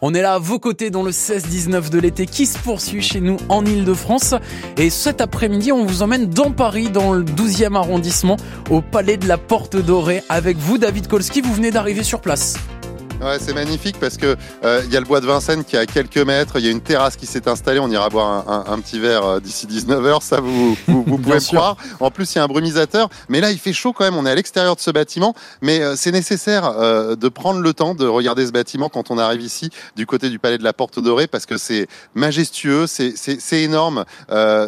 On 0.00 0.14
est 0.14 0.22
là 0.22 0.34
à 0.34 0.38
vos 0.38 0.58
côtés 0.58 0.90
dans 0.90 1.02
le 1.02 1.10
16-19 1.10 1.90
de 1.90 1.98
l'été 1.98 2.26
qui 2.26 2.46
se 2.46 2.58
poursuit 2.58 3.02
chez 3.02 3.20
nous 3.20 3.36
en 3.48 3.64
Ile-de-France. 3.64 4.34
Et 4.76 4.90
cet 4.90 5.20
après-midi, 5.20 5.72
on 5.72 5.84
vous 5.84 6.02
emmène 6.02 6.26
dans 6.26 6.52
Paris, 6.52 6.90
dans 6.90 7.12
le 7.12 7.24
12e 7.24 7.74
arrondissement, 7.74 8.36
au 8.70 8.80
Palais 8.80 9.16
de 9.16 9.26
la 9.26 9.38
Porte 9.38 9.76
Dorée. 9.76 10.22
Avec 10.28 10.56
vous, 10.56 10.78
David 10.78 11.08
Kolski, 11.08 11.40
vous 11.40 11.52
venez 11.52 11.70
d'arriver 11.70 12.04
sur 12.04 12.20
place. 12.20 12.56
Ouais, 13.20 13.38
c'est 13.40 13.52
magnifique 13.52 13.98
parce 13.98 14.16
que 14.16 14.36
euh, 14.64 14.82
il 14.84 14.92
y 14.92 14.96
a 14.96 15.00
le 15.00 15.06
bois 15.06 15.20
de 15.20 15.26
Vincennes 15.26 15.64
qui 15.64 15.74
est 15.74 15.78
à 15.80 15.86
quelques 15.86 16.18
mètres, 16.18 16.60
il 16.60 16.64
y 16.64 16.68
a 16.68 16.70
une 16.70 16.80
terrasse 16.80 17.16
qui 17.16 17.26
s'est 17.26 17.48
installée, 17.48 17.80
on 17.80 17.90
ira 17.90 18.08
boire 18.08 18.48
un, 18.48 18.72
un, 18.72 18.78
petit 18.78 19.00
verre 19.00 19.24
euh, 19.24 19.40
d'ici 19.40 19.66
19h, 19.66 20.22
ça 20.22 20.40
vous, 20.40 20.76
vous, 20.86 21.02
vous 21.02 21.18
pouvez 21.18 21.40
croire. 21.40 21.76
En 21.98 22.12
plus, 22.12 22.32
il 22.32 22.38
y 22.38 22.40
a 22.40 22.44
un 22.44 22.46
brumisateur, 22.46 23.08
mais 23.28 23.40
là 23.40 23.50
il 23.50 23.58
fait 23.58 23.72
chaud 23.72 23.92
quand 23.92 24.04
même, 24.04 24.16
on 24.16 24.24
est 24.24 24.30
à 24.30 24.36
l'extérieur 24.36 24.76
de 24.76 24.80
ce 24.80 24.92
bâtiment, 24.92 25.34
mais 25.62 25.80
euh, 25.80 25.96
c'est 25.96 26.12
nécessaire 26.12 26.72
euh, 26.78 27.16
de 27.16 27.28
prendre 27.28 27.58
le 27.58 27.74
temps 27.74 27.96
de 27.96 28.06
regarder 28.06 28.46
ce 28.46 28.52
bâtiment 28.52 28.88
quand 28.88 29.10
on 29.10 29.18
arrive 29.18 29.42
ici 29.42 29.70
du 29.96 30.06
côté 30.06 30.30
du 30.30 30.38
palais 30.38 30.58
de 30.58 30.64
la 30.64 30.72
Porte 30.72 31.00
Dorée 31.00 31.26
parce 31.26 31.44
que 31.44 31.58
c'est 31.58 31.88
majestueux, 32.14 32.86
c'est 32.86 33.34
énorme, 33.52 34.04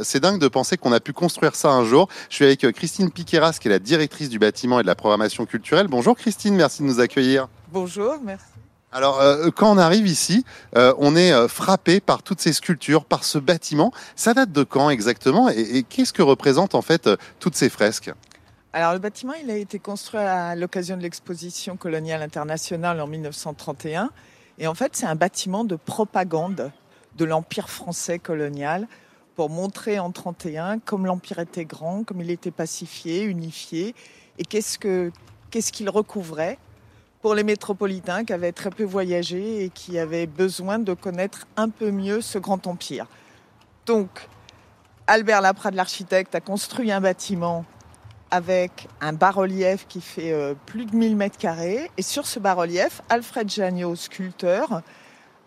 c'est 0.03 0.21
dingue 0.21 0.41
de 0.41 0.49
penser 0.49 0.77
qu'on 0.77 0.93
a 0.93 1.01
pu 1.01 1.13
construire 1.13 1.55
ça 1.55 1.71
un 1.71 1.85
jour. 1.85 2.09
Je 2.29 2.35
suis 2.35 2.45
avec 2.45 2.67
Christine 2.73 3.13
Piqueras 3.13 3.59
qui 3.61 3.69
est 3.69 3.71
la 3.71 3.79
directrice 3.79 4.29
du 4.29 4.41
bâtiment 4.41 4.81
et 4.81 4.83
de 4.83 4.89
la 4.89 4.97
programmation 4.97 5.47
culturelle. 5.47 5.87
Bonjour 5.87 6.17
Christine, 6.17 6.57
merci 6.57 6.83
de 6.83 6.89
nous 6.89 6.99
accueillir. 6.99 7.47
Bonjour, 7.73 8.17
merci. 8.23 8.45
Alors, 8.91 9.21
euh, 9.21 9.51
quand 9.55 9.71
on 9.71 9.79
arrive 9.79 10.09
ici, 10.09 10.45
euh, 10.77 10.93
on 10.99 11.15
est 11.15 11.31
euh, 11.33 11.47
frappé 11.47 12.01
par 12.01 12.25
toutes 12.25 12.41
ces 12.41 12.53
sculptures, 12.53 13.05
par 13.05 13.23
ce 13.23 13.39
bâtiment. 13.39 13.93
Ça 14.17 14.35
date 14.35 14.51
de 14.51 14.65
quand 14.65 14.91
exactement? 14.91 15.49
Et, 15.49 15.61
et 15.61 15.83
qu'est-ce 15.85 16.13
que 16.13 16.23
représentent 16.23 16.75
en 16.75 16.83
fait 16.83 17.09
toutes 17.39 17.55
ces 17.55 17.69
fresques? 17.69 18.13
Alors, 18.73 18.93
le 18.93 18.99
bâtiment, 18.99 19.35
il 19.41 19.51
a 19.51 19.57
été 19.57 19.79
construit 19.79 20.21
à 20.21 20.57
l'occasion 20.57 20.97
de 20.97 21.03
l'exposition 21.03 21.77
coloniale 21.77 22.23
internationale 22.23 23.01
en 23.01 23.07
1931. 23.07 24.11
Et 24.59 24.67
en 24.67 24.75
fait, 24.75 24.97
c'est 24.97 25.07
un 25.07 25.15
bâtiment 25.15 25.65
de 25.65 25.77
propagande 25.77 26.73
de 27.17 27.25
l'Empire 27.25 27.71
français 27.71 28.19
colonial 28.19 28.89
pour 29.37 29.49
montrer 29.49 30.01
en 30.01 30.11
31 30.11 30.81
comme 30.81 31.07
l'Empire 31.07 31.39
était 31.39 31.65
grand, 31.65 32.03
comme 32.03 32.21
il 32.21 32.31
était 32.31 32.51
pacifié, 32.51 33.23
unifié, 33.23 33.95
et 34.39 34.45
qu'est-ce 34.45 34.79
que 34.79 35.13
qu'est-ce 35.51 35.73
qu'il 35.73 35.89
recouvrait? 35.89 36.59
Pour 37.21 37.35
les 37.35 37.45
métropolitains 37.45 38.25
qui 38.25 38.33
avaient 38.33 38.53
très 38.53 38.71
peu 38.71 38.85
voyagé 38.85 39.65
et 39.65 39.69
qui 39.69 39.99
avaient 39.99 40.27
besoin 40.27 40.79
de 40.79 40.95
connaître 40.95 41.47
un 41.57 41.69
peu 41.69 41.91
mieux 41.91 42.21
ce 42.21 42.39
grand 42.39 42.67
empire. 42.67 43.07
Donc, 43.87 44.09
Albert 45.07 45.41
Laprade, 45.41 45.75
l'architecte, 45.75 46.35
a 46.35 46.41
construit 46.41 46.91
un 46.93 47.01
bâtiment 47.01 47.65
avec 48.31 48.89
un 49.01 49.13
bas-relief 49.13 49.87
qui 49.89 50.01
fait 50.01 50.33
euh, 50.33 50.55
plus 50.67 50.87
de 50.87 50.95
1000 50.95 51.17
mètres 51.17 51.37
carrés. 51.37 51.91
Et 51.97 52.03
sur 52.03 52.27
ce 52.27 52.39
bas-relief, 52.39 53.03
Alfred 53.09 53.51
Janot, 53.51 53.97
sculpteur, 53.97 54.83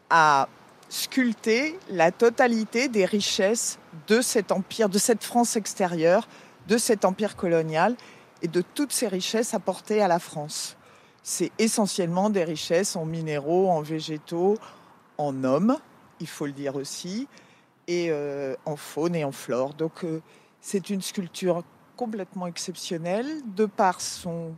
a 0.09 0.49
sculpté 0.89 1.79
la 1.89 2.11
totalité 2.11 2.89
des 2.89 3.05
richesses 3.05 3.79
de 4.07 4.21
cet 4.21 4.51
empire, 4.51 4.89
de 4.89 4.97
cette 4.97 5.23
France 5.23 5.55
extérieure, 5.55 6.27
de 6.67 6.77
cet 6.77 7.05
empire 7.05 7.35
colonial 7.35 7.95
et 8.41 8.47
de 8.47 8.61
toutes 8.61 8.91
ces 8.91 9.07
richesses 9.07 9.53
apportées 9.53 10.01
à 10.01 10.07
la 10.07 10.19
France 10.19 10.75
c'est 11.23 11.52
essentiellement 11.57 12.29
des 12.29 12.43
richesses 12.43 12.95
en 12.95 13.05
minéraux, 13.05 13.69
en 13.69 13.81
végétaux, 13.81 14.57
en 15.17 15.43
hommes, 15.43 15.77
il 16.19 16.27
faut 16.27 16.45
le 16.45 16.52
dire 16.52 16.75
aussi, 16.75 17.27
et 17.88 18.07
euh, 18.09 18.55
en 18.66 18.75
faune 18.75 19.16
et 19.16 19.23
en 19.23 19.31
flore. 19.31 19.73
Donc 19.73 20.03
euh, 20.03 20.21
c'est 20.61 20.89
une 20.89 21.01
sculpture 21.01 21.63
complètement 21.95 22.47
exceptionnelle 22.47 23.27
de 23.55 23.66
par 23.66 24.01
son, 24.01 24.53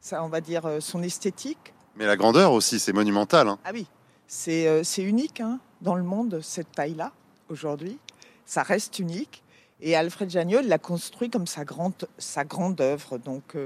ça, 0.00 0.22
on 0.22 0.28
va 0.28 0.40
dire, 0.40 0.66
euh, 0.66 0.80
son 0.80 1.02
esthétique. 1.02 1.72
Mais 1.96 2.06
la 2.06 2.16
grandeur 2.16 2.52
aussi, 2.52 2.78
c'est 2.78 2.92
monumental. 2.92 3.48
Hein. 3.48 3.58
Ah 3.64 3.70
oui, 3.72 3.86
c'est 4.26 4.66
euh, 4.66 4.82
unique 4.98 5.40
hein, 5.40 5.60
dans 5.80 5.94
le 5.94 6.02
monde, 6.02 6.40
cette 6.42 6.72
taille-là, 6.72 7.12
aujourd'hui. 7.48 7.98
Ça 8.44 8.62
reste 8.62 8.98
unique. 8.98 9.42
Et 9.80 9.96
Alfred 9.96 10.30
Jagnot 10.30 10.60
l'a 10.62 10.78
construit 10.78 11.30
comme 11.30 11.46
sa 11.46 11.64
grande, 11.64 11.94
sa 12.18 12.44
grande 12.44 12.80
œuvre. 12.80 13.18
Donc, 13.18 13.56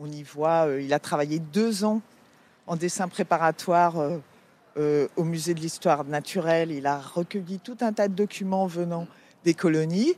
on 0.00 0.10
y 0.10 0.22
voit, 0.22 0.66
euh, 0.66 0.80
il 0.80 0.92
a 0.92 0.98
travaillé 0.98 1.38
deux 1.38 1.84
ans 1.84 2.00
en 2.66 2.76
dessin 2.76 3.08
préparatoire 3.08 3.98
euh, 3.98 4.18
euh, 4.76 5.08
au 5.16 5.24
musée 5.24 5.54
de 5.54 5.60
l'histoire 5.60 6.04
naturelle. 6.04 6.70
Il 6.70 6.86
a 6.86 6.98
recueilli 6.98 7.58
tout 7.58 7.76
un 7.80 7.92
tas 7.92 8.08
de 8.08 8.14
documents 8.14 8.66
venant 8.66 9.06
des 9.44 9.54
colonies 9.54 10.14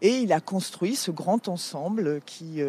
et 0.00 0.18
il 0.18 0.32
a 0.32 0.40
construit 0.40 0.96
ce 0.96 1.10
grand 1.10 1.48
ensemble 1.48 2.20
qui, 2.26 2.60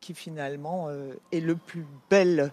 qui 0.00 0.14
finalement 0.14 0.88
est 1.30 1.38
le 1.38 1.54
plus 1.54 1.86
belle 2.10 2.50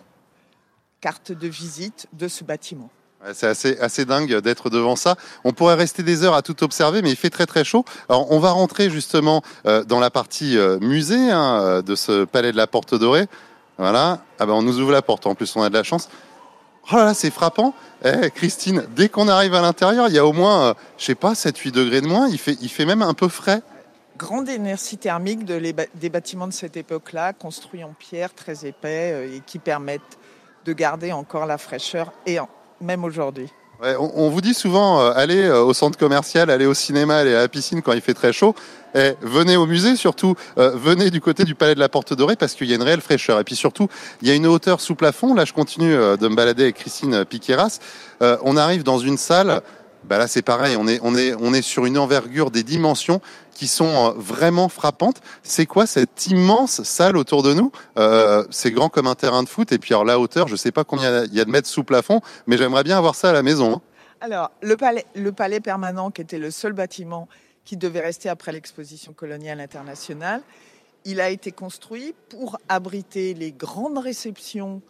carte 1.02 1.32
de 1.32 1.48
visite 1.48 2.08
de 2.14 2.28
ce 2.28 2.44
bâtiment. 2.44 2.92
C'est 3.34 3.80
assez, 3.80 4.06
dingue 4.06 4.40
d'être 4.40 4.70
devant 4.70 4.96
ça. 4.96 5.16
On 5.44 5.54
pourrait 5.54 5.76
rester 5.76 6.02
des 6.02 6.24
heures 6.24 6.34
à 6.34 6.42
tout 6.42 6.64
observer, 6.64 7.02
mais 7.02 7.12
il 7.12 7.16
fait 7.16 7.30
très 7.30 7.46
très 7.46 7.64
chaud. 7.64 7.86
Alors 8.10 8.32
on 8.32 8.40
va 8.40 8.52
rentrer 8.52 8.90
justement 8.90 9.44
euh, 9.68 9.84
dans 9.84 10.00
la 10.00 10.10
partie 10.10 10.58
euh, 10.58 10.80
musée 10.80 11.30
hein, 11.30 11.62
euh, 11.62 11.82
de 11.82 11.96
ce 11.96 12.26
palais 12.26 12.52
de 12.52 12.58
la 12.58 12.66
Porte 12.68 12.96
Dorée. 12.96 13.28
Voilà. 13.78 14.20
Ah 14.40 14.46
ben 14.46 14.54
on 14.54 14.64
nous 14.64 14.80
ouvre 14.80 14.92
la 14.92 15.02
porte. 15.02 15.28
En 15.28 15.36
plus 15.36 15.56
on 15.56 15.62
a 15.62 15.70
de 15.70 15.76
la 15.76 15.84
chance. 15.84 16.10
Oh 16.92 16.96
là 16.96 17.06
là, 17.06 17.14
c'est 17.14 17.30
frappant. 17.30 17.76
Eh, 18.04 18.32
Christine, 18.32 18.86
dès 18.96 19.08
qu'on 19.08 19.28
arrive 19.28 19.54
à 19.54 19.62
l'intérieur, 19.62 20.08
il 20.08 20.16
y 20.16 20.18
a 20.18 20.26
au 20.26 20.34
moins, 20.34 20.74
je 20.98 21.06
sais 21.06 21.16
pas, 21.16 21.34
7-8 21.34 21.72
degrés 21.72 22.02
de 22.02 22.08
moins. 22.08 22.28
Il 22.28 22.40
fait, 22.40 22.86
même 22.86 23.04
un 23.04 23.14
peu 23.14 23.28
frais. 23.28 23.62
Grande 24.18 24.50
énergie 24.50 24.98
thermique 24.98 25.46
des 25.46 26.10
bâtiments 26.10 26.48
de 26.48 26.54
cette 26.54 26.78
époque-là, 26.78 27.34
construits 27.34 27.84
en 27.84 27.94
pierre, 27.94 28.34
très 28.34 28.66
épais, 28.66 29.30
et 29.32 29.42
qui 29.46 29.60
permettent 29.60 30.18
de 30.66 30.74
garder 30.74 31.12
encore 31.12 31.46
la 31.46 31.60
fraîcheur, 31.60 32.12
et 32.26 32.40
en- 32.40 32.50
même 32.82 33.04
aujourd'hui. 33.04 33.48
On, 34.00 34.30
vous 34.30 34.42
dit 34.42 34.54
souvent, 34.54 35.02
euh, 35.02 35.12
allez 35.16 35.42
euh, 35.42 35.64
au 35.64 35.74
centre 35.74 35.98
commercial, 35.98 36.52
allez 36.52 36.68
au 36.68 36.76
cinéma, 36.76 37.18
allez 37.18 37.34
à 37.34 37.40
la 37.40 37.48
piscine 37.48 37.82
quand 37.82 37.94
il 37.94 38.02
fait 38.02 38.14
très 38.14 38.32
chaud. 38.32 38.54
Et 38.94 39.14
venez 39.22 39.58
au 39.58 39.66
musée, 39.66 39.96
surtout, 39.96 40.36
euh, 40.58 40.72
venez 40.76 41.10
du 41.10 41.20
côté 41.20 41.46
du 41.46 41.56
palais 41.56 41.74
de 41.74 41.80
la 41.80 41.90
Porte 41.90 42.14
Dorée 42.14 42.36
parce 42.36 42.54
qu'il 42.54 42.68
y 42.68 42.74
a 42.74 42.76
une 42.76 42.84
réelle 42.84 43.02
fraîcheur. 43.02 43.40
Et 43.40 43.44
puis 43.44 43.56
surtout, 43.56 43.88
il 44.22 44.28
y 44.28 44.32
a 44.32 44.36
une 44.36 44.46
hauteur 44.46 44.82
sous 44.82 44.96
plafond. 44.96 45.34
Là, 45.34 45.46
je 45.46 45.54
continue 45.54 45.94
euh, 45.94 46.16
de 46.16 46.28
me 46.28 46.36
balader 46.36 46.64
avec 46.64 46.76
Christine 46.76 47.26
Piqueras. 47.26 47.80
On 48.44 48.56
arrive 48.56 48.84
dans 48.84 49.00
une 49.00 49.18
salle. 49.18 49.62
Bah 50.04 50.18
là, 50.18 50.28
c'est 50.28 50.42
pareil. 50.42 50.76
On 50.78 50.88
est, 50.88 51.00
on 51.04 51.16
est, 51.16 51.34
on 51.36 51.54
est 51.54 51.62
sur 51.62 51.86
une 51.86 51.98
envergure 51.98 52.52
des 52.52 52.64
dimensions 52.64 53.22
qui 53.54 53.68
sont 53.68 53.86
euh, 53.86 54.12
vraiment 54.16 54.68
frappantes. 54.68 55.22
C'est 55.44 55.66
quoi 55.66 55.86
cette 55.86 56.28
immense 56.28 56.84
salle 56.84 57.16
autour 57.18 57.44
de 57.44 57.54
nous? 57.54 57.72
Euh, 57.98 58.44
C'est 58.50 58.72
grand 58.72 58.90
comme 58.90 59.08
un 59.08 59.16
terrain 59.16 59.44
de 59.44 59.50
foot. 59.50 59.72
Et 59.72 59.78
puis 59.78 59.94
alors 59.94 60.04
la 60.06 60.20
hauteur, 60.20 60.48
je 60.48 60.56
sais 60.56 60.72
pas 60.72 60.84
combien 60.84 61.24
il 61.26 61.34
y 61.34 61.40
a 61.40 61.46
de 61.46 61.52
mètres 61.52 61.68
sous 61.68 61.84
plafond, 61.84 62.22
mais 62.48 62.58
j'aimerais 62.58 62.84
bien 62.84 62.98
avoir 62.98 63.16
ça 63.16 63.30
à 63.30 63.34
la 63.34 63.44
maison. 63.44 63.76
hein. 63.76 63.82
Alors, 64.22 64.52
le 64.62 64.78
palais, 64.78 65.06
le 65.16 65.32
palais 65.32 65.60
permanent, 65.60 66.12
qui 66.12 66.22
était 66.22 66.40
le 66.40 66.52
seul 66.52 66.74
bâtiment 66.74 67.28
qui 67.66 67.78
devait 67.78 68.02
rester 68.02 68.28
après 68.30 68.52
l'exposition 68.52 69.14
coloniale 69.14 69.60
internationale, 69.60 70.42
il 71.06 71.22
a 71.22 71.30
été 71.30 71.52
construit 71.52 72.14
pour 72.30 72.58
abriter 72.70 73.34
les 73.34 73.52
grandes 73.52 73.98
réceptions 73.98 74.82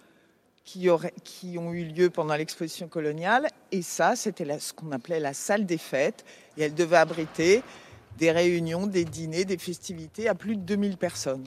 qui, 0.64 0.90
ont 0.90 1.74
eu 1.74 1.86
lieu 1.86 2.10
pendant 2.10 2.36
l'exposition 2.36 2.88
coloniale. 2.88 3.48
Et 3.72 3.82
ça, 3.82 4.16
c'était 4.16 4.60
ce 4.60 4.74
qu'on 4.74 4.92
appelait 4.92 5.20
la 5.20 5.34
salle 5.34 5.66
des 5.66 5.78
fêtes. 5.78 6.24
Et 6.58 6.64
elle 6.64 6.74
devait 6.74 6.98
abriter 6.98 7.64
des 8.18 8.32
réunions, 8.32 8.88
des 8.88 9.06
dîners, 9.06 9.46
des 9.46 9.58
festivités 9.58 10.28
à 10.28 10.36
plus 10.36 10.56
de 10.56 10.62
2000 10.62 10.98
personnes. 10.98 11.44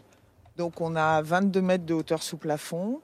Donc 0.57 0.81
on 0.81 0.95
a 0.97 1.21
22 1.23 1.63
mètres 1.63 1.85
de 1.85 1.95
hauteur 1.95 2.23
sous 2.23 2.37
plafond, 2.37 3.01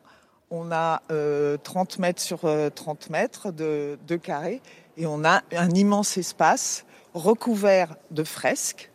on 0.50 0.70
a 0.70 1.02
euh, 1.10 1.56
30 1.56 1.98
mètres 1.98 2.22
sur 2.22 2.44
euh, 2.44 2.70
30 2.70 3.10
mètres 3.10 3.50
de, 3.50 3.98
de 4.06 4.16
carré, 4.16 4.62
et 4.96 5.06
on 5.06 5.24
a 5.24 5.42
un 5.52 5.70
immense 5.70 6.16
espace 6.16 6.84
recouvert 7.12 7.96
de 8.10 8.22
fresques 8.22 8.90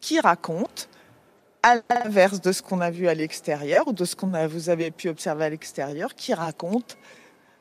qui 0.00 0.18
racontent, 0.18 0.84
à 1.62 1.76
l'inverse 1.90 2.40
de 2.40 2.52
ce 2.52 2.62
qu'on 2.62 2.80
a 2.80 2.90
vu 2.90 3.08
à 3.08 3.14
l'extérieur, 3.14 3.88
ou 3.88 3.92
de 3.92 4.04
ce 4.04 4.16
qu'on 4.16 4.32
vous 4.48 4.70
avez 4.70 4.90
pu 4.90 5.08
observer 5.08 5.44
à 5.44 5.50
l'extérieur, 5.50 6.14
qui 6.14 6.34
racontent 6.34 6.96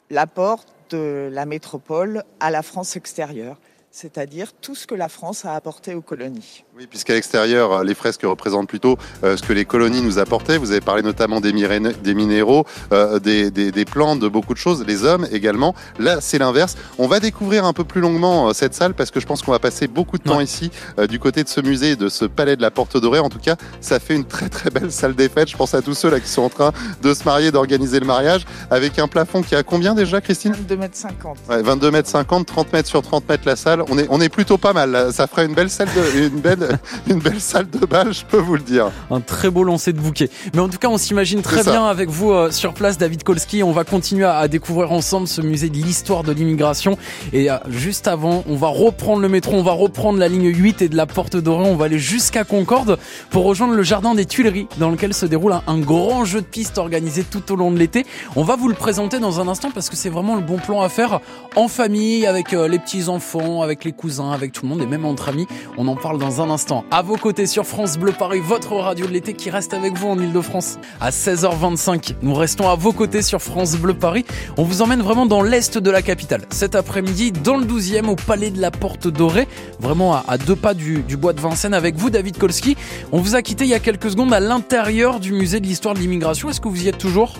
l'apport 0.09 0.65
de 0.89 1.29
la 1.31 1.45
métropole 1.45 2.23
à 2.39 2.49
la 2.51 2.63
France 2.63 2.95
extérieure, 2.95 3.57
c'est-à-dire 3.91 4.49
tout 4.61 4.75
ce 4.75 4.85
que 4.85 4.93
la 4.95 5.09
France 5.09 5.45
a 5.45 5.55
apporté 5.55 5.95
aux 5.95 6.01
colonies. 6.01 6.63
Oui, 6.77 6.85
puisqu'à 6.87 7.13
l'extérieur, 7.13 7.83
les 7.83 7.95
fresques 7.95 8.21
représentent 8.23 8.67
plutôt 8.69 8.97
euh, 9.23 9.35
ce 9.35 9.41
que 9.41 9.51
les 9.51 9.65
colonies 9.65 10.01
nous 10.01 10.19
apportaient. 10.19 10.57
Vous 10.57 10.71
avez 10.71 10.79
parlé 10.81 11.01
notamment 11.01 11.41
des, 11.41 11.51
minéraux, 11.53 12.65
euh, 12.93 13.19
des, 13.19 13.49
des- 13.51 13.71
des 13.71 13.85
plantes, 13.85 14.19
de 14.19 14.27
beaucoup 14.27 14.53
de 14.53 14.59
choses, 14.59 14.85
les 14.85 15.03
hommes 15.03 15.27
également. 15.31 15.73
Là, 15.97 16.21
c'est 16.21 16.37
l'inverse. 16.37 16.75
On 16.99 17.07
va 17.07 17.19
découvrir 17.19 17.65
un 17.65 17.73
peu 17.73 17.83
plus 17.83 17.99
longuement 17.99 18.49
euh, 18.49 18.53
cette 18.53 18.73
salle 18.75 18.93
parce 18.93 19.09
que 19.11 19.19
je 19.19 19.25
pense 19.25 19.41
qu'on 19.41 19.51
va 19.51 19.59
passer 19.59 19.87
beaucoup 19.87 20.17
de 20.17 20.23
temps 20.23 20.37
Ouais. 20.37 20.43
ici 20.43 20.69
euh, 20.99 21.07
du 21.07 21.19
côté 21.19 21.43
de 21.43 21.49
ce 21.49 21.59
musée, 21.59 21.95
de 21.95 22.09
ce 22.09 22.25
palais 22.25 22.55
de 22.55 22.61
la 22.61 22.71
Porte 22.71 22.95
Dorée. 22.97 23.19
En 23.19 23.29
tout 23.29 23.39
cas, 23.39 23.55
ça 23.81 23.99
fait 23.99 24.15
une 24.15 24.25
très 24.25 24.49
très 24.49 24.69
belle 24.69 24.91
salle 24.91 25.15
des 25.15 25.29
fêtes. 25.29 25.49
Je 25.49 25.57
pense 25.57 25.73
à 25.73 25.81
tous 25.81 25.95
ceux 25.95 26.09
là 26.11 26.19
qui 26.19 26.29
sont 26.29 26.43
en 26.43 26.49
train 26.49 26.71
de 27.01 27.13
se 27.13 27.23
marier, 27.23 27.51
d'organiser 27.51 27.99
le 27.99 28.05
mariage, 28.05 28.45
avec 28.69 28.99
un 28.99 29.07
plafond 29.07 29.41
qui 29.41 29.55
a 29.55 29.63
combien 29.63 29.95
déjà, 29.95 30.21
Christine? 30.21 30.53
22 30.53 30.77
mètres 30.77 30.95
50. 30.95 31.37
Ouais, 31.49 31.61
22 31.63 31.91
mètres 31.91 32.09
50, 32.09 32.45
30 32.45 32.71
mètres 32.71 32.87
sur 32.87 33.01
30 33.01 33.27
mètres 33.27 33.43
la 33.47 33.55
salle. 33.55 33.78
On 33.89 33.97
est, 33.97 34.07
on 34.09 34.21
est 34.21 34.29
plutôt 34.29 34.57
pas 34.57 34.73
mal. 34.73 35.11
Ça 35.11 35.27
ferait 35.27 35.45
une 35.45 35.53
belle 35.53 35.69
salle 35.69 35.87
de, 35.95 36.27
une 36.27 36.39
belle, 36.39 36.79
une 37.07 37.19
belle 37.19 37.39
salle 37.39 37.69
de 37.69 37.85
bal, 37.85 38.13
je 38.13 38.25
peux 38.25 38.37
vous 38.37 38.55
le 38.55 38.61
dire. 38.61 38.91
Un 39.11 39.21
très 39.21 39.49
beau 39.49 39.63
lancer 39.63 39.93
de 39.93 39.99
bouquet. 39.99 40.29
Mais 40.53 40.59
en 40.59 40.69
tout 40.69 40.77
cas, 40.77 40.87
on 40.87 40.97
s'imagine 40.97 41.41
très 41.41 41.63
bien 41.63 41.85
avec 41.85 42.09
vous 42.09 42.31
euh, 42.31 42.51
sur 42.51 42.73
place, 42.73 42.97
David 42.97 43.23
Kolski. 43.23 43.63
On 43.63 43.71
va 43.71 43.83
continuer 43.83 44.25
à, 44.25 44.47
découvrir 44.47 44.91
ensemble 44.91 45.27
ce 45.27 45.41
musée 45.41 45.69
de 45.69 45.77
l'histoire 45.77 46.23
de 46.23 46.31
l'immigration. 46.31 46.97
Et 47.33 47.51
euh, 47.51 47.57
juste 47.69 48.07
avant, 48.07 48.43
on 48.47 48.55
va 48.55 48.67
reprendre 48.67 49.21
le 49.21 49.29
métro, 49.29 49.53
on 49.53 49.63
va 49.63 49.71
reprendre 49.71 50.19
la 50.19 50.27
ligne 50.27 50.53
8 50.53 50.81
et 50.81 50.89
de 50.89 50.95
la 50.95 51.05
Porte 51.05 51.37
Dorée. 51.37 51.69
On 51.69 51.75
va 51.75 51.85
aller 51.85 51.99
jusqu'à 51.99 52.43
Concorde 52.43 52.97
pour 53.29 53.43
rejoindre 53.45 53.73
le 53.73 53.83
jardin 53.83 54.15
des 54.15 54.25
Tuileries, 54.25 54.67
dans 54.77 54.89
lequel 54.89 55.13
se 55.13 55.25
déroule 55.25 55.53
un, 55.53 55.63
un 55.67 55.79
grand 55.79 56.25
jeu 56.25 56.41
de 56.41 56.45
pistes 56.45 56.77
organisé 56.77 57.23
tout 57.23 57.51
au 57.51 57.55
long 57.55 57.71
de 57.71 57.77
l'été. 57.77 58.05
On 58.35 58.43
va 58.43 58.55
vous 58.55 58.67
le 58.67 58.75
présenter 58.75 59.19
dans 59.19 59.39
un 59.39 59.47
instant 59.47 59.71
parce 59.71 59.89
que 59.89 59.95
c'est 59.95 60.09
vraiment 60.09 60.35
le 60.35 60.41
bon 60.41 60.57
plan 60.57 60.81
à 60.81 60.89
faire 60.89 61.19
en 61.55 61.67
famille, 61.67 62.25
avec 62.25 62.53
euh, 62.53 62.67
les 62.67 62.79
petits 62.79 63.09
enfants, 63.09 63.61
avec 63.61 63.68
les 63.83 63.91
cousins, 63.91 64.31
avec 64.31 64.51
tout 64.51 64.63
le 64.63 64.69
monde 64.69 64.81
et 64.81 64.85
même 64.85 65.05
entre 65.05 65.29
amis. 65.29 65.47
On 65.77 65.87
en 65.87 65.95
parle 65.95 66.17
dans 66.17 66.41
un 66.41 66.49
instant. 66.49 66.83
À 66.91 67.01
vos 67.01 67.15
côtés 67.15 67.45
sur 67.45 67.65
France 67.65 67.97
Bleu 67.97 68.11
Paris, 68.11 68.39
votre 68.39 68.73
radio 68.73 69.05
de 69.05 69.11
l'été 69.11 69.33
qui 69.33 69.49
reste 69.49 69.73
avec 69.73 69.97
vous 69.97 70.07
en 70.07 70.19
Ile-de-France. 70.19 70.79
À 70.99 71.11
16h25, 71.11 72.15
nous 72.21 72.33
restons 72.33 72.69
à 72.69 72.75
vos 72.75 72.91
côtés 72.91 73.21
sur 73.21 73.41
France 73.41 73.75
Bleu 73.75 73.93
Paris. 73.93 74.25
On 74.57 74.63
vous 74.63 74.81
emmène 74.81 75.01
vraiment 75.01 75.25
dans 75.25 75.41
l'est 75.41 75.77
de 75.77 75.91
la 75.91 76.01
capitale. 76.01 76.41
Cet 76.49 76.75
après-midi, 76.75 77.31
dans 77.31 77.57
le 77.57 77.65
12e, 77.65 78.07
au 78.07 78.15
Palais 78.15 78.49
de 78.49 78.59
la 78.59 78.71
Porte 78.71 79.07
Dorée, 79.07 79.47
vraiment 79.79 80.15
à, 80.15 80.37
deux 80.37 80.55
pas 80.55 80.73
du, 80.73 81.03
bois 81.17 81.33
de 81.33 81.39
Vincennes 81.39 81.73
avec 81.73 81.95
vous, 81.95 82.09
David 82.09 82.37
Kolski. 82.37 82.75
On 83.11 83.19
vous 83.19 83.35
a 83.35 83.41
quitté 83.41 83.65
il 83.65 83.69
y 83.69 83.73
a 83.73 83.79
quelques 83.79 84.11
secondes 84.11 84.33
à 84.33 84.39
l'intérieur 84.39 85.19
du 85.19 85.31
musée 85.31 85.59
de 85.59 85.65
l'histoire 85.65 85.93
de 85.93 85.99
l'immigration. 85.99 86.49
Est-ce 86.49 86.61
que 86.61 86.67
vous 86.67 86.83
y 86.83 86.87
êtes 86.87 86.97
toujours? 86.97 87.35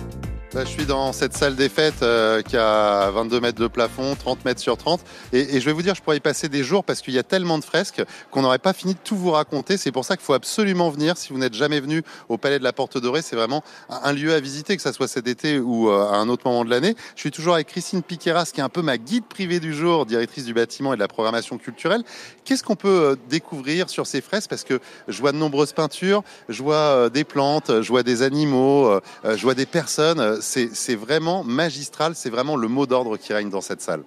Je 0.52 0.64
suis 0.64 0.84
dans 0.84 1.12
cette 1.12 1.36
salle 1.36 1.54
des 1.54 1.68
fêtes 1.68 2.02
euh, 2.02 2.42
qui 2.42 2.56
a 2.56 3.10
22 3.10 3.40
mètres 3.40 3.60
de 3.60 3.68
plafond, 3.68 4.16
30 4.16 4.44
mètres 4.44 4.60
sur 4.60 4.76
30. 4.76 5.00
Et, 5.32 5.60
je 5.60 5.64
vais 5.64 5.72
vous 5.72 5.82
dire, 5.82 5.94
je 5.94 6.02
pourrais 6.02 6.16
y 6.16 6.20
passer 6.20 6.48
des 6.48 6.64
jours 6.64 6.82
parce 6.82 7.00
qu'il 7.02 7.14
y 7.14 7.18
a 7.18 7.22
tellement 7.22 7.58
de 7.58 7.64
fresques 7.64 8.02
qu'on 8.30 8.42
n'aurait 8.42 8.58
pas 8.58 8.72
fini 8.72 8.94
de 8.94 8.98
tout 9.02 9.16
vous 9.16 9.30
raconter. 9.30 9.76
C'est 9.76 9.92
pour 9.92 10.04
ça 10.04 10.16
qu'il 10.16 10.24
faut 10.24 10.34
absolument 10.34 10.90
venir. 10.90 11.16
Si 11.16 11.32
vous 11.32 11.38
n'êtes 11.38 11.54
jamais 11.54 11.78
venu 11.78 12.02
au 12.28 12.36
Palais 12.36 12.58
de 12.58 12.64
la 12.64 12.72
Porte 12.72 12.98
Dorée, 12.98 13.22
c'est 13.22 13.36
vraiment 13.36 13.62
un 13.88 14.12
lieu 14.12 14.34
à 14.34 14.40
visiter, 14.40 14.76
que 14.76 14.82
ce 14.82 14.90
soit 14.90 15.06
cet 15.06 15.28
été 15.28 15.60
ou 15.60 15.88
euh, 15.88 16.08
à 16.08 16.16
un 16.16 16.28
autre 16.28 16.42
moment 16.46 16.64
de 16.64 16.70
l'année. 16.70 16.96
Je 17.14 17.20
suis 17.20 17.30
toujours 17.30 17.54
avec 17.54 17.68
Christine 17.68 18.02
Piqueras, 18.02 18.50
qui 18.52 18.60
est 18.60 18.64
un 18.64 18.68
peu 18.68 18.82
ma 18.82 18.98
guide 18.98 19.26
privée 19.26 19.60
du 19.60 19.72
jour, 19.72 20.04
directrice 20.04 20.46
du 20.46 20.54
bâtiment 20.54 20.92
et 20.92 20.96
de 20.96 21.00
la 21.00 21.08
programmation 21.08 21.58
culturelle. 21.58 22.02
Qu'est-ce 22.44 22.64
qu'on 22.64 22.76
peut 22.76 22.88
euh, 22.88 23.16
découvrir 23.28 23.88
sur 23.88 24.06
ces 24.06 24.20
fresques? 24.20 24.50
Parce 24.50 24.64
que 24.64 24.80
je 25.06 25.20
vois 25.20 25.30
de 25.30 25.36
nombreuses 25.36 25.72
peintures, 25.72 26.24
je 26.48 26.62
vois 26.62 27.08
des 27.08 27.24
plantes, 27.24 27.82
je 27.82 27.88
vois 27.88 28.02
des 28.02 28.22
animaux, 28.22 29.00
je 29.24 29.42
vois 29.42 29.54
des 29.54 29.66
personnes 29.66 30.39
c'est 30.40 30.94
vraiment 30.94 31.44
magistral, 31.44 32.14
c'est 32.14 32.30
vraiment 32.30 32.56
le 32.56 32.68
mot 32.68 32.86
d'ordre 32.86 33.16
qui 33.16 33.32
règne 33.32 33.50
dans 33.50 33.60
cette 33.60 33.80
salle. 33.80 34.02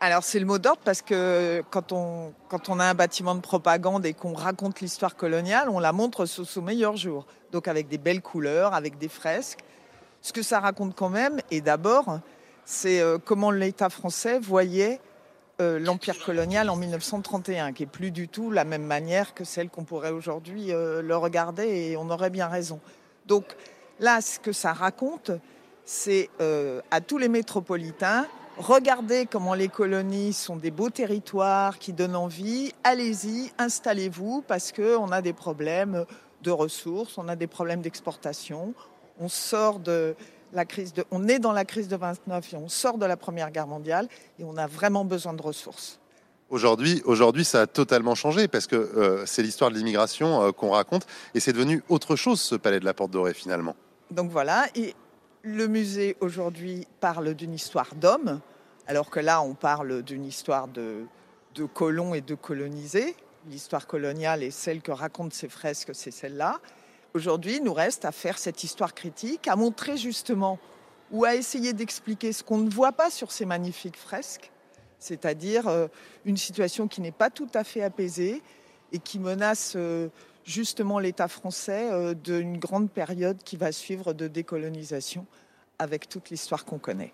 Alors 0.00 0.24
c'est 0.24 0.40
le 0.40 0.46
mot 0.46 0.58
d'ordre 0.58 0.80
parce 0.84 1.00
que 1.00 1.62
quand 1.70 1.92
on, 1.92 2.32
quand 2.48 2.68
on 2.68 2.80
a 2.80 2.84
un 2.84 2.94
bâtiment 2.94 3.36
de 3.36 3.40
propagande 3.40 4.04
et 4.04 4.14
qu'on 4.14 4.32
raconte 4.32 4.80
l'histoire 4.80 5.14
coloniale, 5.14 5.68
on 5.68 5.78
la 5.78 5.92
montre 5.92 6.26
sous 6.26 6.44
son 6.44 6.62
meilleur 6.62 6.96
jour. 6.96 7.24
Donc 7.52 7.68
avec 7.68 7.86
des 7.86 7.98
belles 7.98 8.20
couleurs, 8.20 8.74
avec 8.74 8.98
des 8.98 9.08
fresques. 9.08 9.60
Ce 10.20 10.32
que 10.32 10.42
ça 10.42 10.58
raconte 10.58 10.96
quand 10.96 11.08
même, 11.08 11.38
et 11.52 11.60
d'abord, 11.60 12.18
c'est 12.64 13.00
euh, 13.00 13.18
comment 13.24 13.52
l'État 13.52 13.90
français 13.90 14.40
voyait 14.40 15.00
euh, 15.60 15.78
l'empire 15.78 16.18
colonial 16.24 16.68
en 16.70 16.76
1931, 16.76 17.72
qui 17.72 17.84
est 17.84 17.86
plus 17.86 18.10
du 18.10 18.26
tout 18.26 18.50
la 18.50 18.64
même 18.64 18.84
manière 18.84 19.34
que 19.34 19.44
celle 19.44 19.68
qu'on 19.68 19.84
pourrait 19.84 20.10
aujourd'hui 20.10 20.72
euh, 20.72 21.02
le 21.02 21.16
regarder, 21.16 21.68
et 21.68 21.96
on 21.96 22.10
aurait 22.10 22.30
bien 22.30 22.48
raison. 22.48 22.80
Donc 23.26 23.44
là, 24.00 24.20
ce 24.20 24.40
que 24.40 24.52
ça 24.52 24.72
raconte, 24.72 25.30
c'est 25.84 26.30
euh, 26.40 26.80
à 26.90 27.00
tous 27.00 27.18
les 27.18 27.28
métropolitains, 27.28 28.26
regardez 28.56 29.26
comment 29.26 29.54
les 29.54 29.68
colonies 29.68 30.32
sont 30.32 30.56
des 30.56 30.70
beaux 30.70 30.90
territoires 30.90 31.78
qui 31.78 31.92
donnent 31.92 32.16
envie, 32.16 32.72
allez-y, 32.84 33.50
installez-vous, 33.58 34.42
parce 34.46 34.72
qu'on 34.72 35.10
a 35.12 35.22
des 35.22 35.32
problèmes 35.32 36.04
de 36.42 36.50
ressources, 36.50 37.18
on 37.18 37.28
a 37.28 37.36
des 37.36 37.46
problèmes 37.46 37.82
d'exportation, 37.82 38.74
on 39.20 39.28
sort 39.28 39.78
de 39.78 40.14
la 40.52 40.64
crise 40.64 40.92
de, 40.92 41.04
on 41.10 41.28
est 41.28 41.38
dans 41.38 41.52
la 41.52 41.64
crise 41.64 41.88
de 41.88 41.96
29 41.96 42.52
et 42.52 42.56
on 42.56 42.68
sort 42.68 42.98
de 42.98 43.06
la 43.06 43.16
Première 43.16 43.50
Guerre 43.50 43.66
mondiale 43.66 44.08
et 44.38 44.44
on 44.44 44.56
a 44.56 44.66
vraiment 44.66 45.04
besoin 45.04 45.32
de 45.32 45.42
ressources. 45.42 45.98
Aujourd'hui, 46.50 47.00
aujourd'hui, 47.06 47.46
ça 47.46 47.62
a 47.62 47.66
totalement 47.66 48.14
changé 48.14 48.46
parce 48.46 48.66
que 48.66 48.76
euh, 48.76 49.24
c'est 49.24 49.42
l'histoire 49.42 49.70
de 49.70 49.76
l'immigration 49.76 50.42
euh, 50.42 50.52
qu'on 50.52 50.70
raconte 50.70 51.06
et 51.34 51.40
c'est 51.40 51.54
devenu 51.54 51.82
autre 51.88 52.14
chose 52.14 52.42
ce 52.42 52.56
palais 52.56 52.78
de 52.78 52.84
la 52.84 52.92
Porte 52.92 53.10
Dorée 53.10 53.32
finalement. 53.32 53.74
Donc 54.10 54.30
voilà, 54.30 54.66
et 54.74 54.94
le 55.42 55.66
musée 55.66 56.16
aujourd'hui 56.20 56.86
parle 57.00 57.34
d'une 57.34 57.52
histoire 57.52 57.94
d'homme, 57.94 58.40
alors 58.86 59.10
que 59.10 59.20
là 59.20 59.42
on 59.42 59.54
parle 59.54 60.02
d'une 60.02 60.24
histoire 60.24 60.68
de, 60.68 61.06
colons 61.74 62.14
et 62.14 62.20
de 62.20 62.34
colonisés. 62.34 63.16
L'histoire 63.48 63.86
coloniale 63.86 64.42
est 64.42 64.52
celle 64.52 64.82
que 64.82 64.92
racontent 64.92 65.34
ces 65.34 65.48
fresques, 65.48 65.90
c'est 65.94 66.12
celle-là. 66.12 66.60
Aujourd'hui, 67.14 67.56
il 67.56 67.64
nous 67.64 67.74
reste 67.74 68.04
à 68.04 68.12
faire 68.12 68.38
cette 68.38 68.64
histoire 68.64 68.94
critique, 68.94 69.48
à 69.48 69.56
montrer 69.56 69.96
justement 69.96 70.58
ou 71.10 71.24
à 71.24 71.34
essayer 71.34 71.72
d'expliquer 71.72 72.32
ce 72.32 72.42
qu'on 72.42 72.58
ne 72.58 72.70
voit 72.70 72.92
pas 72.92 73.10
sur 73.10 73.32
ces 73.32 73.44
magnifiques 73.44 73.98
fresques, 73.98 74.50
c'est-à-dire 74.98 75.68
euh, 75.68 75.88
une 76.24 76.38
situation 76.38 76.88
qui 76.88 77.02
n'est 77.02 77.10
pas 77.10 77.28
tout 77.28 77.50
à 77.52 77.64
fait 77.64 77.82
apaisée 77.82 78.42
et 78.92 78.98
qui 78.98 79.18
menace 79.18 79.74
euh, 79.76 80.08
justement 80.44 80.98
l'État 80.98 81.28
français 81.28 81.90
euh, 81.90 82.14
d'une 82.14 82.58
grande 82.58 82.90
période 82.90 83.42
qui 83.42 83.56
va 83.56 83.72
suivre 83.72 84.12
de 84.12 84.28
décolonisation 84.28 85.26
avec 85.78 86.08
toute 86.08 86.30
l'histoire 86.30 86.64
qu'on 86.64 86.78
connaît 86.78 87.12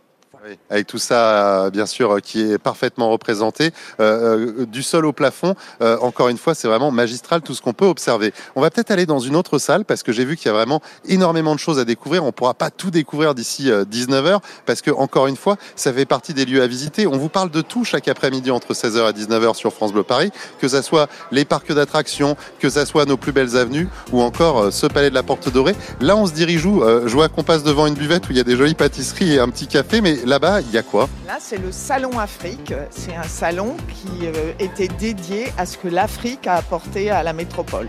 avec 0.71 0.87
tout 0.87 0.99
ça, 0.99 1.65
euh, 1.65 1.71
bien 1.71 1.87
sûr, 1.87 2.17
euh, 2.17 2.21
qui 2.21 2.41
est 2.41 2.59
parfaitement 2.59 3.11
représenté, 3.11 3.73
euh, 4.01 4.67
du 4.67 4.83
sol 4.83 5.07
au 5.07 5.13
plafond. 5.13 5.55
encore 5.81 6.29
une 6.29 6.39
fois, 6.39 6.55
c'est 6.55 6.69
vraiment 6.69 6.91
magistral 6.91 7.41
tout 7.43 7.55
ce 7.55 7.63
qu'on 7.63 7.73
peut 7.73 7.87
observer. 7.87 8.33
On 8.57 8.61
va 8.61 8.71
peut-être 8.71 8.91
aller 8.91 9.07
dans 9.07 9.19
une 9.19 9.37
autre 9.37 9.59
salle 9.59 9.85
parce 9.85 10.03
que 10.03 10.13
j'ai 10.13 10.25
vu 10.25 10.37
qu'il 10.37 10.47
y 10.47 10.49
a 10.49 10.53
vraiment 10.53 10.81
énormément 11.07 11.55
de 11.55 11.61
choses 11.61 11.79
à 11.79 11.85
découvrir. 11.85 12.25
On 12.25 12.33
pourra 12.33 12.55
pas 12.55 12.71
tout 12.71 12.91
découvrir 12.91 13.35
d'ici 13.35 13.71
19h 13.71 14.41
parce 14.67 14.83
que 14.83 14.91
encore 14.91 15.27
une 15.27 15.37
fois, 15.37 15.57
ça 15.77 15.93
fait 15.93 16.05
partie 16.05 16.35
des 16.35 16.45
lieux 16.45 16.63
à 16.63 16.67
visiter. 16.67 17.07
On 17.07 17.17
vous 17.17 17.29
parle 17.29 17.51
de 17.51 17.61
tout 17.61 17.85
chaque 17.85 18.09
après-midi 18.09 18.51
entre 18.51 18.75
16h 18.75 19.11
et 19.11 19.13
19h 19.13 19.55
sur 19.55 19.73
France 19.73 19.93
Bleu 19.93 20.03
Paris, 20.03 20.31
que 20.61 20.69
ça 20.69 20.83
soit 20.83 21.09
les 21.31 21.45
parcs 21.45 21.73
d'attractions, 21.73 22.37
que 22.59 22.69
ça 22.69 22.87
soit 22.87 23.05
nos 23.05 23.17
plus 23.17 23.33
belles 23.33 23.57
avenues 23.57 23.89
ou 24.13 24.21
encore 24.21 24.73
ce 24.73 24.87
palais 24.87 25.11
de 25.11 25.15
la 25.15 25.23
Porte 25.23 25.49
Dorée. 25.51 25.77
Là, 26.01 26.17
on 26.17 26.27
se 26.27 26.33
dirige 26.33 26.67
où 26.67 26.83
Je 26.83 27.13
vois 27.13 27.29
qu'on 27.29 27.45
passe 27.45 27.63
devant 27.63 27.87
une 27.87 27.95
buvette 27.95 28.29
où 28.29 28.33
il 28.33 28.37
y 28.37 28.41
a 28.41 28.45
des 28.45 28.57
jolies 28.57 28.75
pâtisseries 28.75 29.35
et 29.35 29.41
un 29.41 29.49
petit 29.49 29.67
café, 29.67 30.01
mais 30.01 30.18
là-bas, 30.25 30.61
il 30.61 30.71
y 30.71 30.79
a 30.79 30.83
quoi? 30.83 31.09
Là, 31.27 31.39
c'est 31.41 31.59
le 31.59 31.73
Salon 31.73 32.19
Afrique. 32.19 32.73
C'est 32.91 33.15
un 33.15 33.25
salon 33.25 33.77
qui 33.89 34.27
euh, 34.27 34.53
était 34.59 34.89
dédié 34.89 35.53
à 35.57 35.67
ce 35.67 35.79
que 35.79 35.89
l'Afrique 35.89 36.47
a 36.47 36.55
apporté 36.55 37.11
à 37.11 37.23
la 37.23 37.33
métropole. 37.33 37.89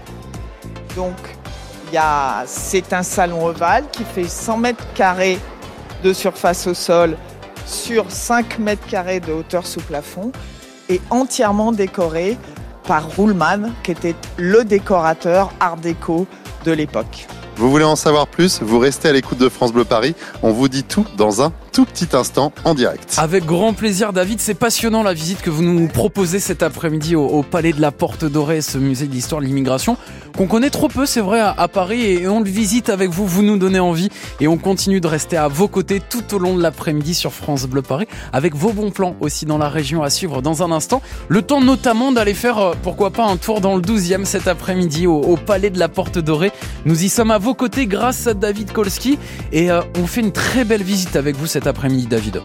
Donc, 0.96 1.16
c'est 2.46 2.94
un 2.94 3.04
salon 3.04 3.46
ovale 3.46 3.86
qui 3.92 4.04
fait 4.04 4.28
100 4.28 4.58
mètres 4.58 4.94
carrés 4.94 5.40
de 6.04 6.14
surface 6.14 6.68
au 6.68 6.74
sol 6.74 7.18
sur 7.66 8.10
5 8.10 8.60
mètres 8.60 8.86
carrés 8.88 9.20
de 9.20 9.32
hauteur 9.32 9.66
sous 9.66 9.82
plafond 9.82 10.32
et 10.88 11.02
entièrement 11.10 11.72
décoré 11.72 12.38
par 12.88 13.08
Ruhlmann, 13.16 13.74
qui 13.84 13.92
était 13.92 14.16
le 14.38 14.64
décorateur 14.64 15.52
art 15.60 15.78
déco 15.78 16.26
de 16.66 16.72
l'époque. 16.72 17.28
Vous 17.60 17.70
voulez 17.70 17.84
en 17.84 17.98
savoir 17.98 18.28
plus 18.28 18.62
Vous 18.62 18.80
restez 18.80 19.10
à 19.10 19.12
l'écoute 19.12 19.38
de 19.38 19.50
France 19.50 19.74
Bleu 19.74 19.84
Paris. 19.84 20.16
On 20.44 20.54
vous 20.54 20.70
dit 20.70 20.84
tout 20.84 21.06
dans 21.18 21.42
un 21.42 21.52
tout 21.74 21.84
petit 21.84 22.08
instant 22.16 22.54
en 22.64 22.74
direct. 22.74 23.16
Avec 23.18 23.46
grand 23.46 23.74
plaisir, 23.74 24.14
David. 24.14 24.40
C'est 24.40 24.54
passionnant 24.54 25.04
la 25.04 25.14
visite 25.14 25.42
que 25.42 25.50
vous 25.50 25.62
nous 25.62 25.90
proposez 25.90 26.40
cet 26.40 26.64
après-midi 26.64 27.18
au, 27.18 27.44
Palais 27.44 27.74
de 27.74 27.82
la 27.82 27.92
Porte 27.92 28.24
Dorée, 28.24 28.62
ce 28.62 28.78
musée 28.78 29.08
de 29.08 29.12
l'histoire 29.12 29.42
de 29.42 29.46
l'immigration 29.46 29.98
qu'on 30.40 30.48
connaît 30.48 30.70
trop 30.70 30.88
peu, 30.88 31.06
c'est 31.06 31.20
vrai, 31.20 31.42
à, 31.42 31.68
Paris. 31.68 32.02
Et 32.02 32.28
on 32.30 32.40
le 32.40 32.50
visite 32.50 32.90
avec 32.90 33.10
vous. 33.10 33.28
Vous 33.28 33.42
nous 33.42 33.58
donnez 33.58 33.82
envie 33.82 34.08
et 34.40 34.48
on 34.48 34.58
continue 34.58 35.02
de 35.02 35.08
rester 35.08 35.36
à 35.36 35.50
vos 35.50 35.68
côtés 35.68 36.00
tout 36.00 36.34
au 36.34 36.40
long 36.40 36.56
de 36.56 36.62
l'après-midi 36.62 37.14
sur 37.14 37.34
France 37.34 37.66
Bleu 37.66 37.82
Paris 37.82 38.08
avec 38.32 38.56
vos 38.56 38.72
bons 38.72 38.92
plans 38.92 39.18
aussi 39.20 39.46
dans 39.46 39.58
la 39.58 39.68
région 39.68 40.02
à 40.02 40.10
suivre 40.10 40.42
dans 40.42 40.64
un 40.64 40.72
instant. 40.72 41.02
Le 41.28 41.42
temps 41.42 41.60
notamment 41.60 42.14
d'aller 42.14 42.34
faire, 42.34 42.58
euh, 42.58 42.74
pourquoi 42.84 43.12
pas, 43.12 43.26
un 43.26 43.36
tour 43.36 43.60
dans 43.60 43.76
le 43.76 43.82
12e 43.82 44.24
cet 44.24 44.48
après-midi 44.48 45.08
au, 45.08 45.36
Palais 45.36 45.72
de 45.72 45.80
la 45.80 45.90
Porte 45.90 46.20
Dorée. 46.20 46.54
Nous 46.86 47.04
y 47.04 47.10
sommes 47.10 47.32
à 47.32 47.38
vos 47.50 47.56
côtés 47.56 47.88
grâce 47.88 48.28
à 48.28 48.36
David 48.36 48.72
Kolski 48.72 49.18
et 49.52 49.72
euh, 49.72 49.82
on 49.98 50.06
fait 50.06 50.22
une 50.22 50.32
très 50.32 50.66
belle 50.66 50.84
visite 50.84 51.16
avec 51.16 51.36
vous 51.36 51.48
cet 51.48 51.66
après-midi, 51.66 52.06
David. 52.06 52.44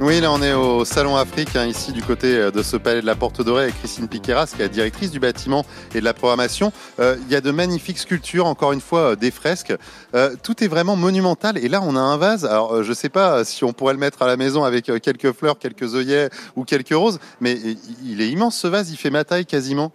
Oui, 0.00 0.18
là 0.22 0.32
on 0.32 0.40
est 0.40 0.54
au 0.54 0.86
Salon 0.86 1.14
Afrique, 1.14 1.54
hein, 1.56 1.66
ici 1.66 1.92
du 1.92 2.02
côté 2.02 2.38
euh, 2.38 2.50
de 2.50 2.62
ce 2.62 2.78
palais 2.78 3.02
de 3.02 3.06
la 3.06 3.14
Porte 3.14 3.42
Dorée 3.42 3.64
avec 3.64 3.78
Christine 3.78 4.08
Piqueras, 4.08 4.52
qui 4.54 4.62
est 4.62 4.64
la 4.64 4.68
directrice 4.68 5.10
du 5.10 5.20
bâtiment 5.20 5.66
et 5.94 6.00
de 6.00 6.04
la 6.04 6.14
programmation. 6.14 6.72
Euh, 7.00 7.18
il 7.26 7.32
y 7.32 7.36
a 7.36 7.42
de 7.42 7.50
magnifiques 7.50 7.98
sculptures, 7.98 8.46
encore 8.46 8.72
une 8.72 8.80
fois 8.80 9.12
euh, 9.12 9.16
des 9.16 9.30
fresques. 9.30 9.74
tout 10.42 10.64
est 10.64 10.68
vraiment 10.68 10.96
monumental. 10.96 11.58
Et 11.58 11.68
là 11.68 11.82
on 11.82 11.94
a 11.94 12.00
un 12.00 12.16
vase. 12.16 12.46
Alors 12.46 12.82
je 12.82 12.88
ne 12.88 12.94
sais 12.94 13.10
pas 13.10 13.44
si 13.44 13.62
on 13.62 13.74
pourrait 13.74 13.92
le 13.92 14.00
mettre 14.00 14.22
à 14.22 14.26
la 14.26 14.38
maison 14.38 14.64
avec 14.64 14.90
quelques 15.02 15.32
fleurs, 15.32 15.58
quelques 15.58 15.94
œillets 15.94 16.30
ou 16.56 16.64
quelques 16.64 16.94
roses, 16.94 17.18
mais 17.42 17.58
il 18.02 18.22
est 18.22 18.30
immense 18.30 18.56
ce 18.56 18.68
vase. 18.68 18.90
Il 18.90 18.96
fait 18.96 19.10
ma 19.10 19.24
taille 19.24 19.44
quasiment. 19.44 19.92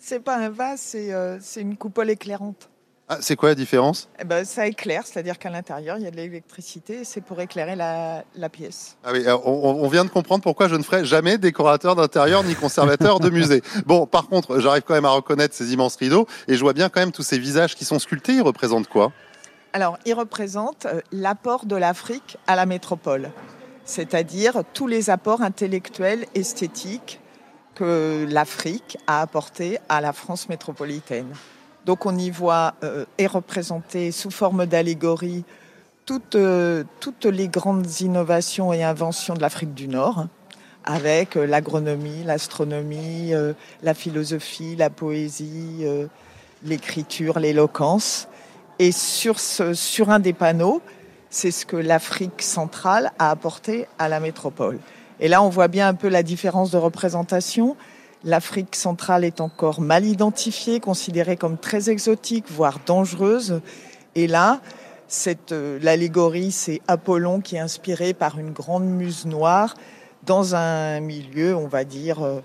C'est 0.00 0.20
pas 0.20 0.36
un 0.36 0.48
vase, 0.48 0.96
c'est 1.40 1.60
une 1.60 1.76
coupole 1.76 2.10
éclairante. 2.10 2.70
Ah, 3.12 3.18
c'est 3.20 3.34
quoi 3.34 3.48
la 3.48 3.56
différence? 3.56 4.08
Eh 4.20 4.24
ben, 4.24 4.44
Ça 4.44 4.68
éclaire, 4.68 5.02
c'est-à-dire 5.04 5.36
qu'à 5.36 5.50
l'intérieur, 5.50 5.96
il 5.98 6.04
y 6.04 6.06
a 6.06 6.12
de 6.12 6.16
l'électricité 6.16 7.02
c'est 7.02 7.20
pour 7.20 7.40
éclairer 7.40 7.74
la, 7.74 8.48
pièce. 8.52 8.96
Ah 9.02 9.10
oui, 9.12 9.24
on, 9.44 9.88
vient 9.88 10.04
de 10.04 10.10
comprendre 10.10 10.44
pourquoi 10.44 10.68
je 10.68 10.76
ne 10.76 10.82
ferai 10.84 11.04
jamais 11.04 11.36
décorateur 11.36 11.96
d'intérieur 11.96 12.44
ni 12.44 12.54
conservateur 12.54 13.18
de 13.18 13.28
musée. 13.28 13.62
Bon, 13.86 14.06
par 14.06 14.28
contre, 14.28 14.60
j'arrive 14.60 14.82
quand 14.82 14.94
même 14.94 15.06
à 15.06 15.10
reconnaître 15.10 15.56
ces 15.56 15.72
immenses 15.72 15.96
rideaux 15.96 16.28
et 16.46 16.54
je 16.54 16.60
vois 16.60 16.72
bien 16.72 16.88
quand 16.88 17.00
même 17.00 17.10
tous 17.10 17.24
ces 17.24 17.40
visages 17.40 17.74
qui 17.74 17.84
sont 17.84 17.98
sculptés. 17.98 18.34
Ils 18.34 18.42
représentent 18.42 18.86
quoi? 18.86 19.10
Alors, 19.72 19.98
ils 20.06 20.14
représentent 20.14 20.86
euh, 20.86 21.00
l'apport 21.10 21.66
de 21.66 21.74
l'Afrique 21.74 22.36
à 22.46 22.54
la 22.54 22.64
métropole, 22.64 23.32
c'est-à-dire 23.84 24.62
tous 24.72 24.86
les 24.86 25.10
apports 25.10 25.42
intellectuels, 25.42 26.26
esthétiques 26.36 27.20
que 27.74 28.24
l'Afrique 28.30 28.98
a 29.08 29.20
apportés 29.20 29.78
à 29.88 30.00
la 30.00 30.12
France 30.12 30.48
métropolitaine. 30.48 31.34
Donc 31.86 32.06
on 32.06 32.16
y 32.16 32.30
voit 32.30 32.74
euh, 32.84 33.04
est 33.18 33.26
représenté 33.26 34.12
sous 34.12 34.30
forme 34.30 34.66
d'allégorie 34.66 35.44
toutes, 36.04 36.34
euh, 36.34 36.84
toutes 36.98 37.24
les 37.24 37.48
grandes 37.48 38.00
innovations 38.00 38.72
et 38.72 38.82
inventions 38.82 39.34
de 39.34 39.40
l'Afrique 39.40 39.74
du 39.74 39.88
Nord, 39.88 40.26
avec 40.84 41.36
euh, 41.36 41.46
l'agronomie, 41.46 42.24
l'astronomie, 42.24 43.32
la 43.82 43.94
philosophie, 43.94 44.76
la 44.76 44.90
poésie, 44.90 45.84
l'écriture, 46.64 47.38
l'éloquence. 47.38 48.28
Et 48.78 48.92
sur, 48.92 49.38
sur 49.38 50.10
un 50.10 50.18
des 50.18 50.32
panneaux, 50.32 50.80
c'est 51.28 51.50
ce 51.50 51.64
que 51.64 51.76
l'Afrique 51.76 52.42
centrale 52.42 53.12
a 53.18 53.30
apporté 53.30 53.86
à 53.98 54.08
la 54.08 54.20
métropole. 54.20 54.78
Et 55.20 55.28
là, 55.28 55.42
on 55.42 55.48
voit 55.48 55.68
bien 55.68 55.86
un 55.86 55.94
peu 55.94 56.08
la 56.08 56.22
différence 56.22 56.70
de 56.70 56.78
représentation. 56.78 57.76
L'Afrique 58.24 58.76
centrale 58.76 59.24
est 59.24 59.40
encore 59.40 59.80
mal 59.80 60.04
identifiée, 60.04 60.78
considérée 60.78 61.36
comme 61.36 61.56
très 61.56 61.88
exotique, 61.88 62.44
voire 62.50 62.78
dangereuse. 62.84 63.60
Et 64.14 64.26
là, 64.26 64.60
euh, 65.52 65.78
l'allégorie, 65.82 66.52
c'est 66.52 66.80
Apollon 66.86 67.40
qui 67.40 67.56
est 67.56 67.60
inspiré 67.60 68.12
par 68.12 68.38
une 68.38 68.52
grande 68.52 68.84
muse 68.84 69.26
noire 69.26 69.74
dans 70.24 70.54
un 70.54 71.00
milieu, 71.00 71.56
on 71.56 71.66
va 71.66 71.84
dire, 71.84 72.22
euh, 72.22 72.40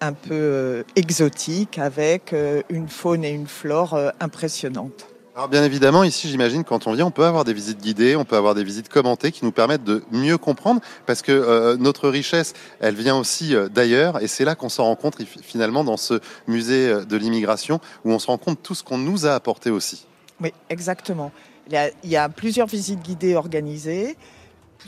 un 0.00 0.12
peu 0.12 0.32
euh, 0.32 0.82
exotique, 0.96 1.78
avec 1.78 2.34
une 2.68 2.88
faune 2.88 3.24
et 3.24 3.30
une 3.30 3.46
flore 3.46 3.98
impressionnantes. 4.18 5.09
Alors 5.36 5.48
bien 5.48 5.62
évidemment, 5.62 6.02
ici 6.02 6.28
j'imagine 6.28 6.64
quand 6.64 6.88
on 6.88 6.92
vient, 6.92 7.06
on 7.06 7.12
peut 7.12 7.24
avoir 7.24 7.44
des 7.44 7.52
visites 7.52 7.80
guidées, 7.80 8.16
on 8.16 8.24
peut 8.24 8.36
avoir 8.36 8.56
des 8.56 8.64
visites 8.64 8.88
commentées 8.88 9.30
qui 9.30 9.44
nous 9.44 9.52
permettent 9.52 9.84
de 9.84 10.02
mieux 10.10 10.38
comprendre 10.38 10.80
parce 11.06 11.22
que 11.22 11.30
euh, 11.30 11.76
notre 11.76 12.08
richesse, 12.08 12.52
elle 12.80 12.96
vient 12.96 13.16
aussi 13.16 13.54
euh, 13.54 13.68
d'ailleurs 13.68 14.20
et 14.20 14.26
c'est 14.26 14.44
là 14.44 14.56
qu'on 14.56 14.68
s'en 14.68 14.84
rend 14.84 14.96
compte 14.96 15.22
finalement 15.40 15.84
dans 15.84 15.96
ce 15.96 16.20
musée 16.48 16.88
euh, 16.88 17.04
de 17.04 17.16
l'immigration 17.16 17.80
où 18.04 18.10
on 18.10 18.18
se 18.18 18.26
rend 18.26 18.38
compte 18.38 18.60
tout 18.60 18.74
ce 18.74 18.82
qu'on 18.82 18.98
nous 18.98 19.24
a 19.24 19.34
apporté 19.34 19.70
aussi. 19.70 20.04
Oui, 20.40 20.52
exactement. 20.68 21.30
Il 21.70 22.10
y 22.10 22.16
a 22.16 22.28
plusieurs 22.28 22.66
visites 22.66 23.00
guidées 23.00 23.36
organisées 23.36 24.16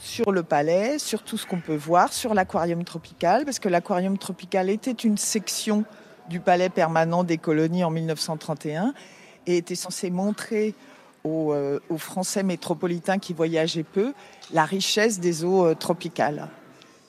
sur 0.00 0.32
le 0.32 0.42
palais, 0.42 0.98
sur 0.98 1.22
tout 1.22 1.36
ce 1.38 1.46
qu'on 1.46 1.60
peut 1.60 1.76
voir, 1.76 2.12
sur 2.12 2.34
l'aquarium 2.34 2.82
tropical 2.82 3.44
parce 3.44 3.60
que 3.60 3.68
l'aquarium 3.68 4.18
tropical 4.18 4.70
était 4.70 4.90
une 4.90 5.18
section 5.18 5.84
du 6.28 6.40
palais 6.40 6.68
permanent 6.68 7.22
des 7.22 7.38
colonies 7.38 7.84
en 7.84 7.90
1931 7.90 8.92
et 9.46 9.56
était 9.56 9.74
censé 9.74 10.10
montrer 10.10 10.74
euh, 11.24 11.78
aux, 11.88 11.98
Français 11.98 12.42
métropolitains 12.42 13.18
qui 13.18 13.32
voyageaient 13.32 13.84
peu 13.84 14.12
la 14.52 14.64
richesse 14.64 15.20
des 15.20 15.44
eaux 15.44 15.66
euh, 15.66 15.74
tropicales. 15.76 16.48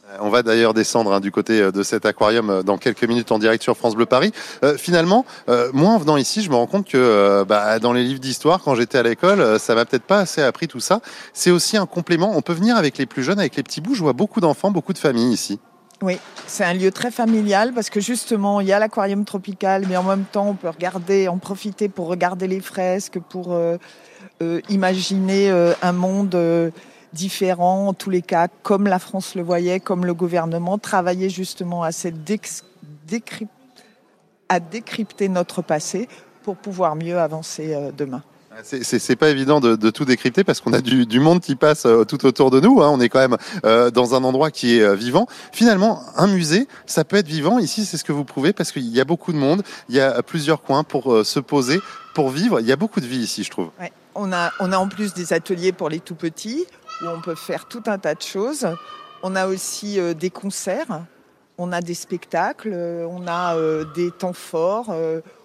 Euh, 0.07 0.17
on 0.19 0.29
va 0.29 0.43
d'ailleurs 0.43 0.75
descendre 0.75 1.13
hein, 1.13 1.19
du 1.19 1.31
côté 1.31 1.71
de 1.71 1.83
cet 1.83 2.05
aquarium 2.05 2.61
dans 2.61 2.77
quelques 2.77 3.05
minutes 3.05 3.31
en 3.31 3.39
direct 3.39 3.63
sur 3.63 3.75
France 3.75 3.95
Bleu 3.95 4.05
Paris. 4.05 4.31
finalement, 4.77 5.25
moi 5.73 5.89
en 5.89 5.97
venant 5.97 6.17
ici, 6.17 6.43
je 6.43 6.49
me 6.51 6.55
rends 6.55 6.67
compte 6.67 6.87
que 6.87 7.43
bah, 7.47 7.79
dans 7.79 7.93
les 7.93 8.03
livres 8.03 8.19
d'histoire, 8.19 8.61
quand 8.61 8.75
j'étais 8.75 8.99
à 8.99 9.03
l'école, 9.03 9.59
ça 9.59 9.73
m'a 9.73 9.85
peut-être 9.85 10.03
pas 10.03 10.19
assez 10.19 10.43
appris 10.43 10.67
tout 10.67 10.81
ça. 10.81 11.01
C'est 11.33 11.51
aussi 11.51 11.77
un 11.77 11.87
complément. 11.87 12.33
On 12.35 12.41
peut 12.41 12.53
venir 12.53 12.75
avec 12.75 12.99
les 12.99 13.07
plus 13.07 13.23
jeunes, 13.23 13.39
avec 13.39 13.55
les 13.55 13.63
petits 13.63 13.81
bouts. 13.81 13.95
Je 13.95 14.03
vois 14.03 14.13
beaucoup 14.13 14.41
d'enfants, 14.41 14.69
beaucoup 14.69 14.93
de 14.93 14.99
familles 14.99 15.33
ici. 15.33 15.59
Oui, 16.03 16.19
c'est 16.47 16.65
un 16.65 16.73
lieu 16.73 16.91
très 16.91 17.11
familial 17.11 17.71
parce 17.73 17.89
que 17.89 18.01
justement, 18.01 18.59
il 18.59 18.67
y 18.67 18.73
a 18.73 18.79
l'aquarium 18.79 19.23
tropical, 19.23 19.85
mais 19.87 19.95
en 19.95 20.03
même 20.03 20.25
temps, 20.25 20.49
on 20.49 20.53
peut 20.53 20.67
regarder, 20.67 21.29
en 21.29 21.37
profiter 21.37 21.87
pour 21.87 22.07
regarder 22.07 22.45
les 22.45 22.59
fresques, 22.59 23.19
pour 23.19 23.53
euh, 23.53 23.77
euh, 24.41 24.59
imaginer 24.67 25.49
euh, 25.49 25.71
un 25.81 25.93
monde 25.93 26.37
différent, 27.13 27.87
en 27.87 27.93
tous 27.93 28.09
les 28.09 28.21
cas, 28.21 28.49
comme 28.63 28.85
la 28.85 28.99
France 28.99 29.33
le 29.35 29.43
voyait, 29.43 29.79
comme 29.79 30.05
le 30.05 30.13
gouvernement, 30.13 30.77
travailler 30.77 31.29
justement 31.29 31.83
à, 31.83 31.93
cette 31.93 32.17
à 34.49 34.59
décrypter 34.59 35.29
notre 35.29 35.61
passé 35.61 36.09
pour 36.43 36.57
pouvoir 36.57 36.97
mieux 36.97 37.17
avancer 37.17 37.77
demain. 37.97 38.23
C'est 38.63 39.15
pas 39.15 39.29
évident 39.29 39.59
de, 39.59 39.89
tout 39.89 40.05
décrypter 40.05 40.43
parce 40.43 40.59
qu'on 40.59 40.73
a 40.73 40.81
du, 40.81 41.19
monde 41.19 41.41
qui 41.41 41.55
passe 41.55 41.85
euh, 41.85 42.03
tout 42.03 42.25
autour 42.25 42.51
de 42.51 42.59
nous. 42.59 42.81
Hein. 42.81 42.89
On 42.91 42.99
est 42.99 43.09
quand 43.09 43.19
même 43.19 43.37
euh, 43.65 43.91
dans 43.91 44.15
un 44.15 44.23
endroit 44.23 44.51
qui 44.51 44.77
est 44.77 44.81
euh, 44.81 44.95
vivant. 44.95 45.27
Finalement, 45.51 46.03
un 46.15 46.27
musée, 46.27 46.67
ça 46.85 47.03
peut 47.03 47.17
être 47.17 47.27
vivant. 47.27 47.59
Ici, 47.59 47.85
c'est 47.85 47.97
ce 47.97 48.03
que 48.03 48.11
vous 48.11 48.23
prouvez 48.23 48.53
parce 48.53 48.71
qu'il 48.71 48.87
y 48.87 49.01
a 49.01 49.05
beaucoup 49.05 49.33
de 49.33 49.37
monde. 49.37 49.63
Il 49.89 49.95
y 49.95 49.99
a 49.99 50.21
plusieurs 50.23 50.61
coins 50.61 50.83
pour 50.83 51.25
se 51.25 51.39
poser, 51.39 51.79
pour 52.13 52.29
vivre. 52.29 52.59
Il 52.59 52.67
y 52.67 52.71
a 52.71 52.75
beaucoup 52.75 52.99
de 52.99 53.05
vie 53.05 53.19
ici, 53.19 53.43
je 53.43 53.51
trouve. 53.51 53.69
On, 54.15 54.31
a, 54.31 54.51
on 54.59 54.71
a 54.71 54.77
en 54.77 54.87
plus 54.87 55.13
des 55.13 55.33
ateliers 55.33 55.71
pour 55.71 55.89
les 55.89 55.99
tout 55.99 56.15
petits 56.15 56.65
où 57.01 57.07
on 57.07 57.21
peut 57.21 57.35
faire 57.35 57.67
tout 57.67 57.83
un 57.87 57.97
tas 57.97 58.15
de 58.15 58.21
choses. 58.21 58.67
On 59.23 59.35
a 59.35 59.47
aussi 59.47 59.99
des 60.15 60.29
concerts, 60.29 61.01
on 61.57 61.71
a 61.71 61.81
des 61.81 61.93
spectacles, 61.93 62.73
on 62.73 63.27
a 63.27 63.55
des 63.95 64.11
temps 64.11 64.33
forts 64.33 64.93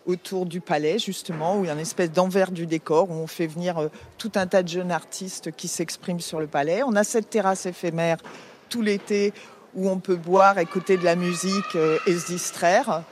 autour 0.08 0.46
du 0.46 0.60
palais, 0.60 0.98
justement, 0.98 1.58
où 1.58 1.64
il 1.64 1.66
y 1.66 1.70
a 1.70 1.74
une 1.74 1.80
espèce 1.80 2.10
d'envers 2.10 2.50
du 2.50 2.66
décor, 2.66 3.10
où 3.10 3.14
on 3.14 3.26
fait 3.26 3.46
venir 3.46 3.78
euh, 3.78 3.88
tout 4.16 4.32
un 4.36 4.46
tas 4.46 4.62
de 4.62 4.68
jeunes 4.68 4.90
artistes 4.90 5.52
qui 5.52 5.68
s'expriment 5.68 6.20
sur 6.20 6.40
le 6.40 6.46
palais. 6.46 6.82
On 6.82 6.96
a 6.96 7.04
cette 7.04 7.28
terrasse 7.28 7.66
éphémère 7.66 8.16
tout 8.70 8.80
l'été 8.80 9.34
où 9.74 9.88
on 9.88 9.98
peut 9.98 10.16
boire, 10.16 10.58
écouter 10.58 10.96
de 10.96 11.04
la 11.04 11.14
musique 11.14 11.76
euh, 11.76 11.98
et 12.06 12.18
se 12.18 12.26
distraire. 12.26 13.02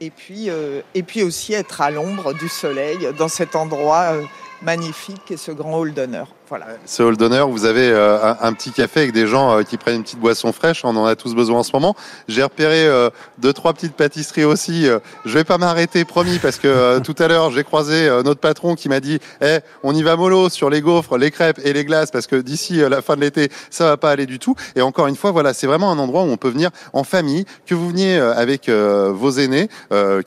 Et 0.00 0.10
puis, 0.10 0.50
euh, 0.50 0.82
et 0.94 1.04
puis 1.04 1.22
aussi 1.22 1.54
être 1.54 1.80
à 1.80 1.90
l'ombre 1.90 2.34
du 2.34 2.48
soleil 2.48 3.08
dans 3.16 3.28
cet 3.28 3.54
endroit 3.54 4.14
magnifique 4.62 5.30
et 5.30 5.36
ce 5.36 5.52
grand 5.52 5.78
hall 5.78 5.94
d'honneur. 5.94 6.34
Voilà. 6.50 6.66
Ce 6.84 7.00
hall 7.00 7.16
d'honneur, 7.16 7.48
vous 7.48 7.64
avez 7.64 7.92
euh, 7.92 8.34
un, 8.40 8.52
petit 8.54 8.72
café 8.72 9.02
avec 9.02 9.12
des 9.12 9.28
gens 9.28 9.52
euh, 9.52 9.62
qui 9.62 9.76
prennent 9.76 9.94
une 9.94 10.02
petite 10.02 10.18
boisson 10.18 10.52
fraîche. 10.52 10.84
On 10.84 10.96
en 10.96 11.04
a 11.04 11.14
tous 11.14 11.32
besoin 11.32 11.60
en 11.60 11.62
ce 11.62 11.70
moment. 11.72 11.94
J'ai 12.26 12.42
repéré 12.42 12.88
euh, 12.88 13.08
deux, 13.38 13.52
trois 13.52 13.72
petites 13.72 13.94
pâtisseries 13.94 14.42
aussi. 14.42 14.88
je 15.24 15.32
vais 15.32 15.44
pas 15.44 15.58
m'arrêter, 15.58 16.04
promis, 16.04 16.40
parce 16.40 16.56
que 16.56 16.98
tout 16.98 17.14
à 17.20 17.28
l'heure, 17.28 17.52
j'ai 17.52 17.62
croisé 17.62 18.08
notre 18.24 18.40
patron 18.40 18.74
qui 18.74 18.88
m'a 18.88 18.98
dit 18.98 19.20
eh, 19.40 19.58
on 19.84 19.94
y 19.94 20.02
va 20.02 20.16
mollo 20.16 20.48
sur 20.48 20.70
les 20.70 20.80
gaufres, 20.80 21.16
les 21.18 21.30
crêpes 21.30 21.60
et 21.62 21.72
les 21.72 21.84
glaces, 21.84 22.10
parce 22.10 22.26
que 22.26 22.34
d'ici 22.34 22.78
la 22.78 23.00
fin 23.00 23.14
de 23.14 23.20
l'été, 23.20 23.48
ça 23.70 23.84
va 23.84 23.96
pas 23.96 24.10
aller 24.10 24.26
du 24.26 24.40
tout. 24.40 24.56
Et 24.74 24.82
encore 24.82 25.06
une 25.06 25.16
fois, 25.16 25.30
voilà, 25.30 25.54
c'est 25.54 25.68
vraiment 25.68 25.92
un 25.92 25.98
endroit 26.00 26.22
où 26.22 26.30
on 26.30 26.36
peut 26.36 26.48
venir 26.48 26.70
en 26.92 27.04
famille, 27.04 27.44
que 27.64 27.76
vous 27.76 27.88
veniez 27.88 28.16
avec 28.18 28.68
vos 28.68 29.30
aînés, 29.30 29.68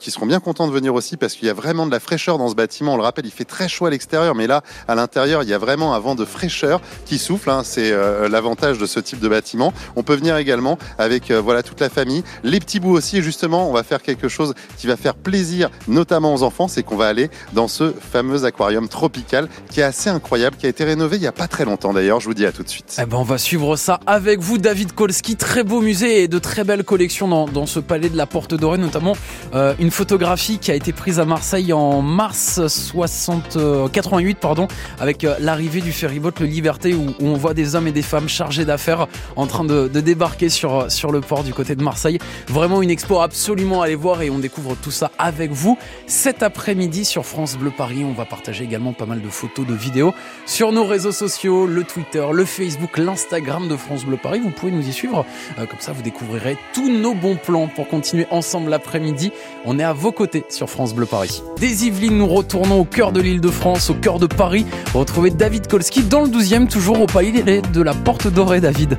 qui 0.00 0.10
seront 0.10 0.26
bien 0.26 0.40
contents 0.40 0.68
de 0.68 0.72
venir 0.72 0.94
aussi, 0.94 1.18
parce 1.18 1.34
qu'il 1.34 1.48
y 1.48 1.50
a 1.50 1.54
vraiment 1.54 1.84
de 1.84 1.90
la 1.90 2.00
fraîcheur 2.00 2.38
dans 2.38 2.48
ce 2.48 2.54
bâtiment. 2.54 2.94
On 2.94 2.96
le 2.96 3.02
rappelle, 3.02 3.26
il 3.26 3.32
fait 3.32 3.44
très 3.44 3.68
chaud 3.68 3.84
à 3.84 3.90
l'extérieur, 3.90 4.34
mais 4.34 4.46
là, 4.46 4.62
à 4.88 4.94
l'intérieur, 4.94 5.42
il 5.42 5.50
y 5.50 5.54
a 5.54 5.58
vraiment 5.58 5.94
un 5.94 5.98
vent 5.98 6.13
de 6.14 6.24
fraîcheur 6.24 6.80
qui 7.06 7.18
souffle. 7.18 7.50
Hein. 7.50 7.62
c'est 7.64 7.92
euh, 7.92 8.28
l'avantage 8.28 8.78
de 8.78 8.86
ce 8.86 9.00
type 9.00 9.20
de 9.20 9.28
bâtiment. 9.28 9.72
On 9.96 10.02
peut 10.02 10.14
venir 10.14 10.36
également 10.36 10.78
avec 10.98 11.30
euh, 11.30 11.40
voilà 11.40 11.62
toute 11.62 11.80
la 11.80 11.88
famille, 11.88 12.22
les 12.42 12.60
petits 12.60 12.80
bouts 12.80 12.92
aussi. 12.92 13.22
Justement, 13.22 13.68
on 13.68 13.72
va 13.72 13.82
faire 13.82 14.02
quelque 14.02 14.28
chose 14.28 14.54
qui 14.76 14.86
va 14.86 14.96
faire 14.96 15.14
plaisir, 15.14 15.70
notamment 15.88 16.34
aux 16.34 16.42
enfants, 16.42 16.68
c'est 16.68 16.82
qu'on 16.82 16.96
va 16.96 17.06
aller 17.06 17.30
dans 17.52 17.68
ce 17.68 17.92
fameux 17.92 18.44
aquarium 18.44 18.88
tropical 18.88 19.48
qui 19.70 19.80
est 19.80 19.84
assez 19.84 20.10
incroyable, 20.10 20.56
qui 20.56 20.66
a 20.66 20.68
été 20.68 20.84
rénové 20.84 21.16
il 21.16 21.20
n'y 21.20 21.26
a 21.26 21.32
pas 21.32 21.48
très 21.48 21.64
longtemps 21.64 21.92
d'ailleurs. 21.92 22.20
Je 22.20 22.26
vous 22.26 22.34
dis 22.34 22.46
à 22.46 22.52
tout 22.52 22.62
de 22.62 22.68
suite. 22.68 22.96
Eh 23.00 23.06
ben, 23.06 23.16
on 23.16 23.22
va 23.22 23.38
suivre 23.38 23.76
ça 23.76 24.00
avec 24.06 24.40
vous, 24.40 24.58
David 24.58 24.92
Kolski. 24.92 25.36
Très 25.36 25.64
beau 25.64 25.80
musée 25.80 26.22
et 26.22 26.28
de 26.28 26.38
très 26.38 26.64
belles 26.64 26.84
collections 26.84 27.46
dans, 27.46 27.66
ce 27.66 27.80
palais 27.80 28.08
de 28.08 28.16
la 28.16 28.26
Porte 28.26 28.54
Dorée, 28.54 28.78
notamment 28.78 29.16
euh, 29.54 29.74
une 29.78 29.90
photographie 29.90 30.58
qui 30.58 30.70
a 30.70 30.74
été 30.74 30.92
prise 30.92 31.18
à 31.18 31.24
Marseille 31.24 31.72
en 31.72 32.02
mars 32.02 32.66
60, 32.66 33.58
88, 33.92 34.38
pardon, 34.38 34.68
avec 35.00 35.26
l'arrivée 35.40 35.80
du 35.80 35.92
ferryboat 36.04 36.32
Le 36.40 36.44
Liberté 36.44 36.92
où, 36.92 37.14
on 37.18 37.32
voit 37.32 37.54
des 37.54 37.76
hommes 37.76 37.86
et 37.86 37.92
des 37.92 38.02
femmes 38.02 38.28
chargés 38.28 38.66
d'affaires 38.66 39.06
en 39.36 39.46
train 39.46 39.64
de, 39.64 39.88
débarquer 39.88 40.50
sur, 40.50 40.92
sur 40.92 41.10
le 41.10 41.22
port 41.22 41.44
du 41.44 41.54
côté 41.54 41.74
de 41.76 41.82
Marseille. 41.82 42.18
Vraiment 42.46 42.82
une 42.82 42.90
expo 42.90 43.20
absolument 43.20 43.80
à 43.80 43.86
aller 43.86 43.94
voir 43.94 44.20
et 44.20 44.28
on 44.28 44.38
découvre 44.38 44.76
tout 44.76 44.90
ça 44.90 45.10
avec 45.16 45.50
vous 45.50 45.78
cet 46.06 46.42
après-midi 46.42 47.06
sur 47.06 47.24
France 47.24 47.56
Bleu 47.56 47.72
Paris. 47.74 48.04
On 48.04 48.12
va 48.12 48.26
partager 48.26 48.64
également 48.64 48.92
pas 48.92 49.06
mal 49.06 49.22
de 49.22 49.28
photos, 49.30 49.66
de 49.66 49.72
vidéos 49.72 50.12
sur 50.44 50.72
nos 50.72 50.84
réseaux 50.84 51.10
sociaux, 51.10 51.66
le 51.66 51.84
Twitter, 51.84 52.26
le 52.30 52.44
Facebook, 52.44 52.98
l'Instagram 52.98 53.66
de 53.66 53.76
France 53.78 54.04
Bleu 54.04 54.18
Paris. 54.22 54.40
Vous 54.44 54.50
pouvez 54.50 54.72
nous 54.72 54.86
y 54.86 54.92
suivre. 54.92 55.24
Euh, 55.58 55.64
comme 55.64 55.80
ça, 55.80 55.92
vous 55.92 56.02
découvrirez 56.02 56.58
tous 56.74 56.90
nos 56.90 57.14
bons 57.14 57.36
plans 57.36 57.68
pour 57.68 57.88
continuer 57.88 58.26
ensemble 58.30 58.68
l'après-midi. 58.68 59.32
On 59.64 59.78
est 59.78 59.84
à 59.84 59.94
vos 59.94 60.12
côtés 60.12 60.44
sur 60.50 60.68
France 60.68 60.94
Bleu 60.94 61.06
Paris. 61.06 61.42
Des 61.58 61.86
Yvelines, 61.86 62.18
nous 62.18 62.28
retournons 62.28 62.80
au 62.80 62.84
cœur 62.84 63.10
de 63.10 63.22
l'île 63.22 63.40
de 63.40 63.50
France, 63.50 63.88
au 63.88 63.94
cœur 63.94 64.18
de 64.18 64.26
Paris. 64.26 64.66
Retrouver 64.92 65.30
David 65.30 65.66
Kolski 65.66 65.93
dans 66.02 66.22
le 66.22 66.28
12e, 66.28 66.68
toujours 66.68 67.00
au 67.00 67.06
palais 67.06 67.60
de 67.60 67.82
la 67.82 67.94
Porte 67.94 68.26
Dorée, 68.26 68.60
David. 68.60 68.98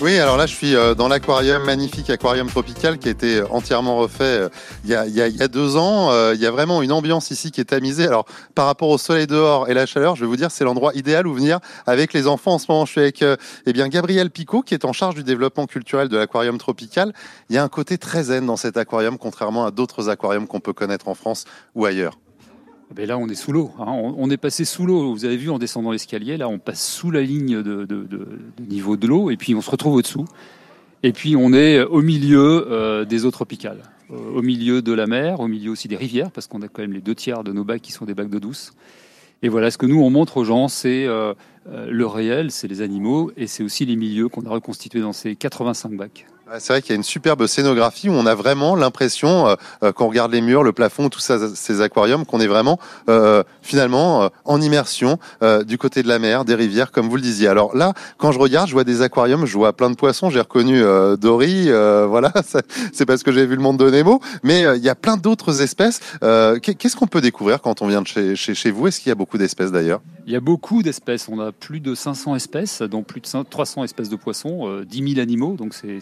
Oui, 0.00 0.16
alors 0.18 0.36
là, 0.36 0.46
je 0.46 0.54
suis 0.54 0.76
euh, 0.76 0.94
dans 0.94 1.08
l'aquarium, 1.08 1.64
magnifique 1.64 2.08
aquarium 2.08 2.46
tropical 2.46 2.98
qui 2.98 3.08
a 3.08 3.10
été 3.10 3.42
entièrement 3.42 3.96
refait 3.96 4.24
euh, 4.24 4.48
il 4.84 4.90
y 4.90 4.94
a, 5.42 5.48
deux 5.48 5.76
ans. 5.76 6.12
Euh, 6.12 6.34
Il 6.36 6.40
y 6.40 6.46
a 6.46 6.52
vraiment 6.52 6.82
une 6.82 6.92
ambiance 6.92 7.32
ici 7.32 7.50
qui 7.50 7.60
est 7.60 7.64
tamisée. 7.64 8.06
Alors, 8.06 8.24
par 8.54 8.66
rapport 8.66 8.90
au 8.90 8.98
soleil 8.98 9.26
dehors 9.26 9.68
et 9.68 9.74
la 9.74 9.86
chaleur, 9.86 10.14
je 10.14 10.20
vais 10.20 10.28
vous 10.28 10.36
dire, 10.36 10.52
c'est 10.52 10.62
l'endroit 10.62 10.92
idéal 10.94 11.26
où 11.26 11.34
venir 11.34 11.58
avec 11.86 12.12
les 12.12 12.28
enfants. 12.28 12.54
En 12.54 12.58
ce 12.58 12.66
moment, 12.68 12.86
je 12.86 12.92
suis 12.92 13.00
avec 13.00 13.22
euh, 13.22 13.36
eh 13.66 13.72
bien, 13.72 13.88
Gabriel 13.88 14.30
Picot, 14.30 14.62
qui 14.62 14.74
est 14.74 14.84
en 14.84 14.92
charge 14.92 15.16
du 15.16 15.24
développement 15.24 15.66
culturel 15.66 16.08
de 16.08 16.16
l'aquarium 16.16 16.58
tropical. 16.58 17.12
Il 17.50 17.56
y 17.56 17.58
a 17.58 17.64
un 17.64 17.68
côté 17.68 17.98
très 17.98 18.24
zen 18.24 18.46
dans 18.46 18.56
cet 18.56 18.76
aquarium, 18.76 19.18
contrairement 19.18 19.66
à 19.66 19.72
d'autres 19.72 20.08
aquariums 20.08 20.46
qu'on 20.46 20.60
peut 20.60 20.72
connaître 20.72 21.08
en 21.08 21.14
France 21.14 21.44
ou 21.74 21.86
ailleurs. 21.86 22.18
Ben 22.94 23.06
là, 23.06 23.18
on 23.18 23.28
est 23.28 23.34
sous 23.34 23.52
l'eau. 23.52 23.70
hein. 23.78 23.86
On, 23.86 24.30
est 24.30 24.36
passé 24.38 24.64
sous 24.64 24.86
l'eau. 24.86 25.12
Vous 25.12 25.24
avez 25.24 25.36
vu 25.36 25.50
en 25.50 25.58
descendant 25.58 25.92
l'escalier, 25.92 26.36
là, 26.36 26.48
on 26.48 26.58
passe 26.58 26.84
sous 26.86 27.10
la 27.10 27.20
ligne 27.22 27.62
de, 27.62 27.86
niveau 28.68 28.96
de 28.96 29.06
l'eau, 29.06 29.30
et 29.30 29.36
puis 29.36 29.54
on 29.54 29.60
se 29.60 29.70
retrouve 29.70 29.94
au-dessous. 29.94 30.24
Et 31.02 31.12
puis 31.12 31.36
on 31.36 31.52
est 31.52 31.82
au 31.82 32.02
milieu 32.02 32.66
euh, 32.70 33.04
des 33.04 33.24
eaux 33.24 33.30
tropicales, 33.30 33.82
Euh, 34.10 34.38
au 34.38 34.42
milieu 34.42 34.80
de 34.80 34.92
la 34.92 35.06
mer, 35.06 35.40
au 35.40 35.48
milieu 35.48 35.70
aussi 35.70 35.86
des 35.86 35.96
rivières, 35.96 36.30
parce 36.30 36.46
qu'on 36.46 36.62
a 36.62 36.68
quand 36.68 36.80
même 36.82 36.94
les 36.94 37.02
deux 37.02 37.14
tiers 37.14 37.44
de 37.44 37.52
nos 37.52 37.62
bacs 37.62 37.82
qui 37.82 37.92
sont 37.92 38.06
des 38.06 38.14
bacs 38.14 38.30
d'eau 38.30 38.40
douce. 38.40 38.72
Et 39.42 39.48
voilà, 39.50 39.70
ce 39.70 39.76
que 39.78 39.86
nous 39.86 40.00
on 40.00 40.10
montre 40.10 40.38
aux 40.38 40.44
gens, 40.44 40.66
c'est 40.68 41.04
euh, 41.06 41.34
le 41.66 42.06
réel, 42.06 42.50
c'est 42.50 42.68
les 42.68 42.80
animaux, 42.80 43.30
et 43.36 43.46
c'est 43.46 43.62
aussi 43.62 43.84
les 43.84 43.96
milieux 43.96 44.28
qu'on 44.28 44.46
a 44.46 44.50
reconstitués 44.50 45.00
dans 45.00 45.12
ces 45.12 45.36
85 45.36 45.92
bacs. 45.96 46.26
Ouais, 46.50 46.60
C'est 46.60 46.72
vrai 46.72 46.80
qu'il 46.80 46.90
y 46.90 46.92
a 46.92 46.96
une 46.96 47.02
superbe 47.02 47.46
scénographie 47.46 48.08
où 48.08 48.12
on 48.12 48.24
a 48.24 48.34
vraiment 48.34 48.74
l'impression, 48.74 49.48
euh, 49.48 49.54
euh, 49.82 49.92
quand 49.92 50.06
on 50.06 50.08
regarde 50.08 50.32
les 50.32 50.40
murs, 50.40 50.62
le 50.62 50.72
plafond, 50.72 51.10
tout 51.10 51.18
ça, 51.20 51.36
ces 51.54 51.82
aquariums, 51.82 52.24
qu'on 52.24 52.40
est 52.40 52.46
vraiment 52.46 52.78
euh, 53.10 53.42
finalement 53.60 54.22
euh, 54.22 54.28
en 54.46 54.58
immersion 54.60 55.18
euh, 55.42 55.62
du 55.62 55.76
côté 55.76 56.02
de 56.02 56.08
la 56.08 56.18
mer, 56.18 56.46
des 56.46 56.54
rivières, 56.54 56.90
comme 56.90 57.08
vous 57.10 57.16
le 57.16 57.22
disiez. 57.22 57.48
Alors 57.48 57.76
là, 57.76 57.92
quand 58.16 58.32
je 58.32 58.38
regarde, 58.38 58.66
je 58.68 58.72
vois 58.72 58.84
des 58.84 59.02
aquariums, 59.02 59.44
je 59.44 59.58
vois 59.58 59.74
plein 59.74 59.90
de 59.90 59.94
poissons. 59.96 60.30
J'ai 60.30 60.40
reconnu 60.40 60.80
euh, 60.82 61.16
Dory, 61.16 61.66
voilà, 62.08 62.32
c'est 62.92 63.04
parce 63.04 63.22
que 63.22 63.30
j'ai 63.32 63.44
vu 63.44 63.54
le 63.54 63.62
monde 63.62 63.76
de 63.78 63.90
Nemo. 63.90 64.20
Mais 64.42 64.62
il 64.76 64.82
y 64.82 64.88
a 64.88 64.94
plein 64.94 65.18
d'autres 65.18 65.60
espèces. 65.60 66.00
Qu'est- 66.22 66.74
Qu'est-ce 66.78 66.96
qu'on 66.96 67.06
peut 67.08 67.20
découvrir 67.20 67.60
quand 67.60 67.82
on 67.82 67.88
vient 67.88 68.00
de 68.02 68.06
chez, 68.06 68.36
chez, 68.36 68.54
chez 68.54 68.70
vous? 68.70 68.86
Est-ce 68.86 69.00
qu'il 69.00 69.10
y 69.10 69.12
a 69.12 69.16
beaucoup 69.16 69.36
d'espèces 69.36 69.70
d'ailleurs? 69.72 70.00
Il 70.26 70.32
y 70.32 70.36
a 70.36 70.40
beaucoup 70.40 70.82
d'espèces. 70.82 71.28
On 71.28 71.40
a 71.40 71.52
plus 71.52 71.80
de 71.80 71.94
500 71.94 72.36
espèces, 72.36 72.80
dont 72.82 73.02
plus 73.02 73.20
de 73.20 73.26
5 73.26 73.48
300 73.50 73.84
espèces 73.84 74.08
de 74.08 74.16
poissons, 74.16 74.66
euh, 74.68 74.84
10 74.86 75.14
000 75.14 75.20
animaux. 75.20 75.56
Donc 75.58 75.74
c'est 75.74 75.98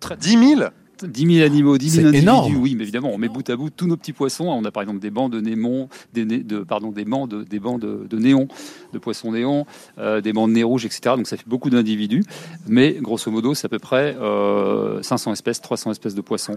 très 0.00 0.16
10 0.16 0.56
000 0.56 0.62
10 1.02 1.34
000 1.36 1.46
animaux, 1.46 1.78
10 1.78 1.88
000 1.88 2.02
C'est 2.02 2.08
individus. 2.08 2.22
énorme. 2.24 2.56
Oui, 2.58 2.74
mais 2.74 2.82
évidemment, 2.82 3.10
on 3.10 3.16
met 3.16 3.30
bout 3.30 3.48
à 3.48 3.56
bout 3.56 3.70
tous 3.70 3.86
nos 3.86 3.96
petits 3.96 4.12
poissons. 4.12 4.48
On 4.48 4.62
a 4.66 4.70
par 4.70 4.82
exemple 4.82 4.98
des 5.00 5.08
bancs 5.10 5.32
de 5.32 5.40
némons, 5.40 5.88
des, 6.12 6.26
né- 6.26 6.42
de, 6.42 6.58
pardon, 6.58 6.90
des 6.92 7.06
bancs 7.06 7.26
de, 7.26 7.42
des 7.42 7.58
bancs 7.58 7.80
de, 7.80 8.06
de 8.06 8.18
néons, 8.18 8.48
de 8.92 8.98
poissons 8.98 9.32
néons, 9.32 9.64
euh, 9.96 10.20
des 10.20 10.34
bancs 10.34 10.46
de 10.50 10.52
nez 10.54 10.62
rouges, 10.62 10.84
etc. 10.84 11.14
Donc 11.16 11.26
ça 11.26 11.38
fait 11.38 11.48
beaucoup 11.48 11.70
d'individus. 11.70 12.22
Mais 12.68 12.98
grosso 13.00 13.30
modo, 13.30 13.54
c'est 13.54 13.64
à 13.64 13.70
peu 13.70 13.78
près 13.78 14.14
euh, 14.20 15.00
500 15.02 15.32
espèces, 15.32 15.62
300 15.62 15.92
espèces 15.92 16.14
de 16.14 16.20
poissons. 16.20 16.56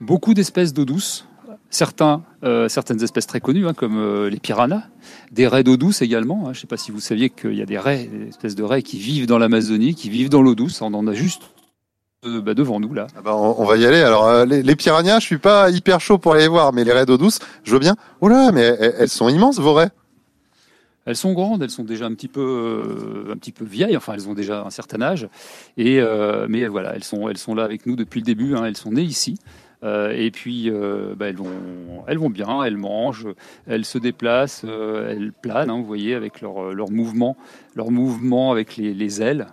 Beaucoup 0.00 0.32
d'espèces 0.32 0.72
d'eau 0.72 0.86
douce. 0.86 1.26
Certains, 1.68 2.22
euh, 2.42 2.66
certaines 2.70 3.02
espèces 3.02 3.26
très 3.26 3.40
connues, 3.40 3.66
hein, 3.68 3.74
comme 3.74 3.96
euh, 3.98 4.30
les 4.30 4.38
piranhas, 4.40 4.84
des 5.32 5.46
raies 5.46 5.62
d'eau 5.64 5.76
douce 5.76 6.00
également. 6.02 6.44
hein. 6.48 6.52
Je 6.54 6.58
ne 6.58 6.62
sais 6.62 6.66
pas 6.66 6.76
si 6.78 6.90
vous 6.90 6.98
saviez 7.00 7.28
qu'il 7.30 7.54
y 7.54 7.62
a 7.62 7.66
des 7.66 7.78
raies, 7.78 8.08
des 8.10 8.28
espèces 8.28 8.54
de 8.56 8.62
raies 8.62 8.82
qui 8.82 8.98
vivent 8.98 9.26
dans 9.26 9.38
l'Amazonie, 9.38 9.94
qui 9.94 10.08
vivent 10.10 10.30
dans 10.30 10.40
l'eau 10.42 10.54
douce. 10.54 10.80
On 10.80 10.94
en 10.94 11.06
a 11.06 11.12
juste 11.12 11.42
euh, 12.26 12.40
bah, 12.40 12.54
devant 12.54 12.80
nous 12.80 12.92
là. 12.94 13.06
Ah 13.16 13.20
bah, 13.22 13.34
on, 13.34 13.56
on 13.58 13.64
va 13.64 13.76
y 13.76 13.86
aller. 13.86 14.00
Alors 14.00 14.26
euh, 14.26 14.44
les, 14.44 14.62
les 14.62 14.76
piranhas, 14.76 15.20
je 15.20 15.26
suis 15.26 15.38
pas 15.38 15.70
hyper 15.70 16.00
chaud 16.00 16.18
pour 16.18 16.32
aller 16.32 16.42
les 16.42 16.48
voir, 16.48 16.72
mais 16.72 16.84
les 16.84 16.92
raies 16.92 17.06
d'eau 17.06 17.16
douce, 17.18 17.38
je 17.64 17.72
veux 17.72 17.78
bien. 17.78 17.96
Oh 18.20 18.28
là, 18.28 18.50
mais 18.52 18.76
elles, 18.80 18.94
elles 18.98 19.08
sont 19.08 19.28
immenses 19.28 19.58
vos 19.58 19.74
raies. 19.74 19.90
Elles 21.06 21.16
sont 21.16 21.32
grandes, 21.32 21.62
elles 21.62 21.70
sont 21.70 21.82
déjà 21.82 22.04
un 22.04 22.12
petit 22.14 22.28
peu, 22.28 23.24
euh, 23.28 23.32
un 23.32 23.36
petit 23.36 23.52
peu 23.52 23.64
vieilles. 23.64 23.96
Enfin, 23.96 24.12
elles 24.12 24.28
ont 24.28 24.34
déjà 24.34 24.62
un 24.62 24.70
certain 24.70 25.00
âge. 25.00 25.28
Et 25.78 25.98
euh, 26.00 26.46
mais 26.48 26.66
voilà, 26.68 26.94
elles 26.94 27.04
sont, 27.04 27.28
elles 27.28 27.38
sont 27.38 27.54
là 27.54 27.64
avec 27.64 27.86
nous 27.86 27.96
depuis 27.96 28.20
le 28.20 28.26
début. 28.26 28.54
hein. 28.54 28.64
Elles 28.66 28.76
sont 28.76 28.92
nées 28.92 29.02
ici. 29.02 29.38
Euh, 29.82 30.12
et 30.14 30.30
puis, 30.30 30.68
euh, 30.68 31.14
bah, 31.16 31.28
elles 31.28 31.36
vont, 31.38 31.48
elles 32.06 32.18
vont 32.18 32.28
bien. 32.28 32.62
Elles 32.62 32.76
mangent, 32.76 33.28
elles 33.66 33.86
se 33.86 33.96
déplacent, 33.96 34.66
euh, 34.66 35.10
elles 35.10 35.32
planent. 35.32 35.70
hein, 35.70 35.78
vous 35.78 35.86
voyez 35.86 36.14
avec 36.14 36.42
leur, 36.42 36.74
leur 36.74 36.90
mouvement, 36.90 37.34
leur 37.74 37.90
mouvement 37.90 38.52
avec 38.52 38.76
les, 38.76 38.92
les 38.92 39.22
ailes. 39.22 39.46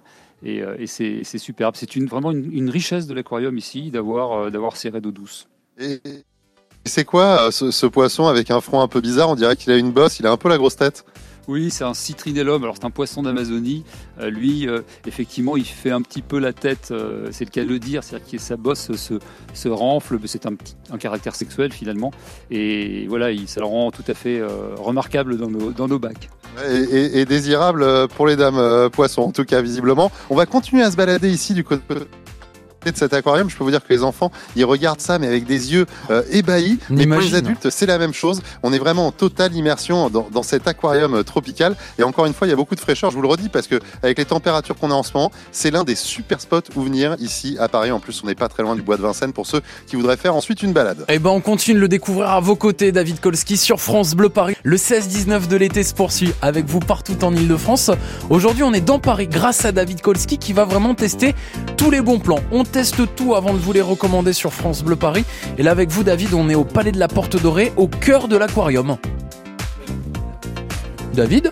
Et, 0.43 0.61
euh, 0.61 0.85
c'est 0.85 1.37
superbe. 1.37 1.75
C'est 1.75 1.95
vraiment 1.99 2.31
une, 2.31 2.69
richesse 2.69 3.07
de 3.07 3.13
l'aquarium 3.13 3.57
ici 3.57 3.91
d'avoir, 3.91 4.33
euh, 4.33 4.49
d'avoir 4.49 4.75
ces 4.75 4.89
raies 4.89 5.01
d'eau 5.01 5.11
douce. 5.11 5.47
Et, 5.79 5.99
c'est 6.85 7.05
quoi 7.05 7.47
euh, 7.47 7.51
ce 7.51 7.85
poisson 7.85 8.27
avec 8.27 8.49
un 8.49 8.61
front 8.61 8.81
un 8.81 8.87
peu 8.87 9.01
bizarre? 9.01 9.29
On 9.29 9.35
dirait 9.35 9.55
qu'il 9.55 9.71
a 9.71 9.77
une 9.77 9.91
bosse, 9.91 10.19
il 10.19 10.27
a 10.27 10.31
un 10.31 10.37
peu 10.37 10.49
la 10.49 10.57
grosse 10.57 10.75
tête. 10.75 11.05
Oui, 11.47 11.71
c'est 11.71 11.85
un 11.85 11.93
citrinellum. 11.93 12.63
Alors, 12.63 12.75
c'est 12.77 12.85
un 12.85 12.91
poisson 12.91 13.23
d'Amazonie. 13.23 13.85
Euh, 14.19 14.29
lui, 14.29 14.67
euh, 14.67 14.81
effectivement, 15.05 15.55
il 15.55 15.65
fait 15.65 15.91
un 15.91 16.01
petit 16.01 16.21
peu 16.21 16.39
la 16.39 16.51
tête, 16.51 16.89
euh, 16.91 17.29
c'est 17.31 17.45
le 17.45 17.51
cas 17.51 17.63
de 17.63 17.69
le 17.69 17.79
dire, 17.79 18.03
c'est-à-dire 18.03 18.31
que 18.31 18.37
sa 18.37 18.57
bosse 18.57 18.91
se, 18.95 19.67
renfle. 19.69 20.19
C'est 20.25 20.45
un, 20.45 20.97
caractère 20.97 21.35
sexuel, 21.35 21.71
finalement. 21.71 22.11
Et 22.51 23.07
voilà, 23.07 23.31
il, 23.31 23.47
ça 23.47 23.61
le 23.61 23.65
rend 23.65 23.91
tout 23.91 24.03
à 24.07 24.13
fait 24.13 24.41
remarquable 24.77 25.37
dans 25.37 25.49
nos, 25.49 25.71
dans 25.71 25.87
nos 25.87 25.99
bacs. 25.99 26.29
Et, 26.69 27.21
et- 27.21 27.25
désirable 27.25 28.07
pour 28.09 28.25
les 28.27 28.35
dames 28.35 28.89
poissons, 28.89 29.21
en 29.21 29.31
tout 29.31 29.45
cas 29.45 29.61
visiblement. 29.61 30.11
On 30.29 30.35
va 30.35 30.45
continuer 30.45 30.81
à 30.81 30.91
se 30.91 30.97
balader 30.97 31.29
ici 31.29 31.53
du 31.53 31.63
côté 31.63 31.81
de 32.85 32.97
cet 32.97 33.13
aquarium. 33.13 33.49
Je 33.49 33.57
peux 33.57 33.63
vous 33.63 33.71
dire 33.71 33.83
que 33.83 33.93
les 33.93 34.03
enfants, 34.03 34.31
ils 34.55 34.65
regardent 34.65 35.01
ça, 35.01 35.19
mais 35.19 35.27
avec 35.27 35.45
des 35.45 35.73
yeux 35.73 35.85
euh, 36.09 36.23
ébahis. 36.31 36.79
Mais 36.89 37.05
pour 37.05 37.19
les 37.19 37.35
adultes, 37.35 37.69
c'est 37.69 37.85
la 37.85 37.97
même 37.97 38.13
chose. 38.13 38.41
On 38.63 38.73
est 38.73 38.79
vraiment 38.79 39.07
en 39.07 39.11
totale 39.11 39.55
immersion 39.55 40.09
dans, 40.09 40.27
dans 40.31 40.43
cet 40.43 40.67
aquarium 40.67 41.15
euh, 41.15 41.23
tropical. 41.23 41.75
Et 41.99 42.03
encore 42.03 42.25
une 42.25 42.33
fois, 42.33 42.47
il 42.47 42.51
y 42.51 42.53
a 42.53 42.55
beaucoup 42.55 42.75
de 42.75 42.79
fraîcheur. 42.79 43.11
Je 43.11 43.15
vous 43.15 43.21
le 43.21 43.27
redis 43.27 43.49
parce 43.49 43.67
que 43.67 43.79
avec 44.03 44.17
les 44.17 44.25
températures 44.25 44.75
qu'on 44.75 44.91
a 44.91 44.93
en 44.93 45.03
ce 45.03 45.13
moment, 45.13 45.31
c'est 45.51 45.71
l'un 45.71 45.83
des 45.83 45.95
super 45.95 46.39
spots 46.39 46.61
où 46.75 46.81
venir 46.81 47.15
ici 47.19 47.57
à 47.59 47.67
Paris. 47.67 47.91
En 47.91 47.99
plus, 47.99 48.21
on 48.23 48.27
n'est 48.27 48.35
pas 48.35 48.47
très 48.47 48.63
loin 48.63 48.75
du 48.75 48.81
bois 48.81 48.97
de 48.97 49.01
Vincennes 49.01 49.33
pour 49.33 49.47
ceux 49.47 49.61
qui 49.87 49.95
voudraient 49.95 50.17
faire 50.17 50.35
ensuite 50.35 50.63
une 50.63 50.73
balade. 50.73 51.05
Eh 51.09 51.19
ben, 51.19 51.29
on 51.29 51.41
continue 51.41 51.75
de 51.75 51.81
le 51.81 51.87
découvrir 51.87 52.29
à 52.29 52.39
vos 52.39 52.55
côtés, 52.55 52.91
David 52.91 53.19
Kolski, 53.19 53.57
sur 53.57 53.79
France 53.79 54.15
Bleu 54.15 54.29
Paris. 54.29 54.55
Le 54.63 54.77
16-19 54.77 55.47
de 55.47 55.55
l'été 55.57 55.83
se 55.83 55.93
poursuit 55.93 56.33
avec 56.41 56.65
vous 56.65 56.79
partout 56.79 57.23
en 57.23 57.33
Ile-de-France. 57.33 57.91
Aujourd'hui, 58.29 58.63
on 58.63 58.73
est 58.73 58.81
dans 58.81 58.99
Paris 58.99 59.27
grâce 59.27 59.65
à 59.65 59.71
David 59.71 60.01
Kolski 60.01 60.37
qui 60.37 60.53
va 60.53 60.65
vraiment 60.65 60.95
tester 60.95 61.35
tous 61.75 61.91
les 61.91 62.01
bons 62.01 62.19
plans. 62.19 62.39
On 62.51 62.63
teste 62.67 63.15
tout 63.15 63.35
avant 63.35 63.53
de 63.53 63.59
vous 63.59 63.73
les 63.73 63.81
recommander 63.81 64.33
sur 64.33 64.53
France 64.53 64.83
Bleu 64.83 64.95
Paris. 64.95 65.25
Et 65.57 65.63
là, 65.63 65.71
avec 65.71 65.89
vous, 65.89 66.03
David, 66.03 66.33
on 66.33 66.49
est 66.49 66.55
au 66.55 66.63
Palais 66.63 66.91
de 66.91 66.99
la 66.99 67.07
Porte 67.07 67.41
Dorée, 67.41 67.71
au 67.77 67.87
cœur 67.87 68.27
de 68.27 68.37
l'aquarium. 68.37 68.97
David 71.13 71.51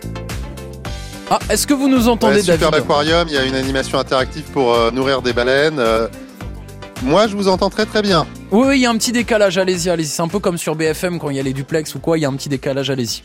Ah, 1.30 1.40
est-ce 1.50 1.66
que 1.66 1.74
vous 1.74 1.90
nous 1.90 2.08
entendez, 2.08 2.36
Ouais, 2.36 2.42
superbe 2.42 2.74
David 2.74 2.86
aquarium, 2.86 3.28
il 3.28 3.34
y 3.34 3.38
a 3.38 3.46
une 3.46 3.56
animation 3.56 3.98
interactive 3.98 4.44
pour 4.54 4.74
euh, 4.74 4.92
nourrir 4.92 5.22
des 5.22 5.34
baleines. 5.34 5.80
Euh, 5.80 6.08
moi, 7.04 7.28
je 7.28 7.36
vous 7.36 7.48
entends 7.48 7.70
très 7.70 7.86
très 7.86 8.02
bien. 8.02 8.26
Oui, 8.52 8.68
oui, 8.68 8.78
il 8.78 8.82
y 8.82 8.86
a 8.86 8.90
un 8.92 8.98
petit 8.98 9.12
décalage, 9.12 9.58
allez-y, 9.58 9.90
allez-y. 9.90 10.08
C'est 10.08 10.22
un 10.22 10.28
peu 10.28 10.40
comme 10.40 10.58
sur 10.58 10.76
BFM 10.76 11.20
quand 11.20 11.30
il 11.30 11.38
y 11.38 11.40
a 11.40 11.44
les 11.44 11.54
duplex 11.54 11.96
ou 11.96 12.00
quoi, 12.00 12.18
il 12.18 12.22
y 12.22 12.26
a 12.26 12.30
un 12.30 12.34
petit 12.34 12.50
décalage, 12.50 12.90
allez-y. 12.90 13.24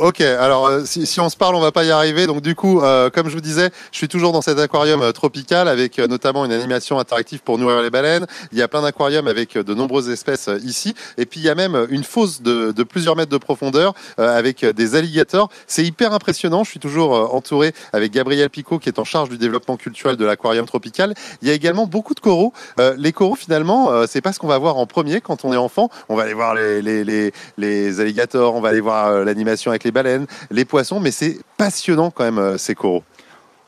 Ok, 0.00 0.22
alors 0.22 0.66
euh, 0.66 0.82
si, 0.86 1.20
on 1.20 1.28
se 1.28 1.36
parle, 1.36 1.54
on 1.54 1.60
va 1.60 1.72
pas 1.72 1.84
y 1.84 1.90
arriver. 1.90 2.26
Donc 2.26 2.40
du 2.40 2.54
coup, 2.54 2.80
euh, 2.80 3.10
comme 3.10 3.28
je 3.28 3.34
vous 3.34 3.42
disais, 3.42 3.68
je 3.92 3.98
suis 3.98 4.08
toujours 4.08 4.32
dans 4.32 4.40
cet 4.40 4.58
aquarium 4.58 5.02
euh, 5.02 5.12
tropical 5.12 5.68
avec 5.68 5.98
notamment 5.98 6.46
une 6.46 6.52
animation 6.52 6.98
interactive 6.98 7.40
pour 7.40 7.58
nourrir 7.58 7.82
les 7.82 7.90
baleines. 7.90 8.26
Il 8.50 8.56
y 8.56 8.62
a 8.62 8.68
plein 8.68 8.80
d'aquariums 8.80 9.28
avec 9.28 9.58
de 9.58 9.74
nombreuses 9.74 10.08
espèces 10.08 10.48
ici. 10.64 10.94
Et 11.18 11.26
puis 11.26 11.40
il 11.40 11.42
y 11.42 11.50
a 11.50 11.54
même 11.54 11.86
une 11.90 12.02
fosse 12.02 12.40
de, 12.40 12.72
plusieurs 12.82 13.14
mètres 13.14 13.30
de 13.30 13.36
profondeur 13.36 13.92
avec 14.16 14.64
des 14.64 14.94
alligators. 14.94 15.50
C'est 15.66 15.84
hyper 15.84 16.14
impressionnant. 16.14 16.64
Je 16.64 16.70
suis 16.70 16.80
toujours 16.80 17.34
entouré 17.34 17.74
avec 17.92 18.10
Gabriel 18.10 18.48
Picot 18.48 18.78
qui 18.78 18.88
est 18.88 18.98
en 18.98 19.04
charge 19.04 19.28
du 19.28 19.36
développement 19.36 19.76
culturel 19.76 20.16
de 20.16 20.24
l'aquarium 20.24 20.64
tropical. 20.64 21.12
Il 21.42 21.48
y 21.48 21.50
a 21.50 21.54
également 21.54 21.86
beaucoup 21.86 22.14
de 22.14 22.20
coraux. 22.20 22.54
Les 22.96 23.12
coraux, 23.12 23.36
finalement, 23.36 24.06
c'est 24.06 24.22
pas 24.22 24.32
ce 24.32 24.38
qu'on 24.38 24.48
va 24.48 24.58
voir 24.58 24.78
en 24.78 24.86
premier 24.86 25.20
quand 25.20 25.44
on 25.44 25.52
est 25.52 25.58
enfant. 25.58 25.90
On 26.08 26.16
va 26.16 26.22
aller 26.22 26.34
voir 26.34 26.54
les, 26.54 26.80
les, 26.80 27.32
les, 27.58 28.00
alligators, 28.00 28.54
on 28.54 28.60
va 28.60 28.70
aller 28.70 28.80
voir 28.80 29.24
l'animation 29.24 29.70
avec 29.70 29.84
les 29.84 29.89
baleines, 29.90 30.26
les 30.50 30.64
poissons, 30.64 31.00
mais 31.00 31.10
c'est 31.10 31.38
passionnant 31.56 32.10
quand 32.10 32.24
même 32.24 32.38
euh, 32.38 32.58
ces 32.58 32.74
coraux. 32.74 33.04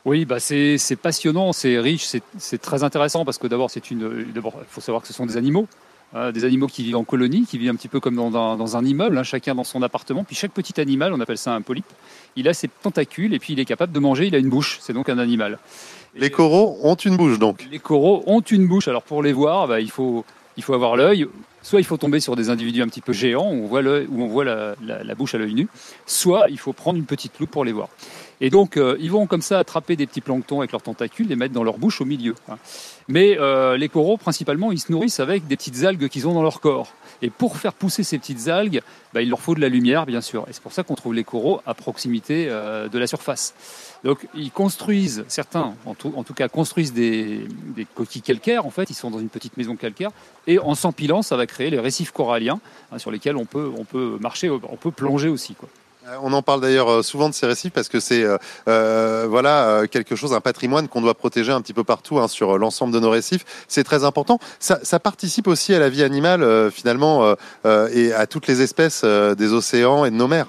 Oui, 0.05 0.25
bah 0.25 0.39
c'est 0.39 0.77
passionnant, 1.01 1.53
c'est 1.53 1.79
riche, 1.79 2.05
c'est 2.37 2.61
très 2.61 2.83
intéressant 2.83 3.23
parce 3.23 3.37
que 3.37 3.47
d'abord, 3.47 3.69
c'est 3.69 3.89
une. 3.89 4.25
D'abord, 4.33 4.55
il 4.59 4.67
faut 4.67 4.81
savoir 4.81 5.01
que 5.01 5.07
ce 5.07 5.13
sont 5.13 5.25
des 5.25 5.37
animaux. 5.37 5.65
hein, 6.13 6.31
des 6.31 6.45
animaux 6.45 6.67
qui 6.67 6.83
vivent 6.83 6.97
en 6.97 7.03
colonie, 7.03 7.45
qui 7.45 7.57
vivent 7.57 7.71
un 7.71 7.75
petit 7.75 7.87
peu 7.87 7.99
comme 7.99 8.15
dans 8.15 8.35
un, 8.35 8.57
dans 8.57 8.77
un 8.77 8.85
immeuble, 8.85 9.17
hein, 9.17 9.23
chacun 9.23 9.55
dans 9.55 9.63
son 9.63 9.81
appartement. 9.81 10.23
Puis 10.23 10.35
chaque 10.35 10.51
petit 10.51 10.79
animal, 10.79 11.13
on 11.13 11.19
appelle 11.19 11.37
ça 11.37 11.53
un 11.53 11.61
polype, 11.61 11.85
il 12.35 12.47
a 12.47 12.53
ses 12.53 12.67
tentacules 12.67 13.33
et 13.33 13.39
puis 13.39 13.53
il 13.53 13.59
est 13.59 13.65
capable 13.65 13.93
de 13.93 13.99
manger, 13.99 14.27
il 14.27 14.35
a 14.35 14.37
une 14.37 14.49
bouche, 14.49 14.79
c'est 14.81 14.93
donc 14.93 15.09
un 15.09 15.17
animal. 15.17 15.59
Les 16.15 16.29
coraux 16.29 16.77
ont 16.83 16.95
une 16.95 17.17
bouche 17.17 17.39
donc. 17.39 17.67
Les 17.71 17.79
coraux 17.79 18.23
ont 18.27 18.41
une 18.41 18.67
bouche. 18.67 18.87
Alors 18.87 19.03
pour 19.03 19.23
les 19.23 19.33
voir, 19.33 19.67
bah, 19.67 19.79
il, 19.79 19.89
faut, 19.89 20.25
il 20.57 20.63
faut 20.63 20.73
avoir 20.73 20.95
l'œil. 20.95 21.27
Soit 21.63 21.79
il 21.79 21.85
faut 21.85 21.97
tomber 21.97 22.19
sur 22.19 22.35
des 22.35 22.49
individus 22.49 22.81
un 22.83 22.87
petit 22.87 23.01
peu 23.01 23.13
géants 23.13 23.49
où 23.49 23.63
on 23.63 23.67
voit, 23.67 23.81
l'œil- 23.81 24.05
où 24.11 24.21
on 24.21 24.27
voit 24.27 24.43
la, 24.43 24.75
la- 24.85 25.03
la 25.03 25.15
bouche 25.15 25.33
à 25.33 25.37
l'œil 25.37 25.53
nu, 25.53 25.67
soit 26.05 26.47
il 26.49 26.59
faut 26.59 26.73
prendre 26.73 26.99
une 26.99 27.05
petite 27.05 27.39
loupe 27.39 27.51
pour 27.51 27.63
les 27.63 27.71
voir. 27.71 27.87
Et 28.41 28.49
donc, 28.49 28.75
euh, 28.75 28.97
ils 28.99 29.09
vont 29.09 29.25
comme 29.27 29.41
ça 29.41 29.59
attraper 29.59 29.95
des 29.95 30.05
petits 30.05 30.19
planctons 30.19 30.59
avec 30.59 30.73
leurs 30.73 30.81
tentacules, 30.81 31.27
les 31.27 31.37
mettre 31.37 31.53
dans 31.53 31.63
leur 31.63 31.77
bouche 31.77 32.01
au 32.01 32.05
milieu. 32.05 32.35
hein. 32.49 32.57
Mais 33.07 33.37
euh, 33.39 33.77
les 33.77 33.87
coraux, 33.89 34.17
principalement, 34.17 34.71
ils 34.73 34.79
se 34.79 34.91
nourrissent 34.91 35.21
avec 35.21 35.47
des 35.47 35.55
petites 35.55 35.83
algues 35.85 36.09
qu'ils 36.09 36.27
ont 36.27 36.33
dans 36.33 36.43
leur 36.43 36.59
corps. 36.59 36.93
Et 37.23 37.29
pour 37.29 37.57
faire 37.57 37.71
pousser 37.71 38.03
ces 38.03 38.19
petites 38.19 38.49
algues, 38.49 38.81
bah, 39.13 39.21
il 39.21 39.29
leur 39.29 39.39
faut 39.39 39.55
de 39.55 39.61
la 39.61 39.69
lumière, 39.69 40.05
bien 40.05 40.19
sûr. 40.19 40.43
Et 40.49 40.53
c'est 40.53 40.61
pour 40.61 40.73
ça 40.73 40.83
qu'on 40.83 40.95
trouve 40.95 41.13
les 41.13 41.23
coraux 41.23 41.61
à 41.65 41.73
proximité 41.73 42.47
euh, 42.49 42.89
de 42.89 42.99
la 42.99 43.07
surface. 43.07 43.55
Donc, 44.03 44.27
ils 44.35 44.51
construisent, 44.51 45.23
certains, 45.29 45.73
en 45.85 45.93
tout, 45.95 46.33
cas, 46.33 46.49
construisent 46.49 46.91
des, 46.91 47.47
des 47.75 47.85
coquilles 47.85 48.21
calcaires. 48.21 48.65
En 48.65 48.71
fait, 48.71 48.89
ils 48.89 48.93
sont 48.93 49.09
dans 49.09 49.19
une 49.19 49.29
petite 49.29 49.55
maison 49.55 49.77
calcaire. 49.77 50.11
Et 50.47 50.59
en 50.59 50.75
s'empilant, 50.75 51.21
ça 51.21 51.37
va 51.37 51.47
créer 51.47 51.69
les 51.69 51.79
récifs 51.79 52.11
coralliens 52.11 52.59
hein, 52.91 52.99
sur 52.99 53.09
lesquels 53.09 53.37
on 53.37 53.45
peut, 53.45 53.71
on 53.77 53.85
peut 53.85 54.17
marcher, 54.19 54.49
on 54.49 54.59
peut 54.59 54.91
plonger 54.91 55.29
aussi. 55.29 55.55
Quoi. 55.55 55.69
Euh, 56.07 56.17
On 56.21 56.33
en 56.33 56.41
parle 56.41 56.61
d'ailleurs 56.61 56.89
euh, 56.89 57.01
souvent 57.01 57.29
de 57.29 57.33
ces 57.33 57.45
récifs 57.45 57.71
parce 57.71 57.87
que 57.87 57.99
c'est 57.99 58.23
euh, 58.67 59.25
voilà 59.29 59.83
quelque 59.89 60.15
chose, 60.15 60.33
un 60.33 60.41
patrimoine 60.41 60.87
qu'on 60.87 61.01
doit 61.01 61.13
protéger 61.13 61.51
un 61.51 61.61
petit 61.61 61.73
peu 61.73 61.83
partout 61.83 62.19
hein, 62.19 62.27
sur 62.27 62.57
l'ensemble 62.57 62.93
de 62.93 62.99
nos 62.99 63.09
récifs. 63.09 63.45
C'est 63.67 63.83
très 63.83 64.03
important. 64.03 64.39
Ça, 64.59 64.99
participe 64.99 65.47
aussi 65.47 65.73
à 65.73 65.79
la 65.79 65.89
vie 65.89 66.03
animale 66.03 66.71
finalement 66.71 67.35
et 67.65 68.13
à 68.13 68.25
toutes 68.27 68.47
les 68.47 68.61
espèces 68.61 69.03
des 69.03 69.53
océans 69.53 70.05
et 70.05 70.11
de 70.11 70.15
nos 70.15 70.27
mers. 70.27 70.47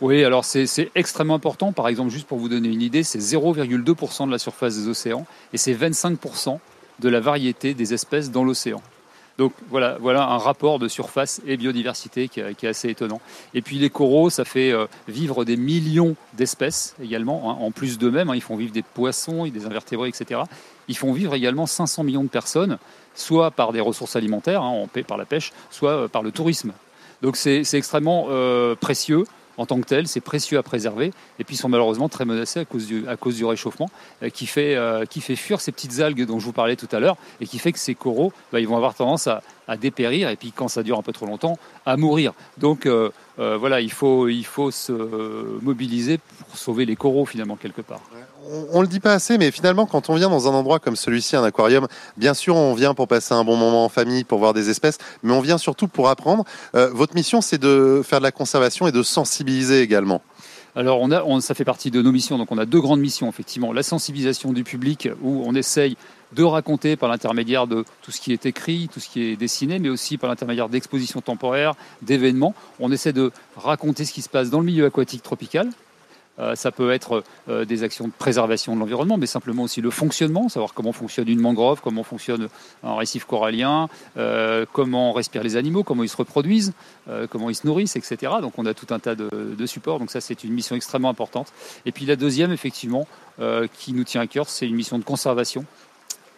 Oui, 0.00 0.24
alors 0.24 0.44
c'est 0.44 0.90
extrêmement 0.94 1.34
important. 1.34 1.72
Par 1.72 1.88
exemple, 1.88 2.10
juste 2.10 2.26
pour 2.26 2.38
vous 2.38 2.48
donner 2.48 2.68
une 2.68 2.82
idée, 2.82 3.02
c'est 3.02 3.18
0,2% 3.18 4.26
de 4.26 4.30
la 4.30 4.38
surface 4.38 4.76
des 4.76 4.88
océans 4.88 5.26
et 5.52 5.58
c'est 5.58 5.74
25% 5.74 6.58
de 7.00 7.08
la 7.08 7.20
variété 7.20 7.74
des 7.74 7.94
espèces 7.94 8.30
dans 8.30 8.44
l'océan. 8.44 8.80
Donc 9.38 9.52
voilà, 9.68 9.98
voilà 10.00 10.22
un 10.28 10.38
rapport 10.38 10.78
de 10.78 10.88
surface 10.88 11.42
et 11.46 11.56
biodiversité 11.58 12.28
qui, 12.28 12.40
est- 12.40 12.54
qui 12.54 12.64
est 12.64 12.70
assez 12.70 12.88
étonnant. 12.88 13.20
Et 13.52 13.60
puis 13.60 13.78
les 13.78 13.90
coraux, 13.90 14.30
ça 14.30 14.44
fait 14.46 14.72
euh, 14.72 14.86
vivre 15.08 15.44
des 15.44 15.56
millions 15.58 16.16
d'espèces 16.34 16.94
également, 17.02 17.50
hein, 17.50 17.56
en 17.64 17.70
plus 17.70 17.98
d'eux-mêmes. 17.98 18.30
hein. 18.30 18.34
ils 18.34 18.40
font 18.40 18.56
vivre 18.56 18.72
des 18.72 18.82
poissons, 18.82 19.46
des 19.46 19.66
invertébrés, 19.66 20.08
etc. 20.08 20.40
Ils 20.88 20.96
font 20.96 21.12
vivre 21.12 21.34
également 21.34 21.66
500 21.66 22.04
millions 22.04 22.22
de 22.24 22.28
personnes, 22.28 22.78
soit 23.14 23.50
par 23.50 23.72
des 23.72 23.80
ressources 23.80 24.16
alimentaires, 24.16 24.62
hein, 24.62 24.86
par 25.06 25.18
la 25.18 25.26
pêche, 25.26 25.52
soit 25.70 25.90
euh, 25.90 26.08
par 26.08 26.22
le 26.22 26.32
tourisme. 26.32 26.72
Donc 27.22 27.36
c'est 27.36 27.62
extrêmement 27.74 28.26
euh, 28.30 28.74
précieux 28.74 29.24
en 29.58 29.66
tant 29.66 29.80
que 29.80 29.86
tel, 29.86 30.06
c'est 30.06 30.20
précieux 30.20 30.58
à 30.58 30.62
préserver, 30.62 31.12
et 31.38 31.44
puis 31.44 31.54
ils 31.54 31.58
sont 31.58 31.68
malheureusement 31.68 32.08
très 32.08 32.24
menacés 32.24 32.60
à 32.60 32.64
cause 32.64 32.86
du, 32.86 33.44
réchauffement, 33.44 33.88
euh, 34.22 34.28
qui, 34.28 34.46
fait, 34.46 34.76
euh, 34.76 35.04
qui 35.04 35.20
fait 35.20 35.36
fuir 35.36 35.60
ces 35.60 35.72
petites 35.72 36.00
algues 36.00 36.26
dont 36.26 36.38
je 36.38 36.44
vous 36.44 36.52
parlais 36.52 36.76
tout 36.76 36.88
à 36.92 37.00
l'heure, 37.00 37.16
et 37.40 37.46
qui 37.46 37.58
fait 37.58 37.72
que 37.72 37.78
ces 37.78 37.94
coraux, 37.94 38.32
bah, 38.52 38.60
ils 38.60 38.68
vont 38.68 38.76
avoir 38.76 38.94
tendance 38.94 39.26
à, 39.26 39.42
à 39.68 39.76
dépérir, 39.76 40.28
et 40.28 40.36
puis 40.36 40.52
quand 40.52 40.68
ça 40.68 40.82
dure 40.82 40.98
un 40.98 41.02
peu 41.02 41.12
trop 41.12 41.26
longtemps, 41.26 41.58
à 41.84 41.96
mourir. 41.96 42.32
Donc 42.58 42.88
euh, 43.38 43.56
voilà, 43.58 43.80
il 43.80 43.92
faut, 43.92 44.28
il 44.28 44.44
faut 44.44 44.70
se 44.70 44.92
mobiliser 45.62 46.18
pour 46.48 46.56
sauver 46.56 46.84
les 46.84 46.96
coraux 46.96 47.26
finalement 47.26 47.56
quelque 47.56 47.82
part. 47.82 48.00
On, 48.50 48.78
on 48.78 48.80
le 48.80 48.86
dit 48.86 49.00
pas 49.00 49.12
assez, 49.12 49.38
mais 49.38 49.50
finalement, 49.50 49.86
quand 49.86 50.08
on 50.08 50.14
vient 50.14 50.30
dans 50.30 50.48
un 50.48 50.54
endroit 50.54 50.78
comme 50.78 50.96
celui-ci, 50.96 51.36
un 51.36 51.44
aquarium, 51.44 51.86
bien 52.16 52.34
sûr, 52.34 52.56
on 52.56 52.74
vient 52.74 52.94
pour 52.94 53.08
passer 53.08 53.34
un 53.34 53.44
bon 53.44 53.56
moment 53.56 53.84
en 53.84 53.88
famille, 53.88 54.24
pour 54.24 54.38
voir 54.38 54.54
des 54.54 54.70
espèces, 54.70 54.98
mais 55.22 55.32
on 55.32 55.40
vient 55.40 55.58
surtout 55.58 55.88
pour 55.88 56.08
apprendre. 56.08 56.44
Euh, 56.74 56.90
votre 56.92 57.14
mission, 57.14 57.40
c'est 57.40 57.58
de 57.58 58.02
faire 58.04 58.20
de 58.20 58.24
la 58.24 58.32
conservation 58.32 58.86
et 58.86 58.92
de 58.92 59.02
sensibiliser 59.02 59.82
également. 59.82 60.22
Alors, 60.76 61.00
on 61.00 61.10
a, 61.10 61.40
ça 61.40 61.54
fait 61.54 61.64
partie 61.64 61.90
de 61.90 62.02
nos 62.02 62.12
missions. 62.12 62.36
Donc, 62.36 62.52
on 62.52 62.58
a 62.58 62.66
deux 62.66 62.82
grandes 62.82 63.00
missions, 63.00 63.30
effectivement. 63.30 63.72
La 63.72 63.82
sensibilisation 63.82 64.52
du 64.52 64.62
public, 64.62 65.08
où 65.22 65.42
on 65.46 65.54
essaye 65.54 65.96
de 66.34 66.42
raconter 66.42 66.96
par 66.96 67.08
l'intermédiaire 67.08 67.66
de 67.66 67.86
tout 68.02 68.10
ce 68.10 68.20
qui 68.20 68.34
est 68.34 68.44
écrit, 68.44 68.90
tout 68.92 69.00
ce 69.00 69.08
qui 69.08 69.22
est 69.22 69.36
dessiné, 69.36 69.78
mais 69.78 69.88
aussi 69.88 70.18
par 70.18 70.28
l'intermédiaire 70.28 70.68
d'expositions 70.68 71.22
temporaires, 71.22 71.72
d'événements. 72.02 72.54
On 72.78 72.92
essaie 72.92 73.14
de 73.14 73.32
raconter 73.56 74.04
ce 74.04 74.12
qui 74.12 74.20
se 74.20 74.28
passe 74.28 74.50
dans 74.50 74.60
le 74.60 74.66
milieu 74.66 74.84
aquatique 74.84 75.22
tropical. 75.22 75.70
Euh, 76.38 76.54
ça 76.54 76.70
peut 76.70 76.92
être 76.92 77.24
euh, 77.48 77.64
des 77.64 77.82
actions 77.82 78.06
de 78.06 78.12
préservation 78.12 78.74
de 78.74 78.80
l'environnement, 78.80 79.16
mais 79.16 79.26
simplement 79.26 79.62
aussi 79.62 79.80
le 79.80 79.90
fonctionnement, 79.90 80.48
savoir 80.48 80.74
comment 80.74 80.92
fonctionne 80.92 81.28
une 81.28 81.40
mangrove, 81.40 81.80
comment 81.82 82.02
fonctionne 82.02 82.48
un 82.82 82.94
récif 82.96 83.24
corallien, 83.24 83.88
euh, 84.18 84.66
comment 84.72 85.12
respirent 85.12 85.42
les 85.42 85.56
animaux, 85.56 85.82
comment 85.82 86.02
ils 86.02 86.08
se 86.08 86.16
reproduisent, 86.16 86.72
comment 87.30 87.50
ils 87.50 87.54
se 87.54 87.66
nourrissent, 87.66 87.96
etc. 87.96 88.32
Donc 88.40 88.54
on 88.58 88.66
a 88.66 88.74
tout 88.74 88.92
un 88.92 88.98
tas 88.98 89.14
de, 89.14 89.66
supports, 89.66 89.98
donc 89.98 90.10
ça 90.10 90.20
c'est 90.20 90.44
une 90.44 90.52
mission 90.52 90.76
extrêmement 90.76 91.08
importante. 91.08 91.52
Et 91.84 91.92
puis 91.92 92.04
la 92.04 92.16
deuxième, 92.16 92.52
effectivement, 92.52 93.06
qui 93.78 93.92
nous 93.92 94.04
tient 94.04 94.20
à 94.20 94.26
cœur, 94.26 94.48
c'est 94.48 94.66
une 94.66 94.74
mission 94.74 94.98
de 94.98 95.04
conservation. 95.04 95.64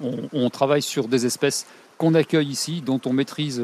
On, 0.00 0.50
travaille 0.50 0.82
sur 0.82 1.08
des 1.08 1.26
espèces 1.26 1.66
qu'on 1.96 2.14
accueille 2.14 2.48
ici, 2.48 2.82
dont 2.82 3.00
on 3.06 3.12
maîtrise 3.12 3.62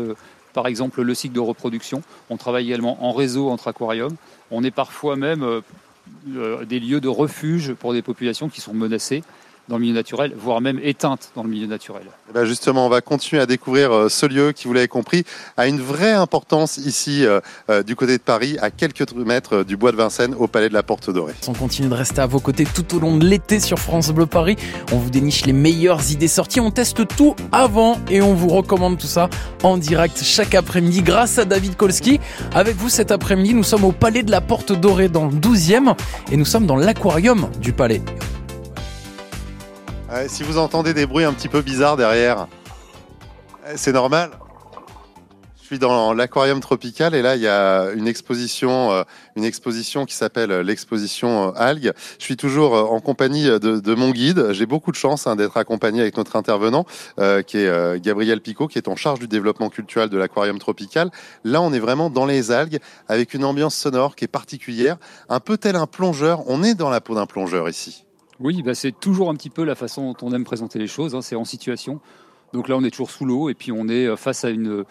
par 0.53 0.66
exemple 0.66 1.03
le 1.03 1.14
cycle 1.14 1.35
de 1.35 1.40
reproduction. 1.40 2.03
On 2.31 2.37
travaille 2.37 2.66
également 2.66 3.05
en 3.05 3.12
réseau 3.12 3.51
entre 3.51 3.68
aquariums. 3.68 4.16
On 4.51 4.64
est 4.64 4.70
parfois 4.70 5.16
même 5.16 5.62
des 6.26 6.80
lieux 6.80 7.00
de 7.00 7.08
refuge 7.08 7.74
pour 7.74 7.92
des 7.92 8.02
populations 8.02 8.48
qui 8.48 8.60
sont 8.60 8.74
menacées 8.74 9.22
dans 9.68 9.77
le 9.77 9.83
milieu 9.83 9.94
naturel, 9.94 10.35
voire 10.37 10.61
même 10.61 10.79
éteintes 10.83 11.31
dans 11.35 11.42
le 11.42 11.48
milieu 11.48 11.66
naturel. 11.66 12.03
Eh 12.29 12.33
ben, 12.33 12.44
justement, 12.44 12.87
on 12.87 12.88
va 12.90 13.00
continuer 13.00 13.40
à 13.40 13.46
découvrir 13.46 13.92
euh, 13.92 14.09
ce 14.09 14.27
lieu 14.27 14.53
qui, 14.53 14.68
vous 14.68 14.74
l'avez 14.74 14.88
compris, 14.88 15.24
a 15.57 15.66
une 15.66 15.81
vraie 15.81 16.12
importance 16.12 16.77
ici, 16.77 17.24
euh, 17.24 17.40
euh, 17.70 17.83
du 17.83 17.96
côté 17.96 18.18
de 18.18 18.22
Paris, 18.22 18.57
à 18.61 18.70
quelques 18.70 19.12
mètres 19.14 19.64
du 19.64 19.77
bois 19.77 19.92
de 19.92 19.96
Vincennes, 19.96 20.35
au 20.38 20.46
Palais 20.46 20.68
de 20.68 20.74
la 20.74 20.83
Porte 20.83 21.11
Dorée. 21.11 21.35
On 21.48 21.53
continue 21.53 21.88
de 21.88 21.94
rester 21.94 22.20
à 22.20 22.27
vos 22.27 22.40
côtés 22.40 22.64
tout 22.64 22.96
au 22.96 23.00
long 23.00 23.16
de 23.16 23.24
l'été 23.24 23.61
sur 23.61 23.79
France 23.79 24.11
Bleu 24.11 24.27
Paris. 24.27 24.57
On 24.92 24.96
vous 24.96 25.11
déniche 25.11 25.46
les 25.46 25.53
meilleures 25.53 26.11
idées 26.11 26.29
sorties, 26.29 26.61
on 26.61 26.70
teste 26.70 27.07
tout 27.16 27.35
avant 27.53 27.98
et 28.11 28.20
on 28.20 28.35
vous 28.35 28.48
recommande 28.48 28.98
tout 28.98 29.07
ça 29.07 29.31
en 29.62 29.79
direct 29.79 30.20
chaque 30.22 30.55
après-midi 30.55 31.03
grâce 31.03 31.38
à 31.38 31.44
David 31.44 31.77
Kolski. 31.77 32.20
Avec 32.55 32.77
vous 32.77 32.88
cet 32.88 33.11
après-midi, 33.11 33.55
nous 33.55 33.62
sommes 33.62 33.85
au 33.85 33.92
Palais 33.92 34.22
de 34.22 34.31
la 34.31 34.40
Porte 34.40 34.72
Dorée 34.72 35.09
dans 35.09 35.27
le 35.27 35.33
12e 35.33 35.94
et 36.31 36.37
nous 36.37 36.44
sommes 36.44 36.66
dans 36.66 36.77
l'aquarium 36.77 37.48
du 37.61 37.72
Palais. 37.72 38.03
Si 40.29 40.42
vous 40.42 40.59
entendez 40.59 40.94
des 40.94 41.07
bruits 41.07 41.24
un 41.24 41.33
petit 41.33 41.48
peu 41.48 41.61
bizarres 41.61 41.96
derrière, 41.96 42.46
c'est 43.74 43.92
normal. 43.92 44.31
Je 45.61 45.66
suis 45.66 45.79
dans 45.79 46.12
l'aquarium 46.12 46.61
tropical 46.61 47.14
et 47.14 47.22
là 47.22 47.37
il 47.37 47.42
y 47.42 47.48
a 47.48 47.90
une 47.92 48.07
exposition, 48.07 48.92
euh, 48.92 49.03
une 49.35 49.44
exposition 49.44 50.05
qui 50.05 50.14
s'appelle 50.14 50.50
euh, 50.50 50.62
l'exposition 50.62 51.48
euh, 51.48 51.53
algues. 51.57 51.92
Je 52.18 52.24
suis 52.24 52.37
toujours 52.37 52.74
en 52.74 53.00
compagnie 53.00 53.46
de, 53.46 53.94
mon 53.94 54.11
guide. 54.11 54.53
J'ai 54.53 54.66
beaucoup 54.66 54.92
de 54.92 54.96
chance 54.96 55.27
hein, 55.27 55.37
d'être 55.37 55.57
accompagné 55.57 56.03
avec 56.03 56.18
notre 56.18 56.37
intervenant 56.37 56.85
qui 57.46 57.57
est 57.57 58.03
Gabriel 58.03 58.42
Picot, 58.42 58.68
qui 58.68 58.77
est 58.77 58.88
en 58.88 58.96
charge 58.96 59.20
du 59.20 59.27
développement 59.27 59.70
culturel 59.70 60.11
de 60.11 60.18
l'aquarium 60.18 60.59
tropical. 60.59 61.11
Là 61.44 61.62
on 61.62 61.72
est 61.72 61.79
vraiment 61.79 62.11
dans 62.11 62.27
les 62.27 62.53
algues 62.53 62.79
avec 63.09 63.33
une 63.33 63.44
ambiance 63.44 63.74
sonore 63.74 64.16
qui 64.16 64.27
est 64.27 64.29
particulière, 64.29 64.98
un 65.31 65.40
peu 65.40 65.57
tel 65.57 65.77
un 65.77 65.87
plongeur. 65.87 66.42
On 66.46 66.62
est 66.62 66.74
dans 66.74 66.90
la 66.90 67.00
peau 67.00 67.14
d'un 67.14 67.27
plongeur 67.27 67.70
ici. 67.70 68.03
Oui, 68.40 68.62
bah, 68.62 68.75
c'est 68.75 68.92
toujours 68.92 69.31
un 69.31 69.35
petit 69.35 69.51
peu 69.51 69.64
la 69.64 69.75
façon 69.75 70.12
dont 70.12 70.27
on 70.27 70.33
aime 70.33 70.44
présenter 70.44 70.79
les 70.79 70.87
choses, 70.87 71.14
hein, 71.14 71.23
c'est 71.23 71.37
en 71.37 71.44
situation. 71.44 72.01
Donc 72.53 72.68
là, 72.68 72.77
on 72.77 72.85
est 72.85 72.90
toujours 72.90 73.11
sous 73.11 73.25
l'eau 73.25 73.49
et 73.49 73.55
puis 73.55 73.73
on 73.73 73.88
est 73.88 74.07
euh, 74.07 74.16
face 74.16 74.44
à 74.44 74.51
une, 74.51 74.85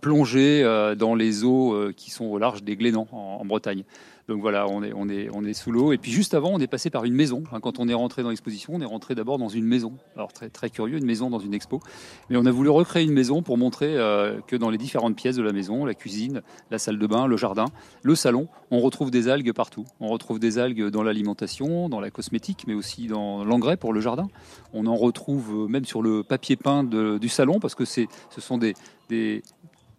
plongée 0.00 0.64
euh, 0.64 0.96
dans 0.96 1.14
les 1.14 1.44
eaux 1.44 1.74
euh, 1.74 1.92
qui 1.96 2.10
sont 2.10 2.24
au 2.24 2.38
large 2.38 2.64
des 2.64 2.76
Glénans 2.76 3.06
en 3.12 3.44
Bretagne. 3.44 3.84
Donc 4.28 4.42
voilà, 4.42 4.66
on 4.68 4.82
est, 4.82 5.52
sous 5.54 5.72
l'eau. 5.72 5.92
Et 5.92 5.96
puis 5.96 6.12
juste 6.12 6.34
avant, 6.34 6.50
on 6.52 6.58
est 6.58 6.66
passé 6.66 6.90
par 6.90 7.06
une 7.06 7.14
maison. 7.14 7.42
Quand 7.62 7.78
on 7.78 7.88
est 7.88 7.94
rentré 7.94 8.22
dans 8.22 8.28
l'exposition, 8.28 8.74
on 8.74 8.80
est 8.82 8.86
rentré 8.86 9.14
d'abord 9.14 9.38
dans 9.38 9.48
une 9.48 9.64
maison. 9.64 9.94
Alors 10.16 10.32
très, 10.34 10.68
curieux, 10.68 10.98
une 10.98 11.06
maison 11.06 11.30
dans 11.30 11.38
une 11.38 11.54
expo. 11.54 11.80
Mais 12.28 12.36
on 12.36 12.44
a 12.44 12.50
voulu 12.50 12.68
recréer 12.68 13.04
une 13.04 13.14
maison 13.14 13.42
pour 13.42 13.56
montrer 13.56 13.96
euh, 13.96 14.38
que 14.46 14.54
dans 14.54 14.68
les 14.68 14.76
différentes 14.76 15.16
pièces 15.16 15.36
de 15.36 15.42
la 15.42 15.52
maison, 15.52 15.86
la 15.86 15.94
cuisine, 15.94 16.42
la 16.70 16.78
salle 16.78 16.98
de 16.98 17.06
bain, 17.06 17.26
le 17.26 17.38
jardin, 17.38 17.64
le 18.02 18.14
salon, 18.14 18.48
on 18.70 18.80
retrouve 18.80 19.10
des 19.10 19.28
algues 19.28 19.54
partout. 19.54 19.86
On 19.98 20.08
retrouve 20.08 20.38
des 20.38 20.58
algues 20.58 20.88
dans 20.88 21.02
l'alimentation, 21.02 21.88
dans 21.88 22.00
la 22.00 22.10
cosmétique, 22.10 22.64
mais 22.66 22.74
aussi 22.74 23.06
dans 23.06 23.44
l'engrais 23.44 23.78
pour 23.78 23.94
le 23.94 24.02
jardin. 24.02 24.28
On 24.74 24.86
en 24.86 24.96
retrouve 24.96 25.64
euh, 25.64 25.68
même 25.68 25.86
sur 25.86 26.02
le 26.02 26.22
papier 26.22 26.56
peint 26.56 26.84
du 26.84 27.28
salon 27.30 27.60
parce 27.60 27.74
que 27.74 27.86
ce 27.86 28.06
sont 28.36 28.58
des 28.58 29.42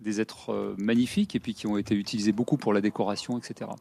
êtres 0.05 0.51
euh, 0.51 0.75
magnifiques 0.77 1.35
et 1.35 1.39
puis 1.39 1.55
qui 1.55 1.65
ont 1.65 1.77
été 1.77 1.95
utilisés 1.95 2.31
beaucoup 2.31 2.57
pour 2.57 2.73
la 2.73 2.81
décoration, 2.81 3.39
etc. 3.39 3.71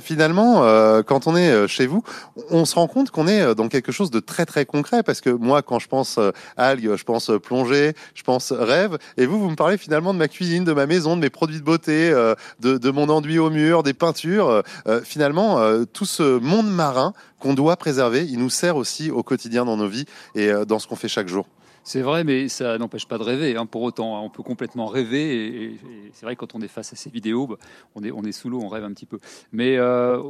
Finalement, 0.00 0.64
euh, 0.64 1.04
quand 1.04 1.28
on 1.28 1.36
est 1.36 1.48
euh, 1.48 1.68
chez 1.68 1.86
vous, 1.86 2.02
on 2.50 2.64
se 2.64 2.74
rend 2.74 2.88
compte 2.88 3.12
qu'on 3.12 3.28
est 3.28 3.40
euh, 3.40 3.54
dans 3.54 3.68
quelque 3.68 3.92
chose 3.92 4.10
de 4.10 4.18
très 4.18 4.44
très 4.44 4.66
concret 4.66 5.04
parce 5.04 5.20
que 5.20 5.30
moi, 5.30 5.62
quand 5.62 5.78
je 5.78 5.86
pense 5.86 6.18
euh, 6.18 6.32
algues, 6.56 6.96
je 6.96 7.04
pense 7.04 7.30
plongée, 7.40 7.94
je 8.14 8.24
pense 8.24 8.50
rêve, 8.50 8.98
et 9.16 9.26
vous, 9.26 9.38
vous 9.38 9.48
me 9.48 9.54
parlez 9.54 9.78
finalement 9.78 10.12
de 10.12 10.18
ma 10.18 10.26
cuisine, 10.26 10.64
de 10.64 10.72
ma 10.72 10.86
maison, 10.86 11.14
de 11.14 11.20
mes 11.20 11.30
produits 11.30 11.60
de 11.60 11.64
beauté, 11.64 12.10
euh, 12.10 12.34
de, 12.58 12.78
de 12.78 12.90
mon 12.90 13.08
enduit 13.08 13.38
au 13.38 13.50
mur, 13.50 13.84
des 13.84 13.94
peintures. 13.94 14.62
Finalement, 15.04 15.60
tout 15.92 16.04
ce 16.04 16.38
monde 16.38 16.68
marin 16.68 17.12
qu'on 17.38 17.54
doit 17.54 17.76
préserver, 17.76 18.24
il 18.24 18.38
nous 18.38 18.50
sert 18.50 18.76
aussi 18.76 19.10
au 19.10 19.22
quotidien 19.22 19.64
dans 19.64 19.76
nos 19.76 19.88
vies 19.88 20.06
et 20.34 20.50
dans 20.66 20.78
ce 20.78 20.86
qu'on 20.86 20.96
fait 20.96 21.08
chaque 21.08 21.28
jour. 21.28 21.46
C'est 21.88 22.02
vrai, 22.02 22.24
mais 22.24 22.48
ça 22.48 22.78
n'empêche 22.78 23.06
pas 23.06 23.16
de 23.16 23.22
rêver. 23.22 23.56
hein, 23.56 23.64
pour 23.64 23.82
autant, 23.82 24.20
on 24.24 24.28
peut 24.28 24.42
complètement 24.42 24.86
rêver. 24.86 25.66
Et, 25.66 25.76
c'est 26.12 26.26
vrai 26.26 26.34
que 26.34 26.40
quand 26.40 26.56
on 26.56 26.60
est 26.60 26.66
face 26.66 26.92
à 26.92 26.96
ces 26.96 27.10
vidéos, 27.10 27.46
bah, 27.46 27.58
on 27.94 28.24
est, 28.24 28.32
sous 28.32 28.50
l'eau, 28.50 28.60
on 28.60 28.66
rêve 28.66 28.82
un 28.82 28.92
petit 28.92 29.06
peu. 29.06 29.20
Mais 29.52 29.76
euh, 29.76 30.20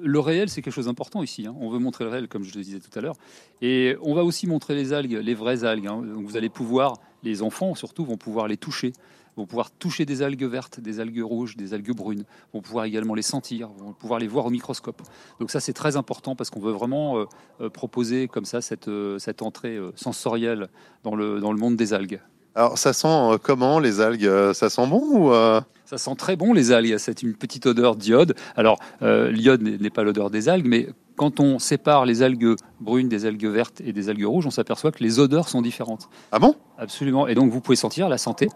le 0.00 0.20
réel, 0.20 0.48
c'est 0.48 0.62
quelque 0.62 0.72
chose 0.72 0.84
d'important 0.84 1.24
ici. 1.24 1.48
hein. 1.48 1.56
On 1.58 1.68
veut 1.68 1.80
montrer 1.80 2.04
le 2.04 2.10
réel, 2.10 2.28
comme 2.28 2.44
je 2.44 2.54
le 2.54 2.62
disais 2.62 2.78
tout 2.78 2.96
à 2.96 3.02
l'heure. 3.02 3.16
Et 3.60 3.96
on 4.02 4.14
va 4.14 4.22
aussi 4.22 4.46
montrer 4.46 4.76
les 4.76 4.92
algues, 4.92 5.18
les 5.20 5.34
vraies 5.34 5.64
algues. 5.64 5.88
hein. 5.88 6.00
Donc 6.00 6.26
vous 6.26 6.36
allez 6.36 6.48
pouvoir, 6.48 6.94
les 7.24 7.42
enfants 7.42 7.74
surtout, 7.74 8.04
vont 8.04 8.16
pouvoir 8.16 8.46
les 8.46 8.56
toucher 8.56 8.92
vont 9.40 9.46
pouvoir 9.46 9.70
toucher 9.70 10.04
des 10.04 10.22
algues 10.22 10.44
vertes, 10.44 10.80
des 10.80 11.00
algues 11.00 11.22
rouges, 11.22 11.56
des 11.56 11.74
algues 11.74 11.94
brunes, 11.94 12.24
vont 12.52 12.60
pouvoir 12.60 12.84
également 12.84 13.14
les 13.14 13.22
sentir, 13.22 13.68
vont 13.78 13.92
pouvoir 13.92 14.20
les 14.20 14.28
voir 14.28 14.46
au 14.46 14.50
microscope. 14.50 15.02
Donc 15.38 15.50
ça 15.50 15.60
c'est 15.60 15.72
très 15.72 15.96
important 15.96 16.36
parce 16.36 16.50
qu'on 16.50 16.60
veut 16.60 16.72
vraiment 16.72 17.24
proposer 17.72 18.28
comme 18.28 18.44
ça 18.44 18.60
cette, 18.60 18.90
cette 19.18 19.42
entrée 19.42 19.78
sensorielle 19.94 20.68
dans 21.02 21.14
le, 21.14 21.40
dans 21.40 21.52
le 21.52 21.58
monde 21.58 21.76
des 21.76 21.92
algues. 21.92 22.20
Alors 22.54 22.78
ça 22.78 22.92
sent 22.92 23.38
comment 23.42 23.78
les 23.78 24.00
algues 24.00 24.52
Ça 24.52 24.70
sent 24.70 24.86
bon 24.86 25.02
ou 25.02 25.32
Ça 25.84 25.98
sent 25.98 26.14
très 26.16 26.36
bon 26.36 26.52
les 26.52 26.72
algues, 26.72 26.98
c'est 26.98 27.22
une 27.22 27.34
petite 27.34 27.66
odeur 27.66 27.96
d'iode. 27.96 28.34
Alors 28.56 28.78
l'iode 29.00 29.62
n'est 29.62 29.90
pas 29.90 30.02
l'odeur 30.02 30.30
des 30.30 30.48
algues, 30.48 30.66
mais 30.66 30.88
quand 31.16 31.38
on 31.38 31.58
sépare 31.58 32.06
les 32.06 32.22
algues 32.22 32.56
brunes 32.80 33.10
des 33.10 33.26
algues 33.26 33.44
vertes 33.44 33.82
et 33.82 33.92
des 33.92 34.08
algues 34.08 34.24
rouges, 34.24 34.46
on 34.46 34.50
s'aperçoit 34.50 34.90
que 34.90 35.04
les 35.04 35.18
odeurs 35.18 35.50
sont 35.50 35.60
différentes. 35.60 36.08
Ah 36.32 36.38
bon? 36.38 36.54
Absolument. 36.78 37.28
Et 37.28 37.34
donc 37.34 37.52
vous 37.52 37.60
pouvez 37.60 37.76
sentir 37.76 38.08
la 38.08 38.16
santé. 38.16 38.48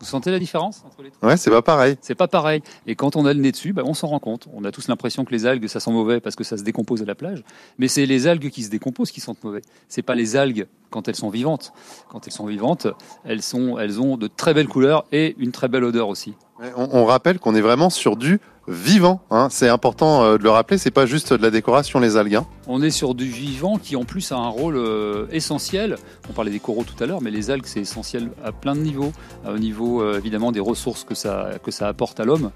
Vous 0.00 0.06
sentez 0.06 0.30
la 0.30 0.38
différence 0.38 0.84
entre 0.86 1.02
les 1.02 1.10
trois 1.10 1.28
Ouais, 1.28 1.36
c'est 1.36 1.50
pas 1.50 1.62
pareil. 1.62 1.96
C'est 2.00 2.14
pas 2.14 2.28
pareil. 2.28 2.62
Et 2.86 2.94
quand 2.94 3.16
on 3.16 3.26
a 3.26 3.32
le 3.32 3.40
nez 3.40 3.50
dessus, 3.50 3.72
bah, 3.72 3.82
on 3.84 3.94
s'en 3.94 4.06
rend 4.08 4.20
compte. 4.20 4.46
On 4.52 4.64
a 4.64 4.70
tous 4.70 4.88
l'impression 4.88 5.24
que 5.24 5.32
les 5.32 5.46
algues, 5.46 5.66
ça 5.66 5.80
sent 5.80 5.90
mauvais 5.90 6.20
parce 6.20 6.36
que 6.36 6.44
ça 6.44 6.56
se 6.56 6.62
décompose 6.62 7.02
à 7.02 7.04
la 7.04 7.14
plage. 7.14 7.42
Mais 7.78 7.88
c'est 7.88 8.06
les 8.06 8.26
algues 8.26 8.50
qui 8.50 8.62
se 8.62 8.70
décomposent 8.70 9.10
qui 9.10 9.20
sentent 9.20 9.42
mauvais. 9.42 9.62
C'est 9.88 10.02
pas 10.02 10.14
les 10.14 10.36
algues 10.36 10.66
quand 10.90 11.08
elles 11.08 11.16
sont 11.16 11.30
vivantes. 11.30 11.72
Quand 12.08 12.26
elles 12.26 12.32
sont 12.32 12.46
vivantes, 12.46 12.86
elles, 13.24 13.42
sont, 13.42 13.78
elles 13.78 14.00
ont 14.00 14.16
de 14.16 14.28
très 14.28 14.54
belles 14.54 14.68
couleurs 14.68 15.04
et 15.10 15.34
une 15.38 15.52
très 15.52 15.68
belle 15.68 15.84
odeur 15.84 16.08
aussi. 16.08 16.34
On, 16.76 16.88
on 16.92 17.04
rappelle 17.04 17.38
qu'on 17.38 17.54
est 17.54 17.60
vraiment 17.60 17.90
sur 17.90 18.16
du 18.16 18.40
vivant. 18.68 19.22
Hein. 19.30 19.48
C'est 19.50 19.68
important 19.68 20.22
euh, 20.22 20.38
de 20.38 20.42
le 20.42 20.50
rappeler, 20.50 20.78
c'est 20.78 20.90
pas 20.90 21.06
juste 21.06 21.32
de 21.32 21.42
la 21.42 21.50
décoration 21.50 21.98
les 22.00 22.16
algues. 22.16 22.36
Hein. 22.36 22.46
On 22.66 22.82
est 22.82 22.90
sur 22.90 23.14
du 23.14 23.24
vivant 23.24 23.78
qui 23.78 23.96
en 23.96 24.04
plus 24.04 24.30
a 24.30 24.36
un 24.36 24.48
rôle 24.48 24.76
euh, 24.76 25.26
essentiel. 25.32 25.96
On 26.28 26.34
parlait 26.34 26.50
des 26.50 26.60
coraux 26.60 26.84
tout 26.84 27.02
à 27.02 27.06
l'heure, 27.06 27.22
mais 27.22 27.30
les 27.30 27.50
algues 27.50 27.64
c'est 27.66 27.80
essentiel 27.80 28.30
à 28.44 28.52
plein 28.52 28.76
de 28.76 28.80
niveaux. 28.80 29.12
Euh, 29.46 29.54
au 29.54 29.58
niveau 29.58 30.14
évidemment 30.14 30.52
des 30.52 30.60
ressources 30.60 31.04
que 31.04 31.14
ça, 31.14 31.52
que 31.64 31.70
ça 31.70 31.88
apporte 31.88 32.20
à 32.20 32.24
l'homme, 32.24 32.50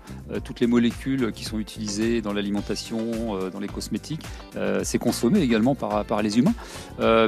toutes 0.44 0.60
les 0.60 0.66
molécules 0.66 1.32
qui 1.32 1.44
sont 1.44 1.58
utilisées 1.58 2.20
dans 2.20 2.32
l'alimentation, 2.32 2.98
dans 3.52 3.60
les 3.60 3.68
cosmétiques, 3.68 4.22
c'est 4.82 4.98
consommé 4.98 5.40
également 5.40 5.74
par, 5.74 6.04
par 6.04 6.22
les 6.22 6.38
humains. 6.38 6.54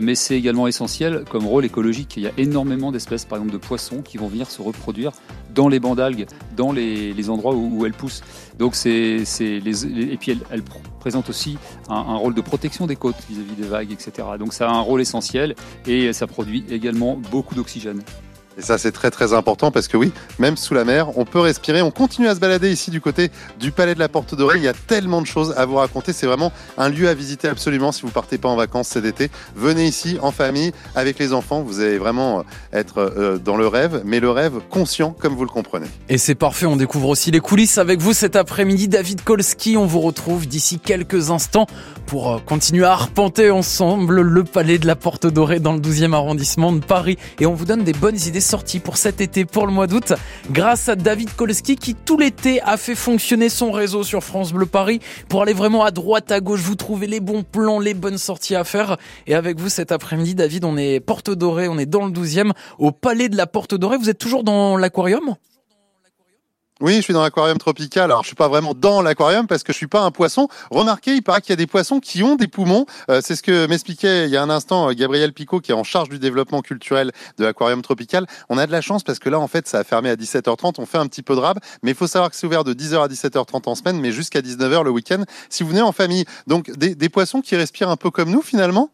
mais 0.02 0.14
c'est 0.14 0.36
également 0.36 0.66
essentiel 0.66 1.24
comme 1.30 1.46
rôle 1.46 1.64
écologique. 1.64 2.16
Il 2.16 2.22
y 2.22 2.26
a 2.26 2.32
énormément 2.36 2.92
d'espèces, 2.92 3.24
par 3.24 3.38
exemple 3.38 3.54
de 3.54 3.58
poissons, 3.58 4.02
qui 4.02 4.18
vont 4.18 4.28
venir 4.28 4.50
se 4.50 4.60
reproduire 4.60 5.12
dans 5.54 5.68
les 5.68 5.80
bancs 5.80 5.96
d'algues, 5.96 6.26
dans 6.56 6.72
les, 6.72 7.30
endroits 7.30 7.54
où, 7.54 7.86
elles 7.86 7.92
poussent. 7.92 8.22
Et 8.86 10.16
puis 10.20 10.40
elle, 10.50 10.62
présente 11.00 11.28
aussi 11.28 11.58
un, 11.88 12.16
rôle 12.16 12.34
de 12.34 12.40
protection 12.40 12.86
des 12.86 12.96
côtes 12.96 13.16
vis-à-vis 13.28 13.54
des 13.54 13.68
vagues, 13.68 13.92
etc. 13.92 14.28
Donc 14.38 14.52
ça 14.52 14.68
a 14.68 14.72
un 14.72 14.80
rôle 14.80 15.00
essentiel 15.00 15.54
et 15.86 16.12
ça 16.12 16.26
produit 16.26 16.64
également 16.70 17.16
beaucoup 17.30 17.54
d'oxygène. 17.54 18.02
Et 18.56 18.62
ça, 18.62 18.78
c'est 18.78 18.92
très 18.92 19.10
très 19.10 19.32
important 19.32 19.70
parce 19.70 19.88
que 19.88 19.96
oui, 19.96 20.12
même 20.38 20.56
sous 20.56 20.74
la 20.74 20.84
mer, 20.84 21.18
on 21.18 21.24
peut 21.24 21.40
respirer. 21.40 21.82
On 21.82 21.90
continue 21.90 22.28
à 22.28 22.34
se 22.34 22.40
balader 22.40 22.70
ici 22.70 22.90
du 22.90 23.00
côté 23.00 23.30
du 23.58 23.72
Palais 23.72 23.94
de 23.94 23.98
la 23.98 24.08
Porte 24.08 24.34
Dorée. 24.34 24.58
Il 24.58 24.62
y 24.62 24.68
a 24.68 24.72
tellement 24.72 25.20
de 25.20 25.26
choses 25.26 25.54
à 25.56 25.66
vous 25.66 25.76
raconter. 25.76 26.12
C'est 26.12 26.26
vraiment 26.26 26.52
un 26.78 26.88
lieu 26.88 27.08
à 27.08 27.14
visiter 27.14 27.48
absolument 27.48 27.90
si 27.90 28.02
vous 28.02 28.10
partez 28.10 28.38
pas 28.38 28.48
en 28.48 28.56
vacances 28.56 28.88
cet 28.88 29.04
été. 29.04 29.30
Venez 29.56 29.86
ici 29.86 30.18
en 30.22 30.30
famille 30.30 30.72
avec 30.94 31.18
les 31.18 31.32
enfants. 31.32 31.62
Vous 31.62 31.80
allez 31.80 31.98
vraiment 31.98 32.40
euh, 32.40 32.42
être 32.72 32.98
euh, 32.98 33.38
dans 33.38 33.56
le 33.56 33.66
rêve, 33.66 34.02
mais 34.04 34.20
le 34.20 34.30
rêve 34.30 34.60
conscient 34.70 35.10
comme 35.10 35.34
vous 35.34 35.44
le 35.44 35.50
comprenez. 35.50 35.86
Et 36.08 36.18
c'est 36.18 36.36
parfait. 36.36 36.66
On 36.66 36.76
découvre 36.76 37.08
aussi 37.08 37.32
les 37.32 37.40
coulisses 37.40 37.78
avec 37.78 38.00
vous 38.00 38.12
cet 38.12 38.36
après-midi. 38.36 38.86
David 38.86 39.24
Kolski, 39.24 39.76
on 39.76 39.86
vous 39.86 40.00
retrouve 40.00 40.46
d'ici 40.46 40.78
quelques 40.78 41.30
instants 41.30 41.66
pour 42.06 42.32
euh, 42.32 42.38
continuer 42.38 42.84
à 42.84 42.92
arpenter 42.92 43.50
ensemble 43.50 44.20
le 44.20 44.44
Palais 44.44 44.78
de 44.78 44.86
la 44.86 44.94
Porte 44.94 45.26
Dorée 45.26 45.58
dans 45.58 45.72
le 45.72 45.80
12e 45.80 46.12
arrondissement 46.12 46.72
de 46.72 46.78
Paris. 46.78 47.18
Et 47.40 47.46
on 47.46 47.54
vous 47.54 47.64
donne 47.64 47.82
des 47.82 47.92
bonnes 47.92 48.20
idées 48.26 48.43
sortie 48.44 48.78
pour 48.78 48.96
cet 48.96 49.20
été, 49.20 49.44
pour 49.44 49.66
le 49.66 49.72
mois 49.72 49.86
d'août, 49.86 50.12
grâce 50.50 50.88
à 50.88 50.96
David 50.96 51.34
Kolski 51.34 51.76
qui 51.76 51.94
tout 51.94 52.18
l'été 52.18 52.60
a 52.62 52.76
fait 52.76 52.94
fonctionner 52.94 53.48
son 53.48 53.72
réseau 53.72 54.04
sur 54.04 54.22
France 54.22 54.52
Bleu 54.52 54.66
Paris 54.66 55.00
pour 55.28 55.42
aller 55.42 55.52
vraiment 55.52 55.84
à 55.84 55.90
droite, 55.90 56.30
à 56.30 56.40
gauche, 56.40 56.60
vous 56.60 56.76
trouvez 56.76 57.06
les 57.06 57.20
bons 57.20 57.42
plans, 57.42 57.80
les 57.80 57.94
bonnes 57.94 58.18
sorties 58.18 58.54
à 58.54 58.64
faire. 58.64 58.96
Et 59.26 59.34
avec 59.34 59.58
vous 59.58 59.68
cet 59.68 59.90
après-midi, 59.90 60.34
David, 60.34 60.64
on 60.64 60.76
est 60.76 61.00
Porte 61.00 61.30
Dorée, 61.30 61.68
on 61.68 61.78
est 61.78 61.86
dans 61.86 62.06
le 62.06 62.12
12e, 62.12 62.52
au 62.78 62.92
Palais 62.92 63.28
de 63.28 63.36
la 63.36 63.46
Porte 63.46 63.74
Dorée. 63.74 63.96
Vous 63.96 64.10
êtes 64.10 64.18
toujours 64.18 64.44
dans 64.44 64.76
l'aquarium? 64.76 65.34
Oui, 66.80 66.96
je 66.96 67.02
suis 67.02 67.12
dans 67.14 67.22
l'aquarium 67.22 67.56
tropical. 67.56 68.10
Alors, 68.10 68.22
je 68.22 68.28
suis 68.28 68.36
pas 68.36 68.48
vraiment 68.48 68.74
dans 68.74 69.00
l'aquarium 69.00 69.46
parce 69.46 69.62
que 69.62 69.72
je 69.72 69.76
suis 69.76 69.86
pas 69.86 70.00
un 70.00 70.10
poisson. 70.10 70.48
Remarquez, 70.72 71.14
il 71.14 71.22
paraît 71.22 71.40
qu'il 71.40 71.50
y 71.50 71.52
a 71.52 71.56
des 71.56 71.68
poissons 71.68 72.00
qui 72.00 72.24
ont 72.24 72.34
des 72.34 72.48
poumons. 72.48 72.84
Euh, 73.10 73.20
c'est 73.22 73.36
ce 73.36 73.44
que 73.44 73.68
m'expliquait 73.68 74.24
il 74.24 74.30
y 74.30 74.36
a 74.36 74.42
un 74.42 74.50
instant 74.50 74.90
euh, 74.90 74.92
Gabriel 74.92 75.32
Picot, 75.32 75.60
qui 75.60 75.70
est 75.70 75.74
en 75.74 75.84
charge 75.84 76.08
du 76.08 76.18
développement 76.18 76.62
culturel 76.62 77.12
de 77.38 77.44
l'aquarium 77.44 77.80
tropical. 77.80 78.26
On 78.48 78.58
a 78.58 78.66
de 78.66 78.72
la 78.72 78.80
chance 78.80 79.04
parce 79.04 79.20
que 79.20 79.28
là, 79.30 79.38
en 79.38 79.46
fait, 79.46 79.68
ça 79.68 79.78
a 79.78 79.84
fermé 79.84 80.10
à 80.10 80.16
17h30. 80.16 80.74
On 80.78 80.86
fait 80.86 80.98
un 80.98 81.06
petit 81.06 81.22
peu 81.22 81.36
de 81.36 81.40
rab, 81.40 81.60
mais 81.84 81.92
il 81.92 81.96
faut 81.96 82.08
savoir 82.08 82.30
que 82.30 82.36
c'est 82.36 82.46
ouvert 82.46 82.64
de 82.64 82.74
10h 82.74 83.04
à 83.04 83.06
17h30 83.06 83.68
en 83.68 83.74
semaine, 83.76 84.00
mais 84.00 84.10
jusqu'à 84.10 84.40
19h 84.40 84.82
le 84.82 84.90
week-end 84.90 85.22
si 85.50 85.62
vous 85.62 85.68
venez 85.68 85.82
en 85.82 85.92
famille. 85.92 86.24
Donc, 86.48 86.72
des, 86.72 86.96
des 86.96 87.08
poissons 87.08 87.40
qui 87.40 87.54
respirent 87.54 87.90
un 87.90 87.96
peu 87.96 88.10
comme 88.10 88.30
nous, 88.30 88.42
finalement. 88.42 88.90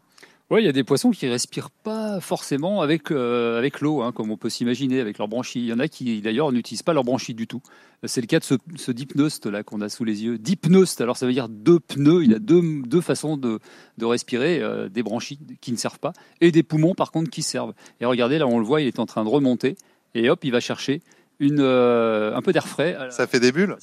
Oui, 0.51 0.63
il 0.63 0.65
y 0.65 0.67
a 0.67 0.73
des 0.73 0.83
poissons 0.83 1.11
qui 1.11 1.29
respirent 1.29 1.69
pas 1.71 2.19
forcément 2.19 2.81
avec, 2.81 3.09
euh, 3.09 3.57
avec 3.57 3.79
l'eau, 3.79 4.01
hein, 4.01 4.11
comme 4.11 4.31
on 4.31 4.35
peut 4.35 4.49
s'imaginer, 4.49 4.99
avec 4.99 5.17
leurs 5.17 5.29
branchies. 5.29 5.61
Il 5.61 5.67
y 5.67 5.71
en 5.71 5.79
a 5.79 5.87
qui, 5.87 6.19
d'ailleurs, 6.19 6.51
n'utilisent 6.51 6.83
pas 6.83 6.91
leurs 6.91 7.05
branchies 7.05 7.33
du 7.33 7.47
tout. 7.47 7.61
C'est 8.03 8.19
le 8.19 8.27
cas 8.27 8.39
de 8.39 8.43
ce, 8.43 8.55
ce 8.75 9.47
là 9.47 9.63
qu'on 9.63 9.79
a 9.79 9.87
sous 9.87 10.03
les 10.03 10.25
yeux. 10.25 10.37
Dipnost, 10.37 10.99
alors 10.99 11.15
ça 11.15 11.25
veut 11.25 11.31
dire 11.31 11.47
deux 11.47 11.79
pneus. 11.79 12.25
Il 12.25 12.33
a 12.33 12.39
deux, 12.39 12.61
deux 12.85 12.99
façons 12.99 13.37
de, 13.37 13.59
de 13.97 14.05
respirer, 14.05 14.59
euh, 14.59 14.89
des 14.89 15.03
branchies 15.03 15.39
qui 15.61 15.71
ne 15.71 15.77
servent 15.77 15.99
pas, 15.99 16.11
et 16.41 16.51
des 16.51 16.63
poumons, 16.63 16.95
par 16.95 17.11
contre, 17.13 17.29
qui 17.29 17.43
servent. 17.43 17.73
Et 18.01 18.05
regardez, 18.05 18.37
là, 18.37 18.45
on 18.45 18.59
le 18.59 18.65
voit, 18.65 18.81
il 18.81 18.87
est 18.87 18.99
en 18.99 19.05
train 19.05 19.23
de 19.23 19.29
remonter, 19.29 19.77
et 20.15 20.29
hop, 20.29 20.43
il 20.43 20.51
va 20.51 20.59
chercher 20.59 21.01
une, 21.41 21.59
euh, 21.59 22.35
un 22.35 22.41
peu 22.41 22.53
d'air 22.53 22.67
frais. 22.67 22.95
Ça 23.09 23.25
fait 23.25 23.39
des 23.39 23.51
bulles 23.51 23.75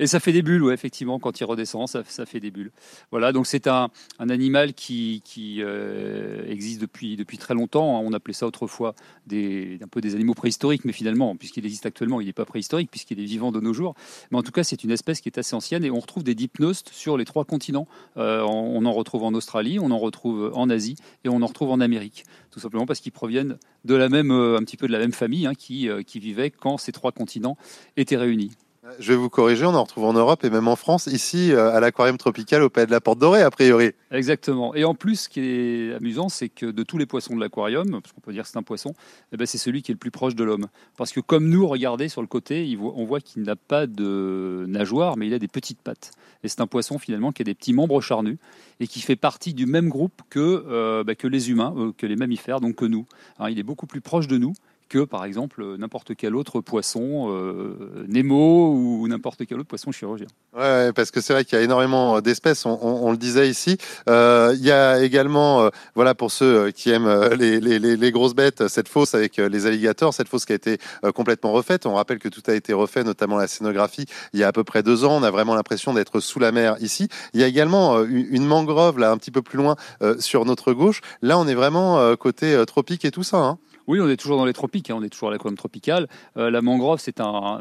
Et 0.00 0.06
ça 0.08 0.18
fait 0.18 0.32
des 0.32 0.42
bulles, 0.42 0.64
oui, 0.64 0.74
effectivement, 0.74 1.20
quand 1.20 1.40
il 1.40 1.44
redescend, 1.44 1.88
ça, 1.88 2.02
ça 2.06 2.26
fait 2.26 2.40
des 2.40 2.50
bulles. 2.50 2.72
Voilà, 3.12 3.32
donc 3.32 3.46
c'est 3.46 3.68
un, 3.68 3.90
un, 4.18 4.30
animal 4.30 4.74
qui, 4.74 5.22
qui 5.24 5.62
euh, 5.62 6.44
existe 6.48 6.80
depuis, 6.80 7.16
depuis 7.16 7.38
très 7.38 7.54
longtemps. 7.54 8.00
On 8.00 8.12
appelait 8.12 8.34
ça 8.34 8.46
autrefois 8.46 8.96
des, 9.28 9.78
un 9.82 9.86
peu 9.86 10.00
des 10.00 10.16
animaux 10.16 10.34
préhistoriques, 10.34 10.84
mais 10.84 10.92
finalement, 10.92 11.36
puisqu'il 11.36 11.64
existe 11.64 11.86
actuellement, 11.86 12.20
il 12.20 12.26
n'est 12.26 12.32
pas 12.32 12.44
préhistorique, 12.44 12.90
puisqu'il 12.90 13.20
est 13.20 13.24
vivant 13.24 13.52
de 13.52 13.60
nos 13.60 13.72
jours. 13.72 13.94
Mais 14.32 14.38
en 14.38 14.42
tout 14.42 14.52
cas, 14.52 14.64
c'est 14.64 14.82
une 14.82 14.90
espèce 14.90 15.20
qui 15.20 15.28
est 15.28 15.38
assez 15.38 15.54
ancienne 15.54 15.84
et 15.84 15.90
on 15.90 16.00
retrouve 16.00 16.24
des 16.24 16.34
dipnostes 16.34 16.90
sur 16.92 17.16
les 17.16 17.24
trois 17.24 17.44
continents. 17.44 17.86
Euh, 18.16 18.42
on 18.42 18.84
en 18.84 18.92
retrouve 18.92 19.22
en 19.22 19.34
Australie, 19.34 19.78
on 19.78 19.92
en 19.92 19.98
retrouve 19.98 20.50
en 20.52 20.68
Asie 20.68 20.96
et 21.22 21.28
on 21.28 21.40
en 21.42 21.46
retrouve 21.46 21.70
en 21.70 21.78
Amérique 21.78 22.24
tout 22.54 22.60
simplement 22.60 22.86
parce 22.86 23.00
qu'ils 23.00 23.10
proviennent 23.10 23.58
de 23.84 23.94
la 23.96 24.08
même, 24.08 24.30
un 24.30 24.60
petit 24.60 24.76
peu 24.76 24.86
de 24.86 24.92
la 24.92 25.00
même 25.00 25.12
famille 25.12 25.44
hein, 25.44 25.54
qui, 25.54 25.88
qui 26.06 26.20
vivait 26.20 26.50
quand 26.50 26.78
ces 26.78 26.92
trois 26.92 27.10
continents 27.10 27.56
étaient 27.96 28.16
réunis. 28.16 28.52
Je 28.98 29.12
vais 29.12 29.16
vous 29.16 29.30
corriger, 29.30 29.64
on 29.64 29.74
en 29.74 29.82
retrouve 29.82 30.04
en 30.04 30.12
Europe 30.12 30.44
et 30.44 30.50
même 30.50 30.68
en 30.68 30.76
France, 30.76 31.06
ici 31.06 31.52
euh, 31.52 31.72
à 31.72 31.80
l'aquarium 31.80 32.18
tropical 32.18 32.62
au 32.62 32.68
Palais 32.68 32.86
de 32.86 32.90
la 32.90 33.00
Porte 33.00 33.18
Dorée, 33.18 33.40
a 33.40 33.50
priori. 33.50 33.92
Exactement. 34.10 34.74
Et 34.74 34.84
en 34.84 34.94
plus, 34.94 35.20
ce 35.20 35.28
qui 35.30 35.40
est 35.40 35.94
amusant, 35.94 36.28
c'est 36.28 36.50
que 36.50 36.66
de 36.66 36.82
tous 36.82 36.98
les 36.98 37.06
poissons 37.06 37.34
de 37.34 37.40
l'aquarium, 37.40 37.90
parce 37.90 38.12
qu'on 38.12 38.20
peut 38.20 38.32
dire 38.32 38.42
que 38.42 38.48
c'est 38.50 38.58
un 38.58 38.62
poisson, 38.62 38.92
eh 39.32 39.38
ben, 39.38 39.46
c'est 39.46 39.56
celui 39.56 39.82
qui 39.82 39.90
est 39.90 39.94
le 39.94 39.98
plus 39.98 40.10
proche 40.10 40.34
de 40.34 40.44
l'homme. 40.44 40.66
Parce 40.98 41.12
que 41.12 41.20
comme 41.20 41.48
nous, 41.48 41.66
regardez 41.66 42.10
sur 42.10 42.20
le 42.20 42.26
côté, 42.26 42.76
on 42.78 43.04
voit 43.06 43.20
qu'il 43.20 43.42
n'a 43.42 43.56
pas 43.56 43.86
de 43.86 44.66
nageoire, 44.68 45.16
mais 45.16 45.28
il 45.28 45.34
a 45.34 45.38
des 45.38 45.48
petites 45.48 45.80
pattes. 45.80 46.10
Et 46.42 46.48
c'est 46.48 46.60
un 46.60 46.66
poisson 46.66 46.98
finalement 46.98 47.32
qui 47.32 47.40
a 47.40 47.44
des 47.44 47.54
petits 47.54 47.72
membres 47.72 48.02
charnus 48.02 48.36
et 48.80 48.86
qui 48.86 49.00
fait 49.00 49.16
partie 49.16 49.54
du 49.54 49.64
même 49.64 49.88
groupe 49.88 50.20
que, 50.28 50.64
euh, 50.68 51.04
bah, 51.04 51.14
les 51.22 51.50
humains, 51.50 51.74
euh, 51.78 51.92
que 51.96 52.06
les 52.06 52.16
mammifères, 52.16 52.60
donc 52.60 52.76
que 52.76 52.84
nous. 52.84 53.06
Hein, 53.38 53.48
il 53.48 53.58
est 53.58 53.62
beaucoup 53.62 53.86
plus 53.86 54.02
proche 54.02 54.28
de 54.28 54.36
nous 54.36 54.52
que 54.94 55.04
par 55.04 55.24
exemple 55.24 55.76
n'importe 55.76 56.14
quel 56.14 56.36
autre 56.36 56.60
poisson, 56.60 57.26
euh, 57.28 58.04
Nemo 58.06 58.72
ou 58.72 59.08
n'importe 59.08 59.44
quel 59.44 59.58
autre 59.58 59.66
poisson 59.66 59.90
chirurgien. 59.90 60.28
Ouais, 60.56 60.92
parce 60.92 61.10
que 61.10 61.20
c'est 61.20 61.32
vrai 61.32 61.44
qu'il 61.44 61.58
y 61.58 61.60
a 61.60 61.64
énormément 61.64 62.20
d'espèces, 62.20 62.64
on, 62.64 63.10
le 63.10 63.16
disait 63.16 63.48
ici. 63.48 63.76
Euh, 64.08 64.54
il 64.56 64.64
y 64.64 64.70
a 64.70 65.02
également, 65.02 65.62
euh, 65.62 65.70
voilà, 65.96 66.14
pour 66.14 66.30
ceux 66.30 66.70
qui 66.70 66.90
aiment 66.90 67.12
les, 67.32 68.12
grosses 68.12 68.36
bêtes, 68.36 68.68
cette 68.68 68.86
fosse 68.86 69.16
avec 69.16 69.38
les 69.38 69.66
alligators, 69.66 70.14
cette 70.14 70.28
fosse 70.28 70.44
qui 70.44 70.52
a 70.52 70.54
été 70.54 70.78
complètement 71.12 71.50
refaite. 71.50 71.86
On 71.86 71.94
rappelle 71.94 72.20
que 72.20 72.28
tout 72.28 72.42
a 72.46 72.54
été 72.54 72.72
refait, 72.72 73.02
notamment 73.02 73.36
la 73.36 73.48
scénographie, 73.48 74.06
il 74.32 74.38
y 74.38 74.44
a 74.44 74.46
à 74.46 74.52
peu 74.52 74.62
près 74.62 74.84
deux 74.84 75.04
ans. 75.04 75.16
On 75.16 75.24
a 75.24 75.32
vraiment 75.32 75.56
l'impression 75.56 75.92
d'être 75.92 76.20
sous 76.20 76.38
la 76.38 76.52
mer 76.52 76.76
ici. 76.78 77.08
Il 77.32 77.40
y 77.40 77.42
a 77.42 77.48
également 77.48 78.00
une 78.04 78.46
mangrove 78.46 79.00
là, 79.00 79.10
un 79.10 79.16
petit 79.16 79.32
peu 79.32 79.42
plus 79.42 79.58
loin 79.58 79.74
sur 80.20 80.44
notre 80.44 80.72
gauche. 80.72 81.00
Là, 81.20 81.36
on 81.36 81.48
est 81.48 81.56
vraiment 81.56 82.14
côté 82.14 82.62
tropique 82.64 83.04
et 83.04 83.10
tout 83.10 83.24
ça. 83.24 83.38
Hein. 83.38 83.58
Oui, 83.86 84.00
on 84.00 84.08
est 84.08 84.16
toujours 84.16 84.38
dans 84.38 84.46
les 84.46 84.54
tropiques, 84.54 84.90
hein, 84.90 84.96
on 84.98 85.02
est 85.02 85.10
toujours 85.10 85.28
à 85.28 85.32
l'aquarium 85.32 85.56
tropical. 85.56 86.08
Euh, 86.38 86.50
la 86.50 86.62
mangrove, 86.62 87.00
c'est 87.00 87.20
un, 87.20 87.60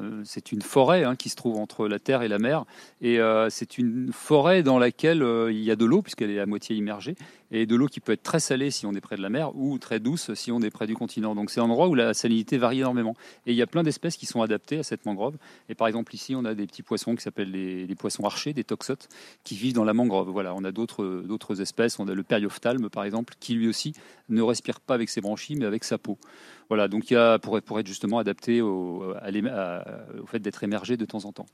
une 0.52 0.62
forêt 0.62 1.04
hein, 1.04 1.16
qui 1.18 1.28
se 1.28 1.36
trouve 1.36 1.58
entre 1.58 1.88
la 1.88 2.00
terre 2.00 2.22
et 2.22 2.30
la 2.30 2.40
mer. 2.40 2.64
Et 3.02 3.20
euh, 3.20 3.50
c'est 3.50 3.78
une 3.78 4.12
forêt 4.14 4.64
dans 4.64 4.80
laquelle 4.80 5.22
euh, 5.22 5.52
il 5.52 5.60
y 5.60 5.72
a 5.72 5.76
de 5.76 5.84
l'eau, 5.84 6.02
puisqu'elle 6.02 6.32
est 6.32 6.40
à 6.40 6.46
moitié 6.46 6.78
immergée. 6.78 7.16
Et 7.54 7.68
de 7.68 7.76
l'eau 7.76 7.88
qui 7.88 8.00
peut 8.00 8.12
être 8.12 8.24
très 8.24 8.40
salée 8.40 8.72
si 8.72 8.88
on 8.88 8.94
est 8.94 9.02
près 9.02 9.16
de 9.16 9.22
la 9.22 9.30
mer 9.30 9.56
ou 9.56 9.78
très 9.78 10.00
douce 10.00 10.34
si 10.34 10.52
on 10.52 10.60
est 10.62 10.72
près 10.72 10.88
du 10.88 10.96
continent. 10.96 11.36
Donc 11.36 11.52
c'est 11.52 11.60
un 11.60 11.66
endroit 11.66 11.88
où 11.88 11.94
la 11.94 12.16
salinité 12.16 12.58
varie 12.58 12.80
énormément. 12.80 13.16
Et 13.46 13.52
il 13.52 13.56
y 13.56 13.62
a 13.62 13.68
plein 13.68 13.84
d'espèces 13.84 14.18
qui 14.18 14.26
sont 14.26 14.42
adaptées 14.42 14.80
à 14.80 14.84
cette 14.84 15.06
mangrove. 15.06 15.36
Et 15.70 15.76
par 15.76 15.88
exemple 15.88 16.14
ici, 16.16 16.36
on 16.36 16.46
a 16.46 16.56
des 16.56 16.66
petits 16.66 16.82
poissons 16.82 17.16
qui 17.16 17.22
s'appellent 17.22 17.52
les, 17.52 17.96
poissons 17.96 18.26
archers, 18.26 18.54
des 18.54 18.64
toxotes, 18.64 19.08
qui 19.44 19.56
vivent 19.56 19.76
dans 19.76 19.84
la 19.84 19.94
mangrove. 19.94 20.30
Voilà, 20.30 20.56
on 20.56 20.64
a 20.64 20.72
d'autres 20.72 21.62
espèces. 21.62 22.00
On 22.00 22.08
a 22.08 22.16
le 22.16 22.24
périophthalme 22.24 22.90
par 22.90 23.04
exemple, 23.04 23.36
qui 23.40 23.54
lui 23.54 23.68
aussi 23.68 23.94
ne 24.30 24.42
respire 24.42 24.80
pas 24.80 24.96
avec 24.96 25.10
ses 25.10 25.22
branchies 25.22 25.56
mais 25.56 25.66
avec 25.66 25.84
sa 25.84 26.00
peau. 26.00 26.18
Voilà, 26.70 26.88
donc 26.88 27.12
il 27.12 27.14
y 27.14 27.18
a, 27.18 27.38
pour, 27.38 27.62
pour 27.62 27.80
être 27.80 27.86
justement 27.86 28.18
adapté 28.18 28.62
au, 28.62 29.04
au 29.04 30.26
fait 30.26 30.40
d'être 30.40 30.64
émergé 30.64 30.98
de 30.98 31.06
temps 31.06 31.26
en 31.26 31.32
temps. 31.32 31.46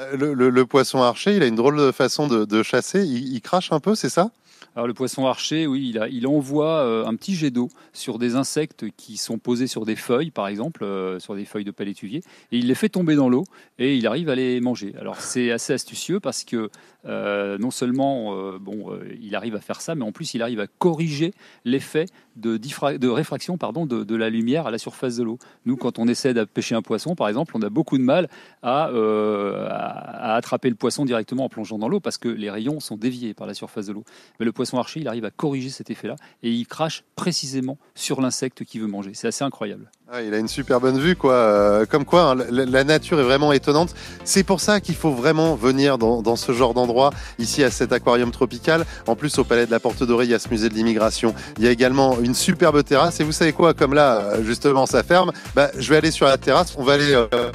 Euh, 0.00 0.34
le, 0.34 0.66
poisson 0.66 1.00
archer, 1.00 1.36
il 1.36 1.42
a 1.44 1.46
une 1.46 1.54
drôle 1.54 1.76
de 1.76 1.92
façon 1.92 2.26
de, 2.26 2.62
chasser. 2.64 3.04
il 3.04 3.40
crache 3.40 3.70
un 3.70 3.78
peu, 3.78 3.94
c'est 3.94 4.08
ça? 4.08 4.32
Alors 4.74 4.86
le 4.86 4.94
poisson 4.94 5.26
archer, 5.26 5.66
oui, 5.66 5.94
il, 6.10 6.26
envoie 6.26 6.78
euh, 6.78 7.04
un 7.06 7.14
petit 7.14 7.34
jet 7.34 7.50
d'eau 7.50 7.68
sur 7.92 8.18
des 8.18 8.36
insectes 8.36 8.86
qui 8.96 9.16
sont 9.16 9.38
posés 9.38 9.66
sur 9.66 9.84
des 9.84 9.96
feuilles, 9.96 10.30
par 10.30 10.48
exemple, 10.48 10.84
euh, 10.84 11.18
sur 11.18 11.34
des 11.34 11.44
feuilles 11.44 11.64
de 11.64 11.70
palétuvier, 11.70 12.22
et 12.52 12.58
il 12.58 12.66
les 12.66 12.74
fait 12.74 12.88
tomber 12.88 13.14
dans 13.14 13.28
l'eau 13.28 13.44
et 13.78 13.96
il 13.96 14.06
arrive 14.06 14.28
à 14.28 14.34
les 14.34 14.60
manger. 14.60 14.94
Alors 14.98 15.20
c'est 15.20 15.50
assez 15.50 15.72
astucieux 15.72 16.20
parce 16.20 16.44
que 16.44 16.70
euh, 17.06 17.58
non 17.58 17.70
seulement 17.70 18.34
bon, 18.58 18.98
il 19.20 19.34
arrive 19.34 19.54
à 19.54 19.60
faire 19.60 19.80
ça, 19.80 19.94
mais 19.94 20.04
en 20.04 20.12
plus 20.12 20.34
il 20.34 20.42
arrive 20.42 20.60
à 20.60 20.66
corriger 20.66 21.32
l'effet 21.64 22.06
de, 22.36 22.56
de, 22.56 23.08
réfraction 23.08 23.58
pardon, 23.58 23.86
de, 23.86 24.16
la 24.16 24.30
lumière 24.30 24.66
à 24.66 24.70
la 24.70 24.78
surface 24.78 25.16
de 25.16 25.24
l'eau. 25.24 25.38
Nous, 25.66 25.76
quand 25.76 25.98
on 25.98 26.08
essaie 26.08 26.34
de 26.34 26.44
pêcher 26.44 26.74
un 26.74 26.82
poisson, 26.82 27.14
par 27.14 27.28
exemple, 27.28 27.52
on 27.56 27.62
a 27.62 27.70
beaucoup 27.70 27.98
de 27.98 28.02
mal 28.02 28.28
à, 28.62 28.84
à, 28.84 30.34
attraper 30.34 30.68
le 30.68 30.76
poisson 30.76 31.04
directement 31.04 31.44
en 31.44 31.48
plongeant 31.48 31.78
dans 31.78 31.88
l'eau 31.88 32.00
parce 32.00 32.18
que 32.18 32.28
les 32.28 32.50
rayons 32.50 32.80
sont 32.80 32.96
déviés 32.96 33.34
par 33.34 33.46
la 33.46 33.54
surface 33.54 33.86
de 33.86 33.92
l'eau. 33.92 34.04
Mais 34.38 34.46
le 34.46 34.52
poisson 34.52 34.78
archer, 34.78 35.00
il 35.00 35.08
arrive 35.08 35.24
à 35.24 35.30
corriger 35.30 35.70
cet 35.70 35.90
effet-là 35.90 36.16
et 36.42 36.50
il 36.50 36.66
crache 36.66 37.04
précisément 37.16 37.78
sur 37.94 38.20
l'insecte 38.20 38.64
qu'il 38.64 38.80
veut 38.80 38.88
manger. 38.88 39.12
C'est 39.14 39.28
assez 39.28 39.44
incroyable. 39.44 39.90
Ah, 40.16 40.22
il 40.22 40.32
a 40.32 40.38
une 40.38 40.46
super 40.46 40.80
bonne 40.80 41.00
vue, 41.00 41.16
quoi. 41.16 41.32
Euh, 41.32 41.86
comme 41.86 42.04
quoi, 42.04 42.30
hein, 42.30 42.36
la, 42.48 42.84
nature 42.84 43.18
est 43.18 43.24
vraiment 43.24 43.50
étonnante. 43.52 43.92
C'est 44.22 44.44
pour 44.44 44.60
ça 44.60 44.78
qu'il 44.78 44.94
faut 44.94 45.10
vraiment 45.10 45.56
venir 45.56 45.98
dans, 45.98 46.36
ce 46.36 46.52
genre 46.52 46.72
d'endroit, 46.72 47.10
ici 47.40 47.64
à 47.64 47.70
cet 47.72 47.92
aquarium 47.92 48.30
tropical. 48.30 48.86
En 49.08 49.16
plus, 49.16 49.36
au 49.38 49.44
Palais 49.44 49.66
de 49.66 49.72
la 49.72 49.80
Porte 49.80 50.04
Dorée, 50.04 50.26
il 50.26 50.30
y 50.30 50.34
a 50.34 50.38
ce 50.38 50.48
musée 50.50 50.68
de 50.68 50.74
l'immigration. 50.74 51.34
Il 51.58 51.64
y 51.64 51.66
a 51.66 51.72
également 51.72 52.20
une 52.20 52.36
superbe 52.36 52.84
terrasse. 52.84 53.18
Et 53.18 53.24
vous 53.24 53.32
savez 53.32 53.52
quoi, 53.52 53.74
comme 53.74 53.92
là, 53.92 54.20
euh, 54.20 54.44
justement, 54.44 54.86
ça 54.86 55.02
ferme, 55.02 55.32
bah, 55.56 55.72
je 55.76 55.90
vais 55.90 55.96
aller 55.96 56.12
sur 56.12 56.26
la 56.26 56.38
terrasse. 56.38 56.76
On 56.78 56.84
va 56.84 56.92
aller 56.92 57.12
euh, 57.12 57.50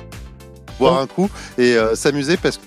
boire 0.77 0.99
un 0.99 1.07
coup 1.07 1.29
et 1.57 1.77
s'amuser 1.95 2.35
parce 2.35 2.57
que 2.57 2.63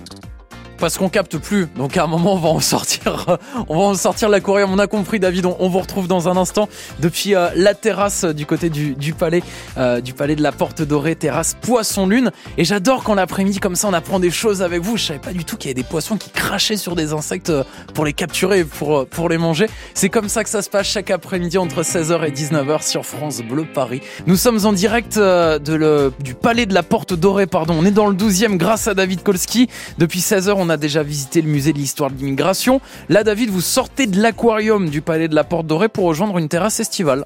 parce 0.83 0.99
qu'on 0.99 1.09
capte 1.09 1.39
plus. 1.39 1.69
Donc 1.77 1.97
à 1.97 2.03
un 2.03 2.07
moment, 2.09 2.35
on 2.35 2.39
va 2.39 2.49
en 2.49 2.59
sortir. 2.59 3.39
on 3.69 3.79
va 3.79 3.85
en 3.85 3.95
sortir 3.95 4.29
l'aquarium. 4.29 4.73
On 4.73 4.81
a 4.81 4.89
compris, 4.89 5.21
David. 5.21 5.47
On, 5.47 5.69
vous 5.69 5.79
retrouve 5.79 6.09
dans 6.09 6.29
un 6.29 6.37
instant 6.37 6.69
depuis 6.99 7.37
euh, 7.37 7.51
la 7.55 7.75
terrasse 7.75 8.25
du 8.25 8.47
côté 8.47 8.69
du, 8.69 9.15
palais, 9.15 9.45
euh, 9.79 10.01
du 10.01 10.13
palais 10.13 10.35
de 10.35 10.43
la 10.43 10.51
Porte 10.51 10.83
Dorée, 10.83 11.15
terrasse 11.15 11.55
Poisson 11.61 12.09
Lune. 12.09 12.33
Et 12.59 12.65
j'adore 12.65 13.05
quand 13.05 13.15
l'après-midi 13.15 13.61
comme 13.61 13.77
ça, 13.77 13.87
on 13.87 13.93
apprend 13.93 14.19
des 14.19 14.33
choses 14.33 14.61
avec 14.61 14.83
vous. 14.83 14.97
Je 14.97 15.05
savais 15.05 15.21
pas 15.21 15.33
du 15.33 15.45
tout 15.45 15.57
qu'il 15.57 15.69
y 15.69 15.71
avait 15.71 15.81
des 15.81 15.89
poissons 15.89 16.17
qui 16.17 16.31
crachaient 16.31 16.77
sur 16.77 16.97
des 16.97 17.13
insectes 17.13 17.51
euh, 17.51 17.63
pour 17.95 18.05
les 18.05 18.13
capturer, 18.13 18.65
pour 18.65 19.07
pour 19.07 19.29
les 19.29 19.39
manger. 19.39 19.69
C'est 19.95 20.09
comme 20.09 20.29
ça 20.29 20.43
que 20.43 20.51
ça 20.51 20.63
se 20.63 20.69
passe 20.69 20.89
chaque 20.89 21.13
après-midi 21.13 21.59
entre 21.59 21.83
16h 21.83 22.27
et 22.27 22.33
19h 22.33 22.85
sur 22.85 23.07
France 23.07 23.41
Bleu 23.41 23.67
Paris. 23.73 24.01
Nous 24.27 24.37
sommes 24.37 24.67
en 24.67 24.73
direct 24.73 25.17
du 25.17 26.35
palais 26.35 26.67
de 26.67 26.75
la 26.75 26.83
Porte 26.83 27.15
Dorée. 27.15 27.47
Pardon. 27.47 27.77
On 27.79 27.85
est 27.85 27.93
dans 27.93 28.09
le 28.09 28.17
12e 28.17 28.57
grâce 28.57 28.89
à 28.89 28.95
David 28.95 29.23
Kolski. 29.23 29.69
Depuis 29.99 30.19
16h, 30.19 30.55
on 30.57 30.69
a 30.69 30.72
déjà 30.77 31.03
visité 31.03 31.43
le 31.43 31.49
musée 31.49 31.73
de 31.73 31.79
l'histoire 31.79 32.11
de 32.11 32.17
l'immigration. 32.17 32.81
Là, 33.09 33.25
David, 33.25 33.51
vous 33.51 33.61
sortez 33.61 34.07
de 34.07 34.21
l'aquarium 34.21 34.89
du 34.89 35.03
palais 35.03 35.29
de 35.29 35.35
la 35.35 35.45
Porte 35.45 35.67
Dorée 35.67 35.89
pour 35.89 36.05
rejoindre 36.05 36.39
une 36.39 36.49
terrasse 36.49 36.81
estivale. 36.81 37.25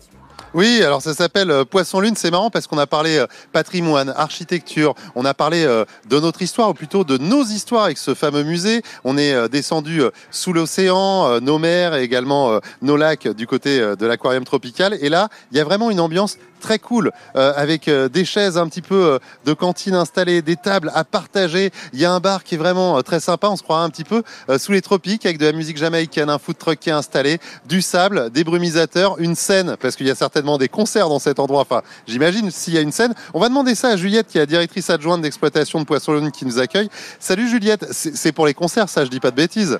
Oui, 0.57 0.83
alors 0.83 1.03
ça 1.03 1.13
s'appelle 1.13 1.51
euh, 1.51 1.65
Poisson 1.67 2.01
Lune. 2.01 2.15
C'est 2.17 2.31
marrant 2.31 2.49
parce 2.49 2.67
qu'on 2.67 2.79
a 2.79 2.87
parlé 2.87 3.19
euh, 3.19 3.27
patrimoine, 3.53 4.15
architecture, 4.17 4.95
on 5.15 5.27
a 5.27 5.35
parlé 5.35 5.65
euh, 5.65 5.85
de 6.09 6.19
notre 6.19 6.41
histoire, 6.41 6.71
ou 6.71 6.73
plutôt 6.73 7.05
de 7.05 7.19
nos 7.19 7.45
histoires 7.45 7.85
avec 7.85 7.99
ce 7.99 8.15
fameux 8.15 8.43
musée. 8.43 8.81
On 9.05 9.19
est 9.19 9.51
descendu 9.51 10.01
sous 10.31 10.55
l'océan, 10.55 11.41
nos 11.41 11.59
mers 11.59 11.95
et 11.95 12.03
également 12.03 12.59
nos 12.81 12.97
lacs 12.97 13.29
du 13.29 13.47
côté 13.47 13.79
de 13.79 14.07
l'aquarium 14.07 14.45
tropical. 14.45 14.97
Et 15.03 15.11
là, 15.11 15.29
il 15.53 15.59
y 15.59 15.61
a 15.61 15.65
vraiment 15.65 15.91
une 15.91 16.01
ambiance 16.01 16.39
très 16.59 16.79
cool 16.79 17.11
euh, 17.37 17.53
avec 17.57 17.89
euh, 17.89 18.09
des 18.09 18.25
chaises 18.25 18.59
un 18.59 18.69
petit 18.69 18.83
peu 18.83 18.95
euh, 18.95 19.19
de 19.45 19.53
cantine 19.53 19.95
installées, 19.95 20.43
des 20.43 20.57
tables 20.57 20.91
à 20.95 21.05
partager. 21.05 21.71
Il 21.93 22.01
y 22.01 22.05
a 22.05 22.13
un 22.13 22.21
bar 22.21 22.45
qui 22.45 22.55
est 22.55 22.59
vraiment 22.59 23.03
très 23.03 23.21
sympa, 23.21 23.49
on 23.49 23.57
se 23.57 23.63
croit 23.63 23.81
un 23.81 23.91
petit 23.91 24.05
peu 24.05 24.23
sous 24.59 24.73
les 24.73 24.83
tropiques 24.83 25.27
avec 25.27 25.39
de 25.39 25.47
la 25.47 25.53
musique 25.53 25.77
jamaïcaine, 25.77 26.31
un 26.31 26.39
food 26.39 26.59
truck 26.59 26.79
qui 26.79 26.91
est 26.91 26.93
installé, 26.93 27.39
du 27.67 27.83
sable, 27.83 28.31
des 28.31 28.45
brumisateurs, 28.45 29.19
une 29.19 29.35
scène 29.35 29.77
parce 29.81 29.97
qu'il 29.97 30.07
y 30.07 30.11
a 30.11 30.15
certainement 30.15 30.59
des 30.59 30.69
concerts 30.69 31.09
dans 31.09 31.19
cet 31.19 31.39
endroit. 31.39 31.61
Enfin, 31.61 31.83
j'imagine 32.07 32.51
s'il 32.51 32.75
y 32.75 32.79
a 32.79 32.81
une 32.81 32.93
scène. 32.93 33.15
On 33.35 33.41
va 33.41 33.49
demander 33.49 33.75
ça 33.75 33.89
à 33.89 33.97
Juliette 33.97 34.29
qui 34.29 34.39
est 34.39 34.43
la 34.43 34.47
directrice 34.47 34.91
adjointe 34.91 35.23
d'exploitation 35.23 35.81
de 35.81 35.85
Poisson 35.85 36.31
qui 36.31 36.47
nous 36.47 36.59
accueille. 36.59 36.89
Salut 37.19 37.49
Juliette, 37.49 37.87
c'est 37.91 38.33
pour 38.33 38.47
les 38.47 38.55
concerts 38.55 38.89
ça, 38.89 39.05
je 39.05 39.11
dis 39.11 39.21
pas 39.21 39.31
de 39.31 39.37
bêtises. 39.37 39.79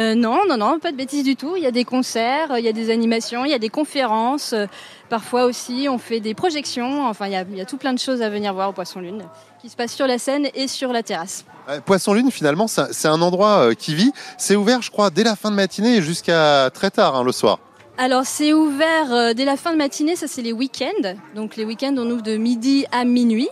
Euh, 0.00 0.14
non, 0.14 0.40
non, 0.48 0.56
non, 0.56 0.78
pas 0.78 0.92
de 0.92 0.96
bêtises 0.96 1.24
du 1.24 1.36
tout. 1.36 1.56
Il 1.56 1.62
y 1.62 1.66
a 1.66 1.70
des 1.70 1.84
concerts, 1.84 2.56
il 2.56 2.64
y 2.64 2.68
a 2.68 2.72
des 2.72 2.90
animations, 2.90 3.44
il 3.44 3.50
y 3.50 3.54
a 3.54 3.58
des 3.58 3.68
conférences. 3.68 4.54
Euh, 4.54 4.64
parfois 5.10 5.44
aussi, 5.44 5.88
on 5.90 5.98
fait 5.98 6.20
des 6.20 6.32
projections. 6.32 7.06
Enfin, 7.06 7.26
il 7.26 7.32
y, 7.32 7.60
a, 7.60 7.64
tout 7.66 7.76
plein 7.76 7.92
de 7.92 7.98
choses 7.98 8.22
à 8.22 8.30
venir 8.30 8.54
voir 8.54 8.70
au 8.70 8.72
Poisson 8.72 9.00
Lune 9.00 9.24
qui 9.60 9.68
se 9.68 9.76
passe 9.76 9.92
sur 9.92 10.06
la 10.06 10.18
scène 10.18 10.48
et 10.54 10.68
sur 10.68 10.90
la 10.90 11.02
terrasse. 11.02 11.44
Poisson 11.84 12.14
Lune, 12.14 12.30
finalement, 12.30 12.66
c'est 12.66 13.08
un 13.08 13.20
endroit 13.20 13.58
euh, 13.58 13.74
qui 13.74 13.94
vit. 13.94 14.10
C'est 14.38 14.56
ouvert, 14.56 14.80
je 14.80 14.90
crois, 14.90 15.10
dès 15.10 15.22
la 15.22 15.36
fin 15.36 15.50
de 15.50 15.56
matinée 15.56 16.00
jusqu'à 16.00 16.70
très 16.72 16.90
tard 16.90 17.16
hein, 17.16 17.24
le 17.24 17.32
soir. 17.32 17.58
Alors 18.02 18.22
c'est 18.24 18.54
ouvert 18.54 19.12
euh, 19.12 19.34
dès 19.34 19.44
la 19.44 19.58
fin 19.58 19.72
de 19.72 19.76
matinée, 19.76 20.16
ça 20.16 20.26
c'est 20.26 20.40
les 20.40 20.54
week-ends. 20.54 21.16
Donc 21.34 21.56
les 21.56 21.66
week-ends 21.66 21.94
on 21.98 22.10
ouvre 22.10 22.22
de 22.22 22.38
midi 22.38 22.86
à 22.92 23.04
minuit. 23.04 23.50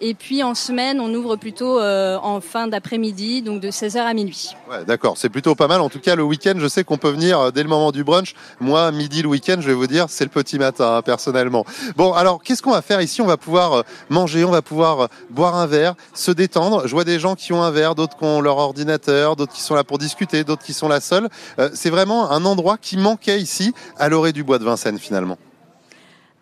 Et 0.00 0.14
puis 0.14 0.42
en 0.42 0.54
semaine 0.54 1.00
on 1.00 1.12
ouvre 1.12 1.36
plutôt 1.36 1.78
euh, 1.78 2.16
en 2.22 2.40
fin 2.40 2.66
d'après-midi, 2.66 3.42
donc 3.42 3.60
de 3.60 3.70
16h 3.70 3.98
à 3.98 4.14
minuit. 4.14 4.56
Ouais, 4.70 4.86
d'accord, 4.86 5.18
c'est 5.18 5.28
plutôt 5.28 5.54
pas 5.54 5.68
mal. 5.68 5.82
En 5.82 5.90
tout 5.90 6.00
cas 6.00 6.16
le 6.16 6.22
week-end 6.22 6.54
je 6.56 6.66
sais 6.66 6.82
qu'on 6.82 6.96
peut 6.96 7.10
venir 7.10 7.38
euh, 7.38 7.50
dès 7.50 7.62
le 7.62 7.68
moment 7.68 7.92
du 7.92 8.02
brunch. 8.02 8.34
Moi 8.58 8.90
midi 8.90 9.20
le 9.20 9.28
week-end 9.28 9.56
je 9.60 9.66
vais 9.66 9.74
vous 9.74 9.86
dire 9.86 10.06
c'est 10.08 10.24
le 10.24 10.30
petit 10.30 10.58
matin 10.58 10.96
hein, 10.96 11.02
personnellement. 11.02 11.66
Bon 11.98 12.14
alors 12.14 12.42
qu'est-ce 12.42 12.62
qu'on 12.62 12.72
va 12.72 12.80
faire 12.80 13.02
ici? 13.02 13.20
On 13.20 13.26
va 13.26 13.36
pouvoir 13.36 13.84
manger, 14.08 14.46
on 14.46 14.50
va 14.50 14.62
pouvoir 14.62 15.10
boire 15.28 15.56
un 15.56 15.66
verre, 15.66 15.94
se 16.14 16.30
détendre. 16.30 16.86
Je 16.86 16.92
vois 16.92 17.04
des 17.04 17.18
gens 17.18 17.34
qui 17.34 17.52
ont 17.52 17.62
un 17.62 17.70
verre, 17.70 17.94
d'autres 17.94 18.16
qui 18.16 18.24
ont 18.24 18.40
leur 18.40 18.56
ordinateur, 18.56 19.36
d'autres 19.36 19.52
qui 19.52 19.60
sont 19.60 19.74
là 19.74 19.84
pour 19.84 19.98
discuter, 19.98 20.42
d'autres 20.42 20.64
qui 20.64 20.72
sont 20.72 20.88
là 20.88 21.00
seuls. 21.00 21.28
c'est 21.74 21.90
vraiment 21.90 22.30
un 22.30 22.46
endroit 22.46 22.78
qui 22.78 22.96
manquait 22.96 23.38
ici 23.38 23.74
à 23.98 24.08
l'orée 24.08 24.32
du 24.32 24.44
bois 24.44 24.58
de 24.58 24.64
Vincennes 24.64 24.98
finalement 24.98 25.38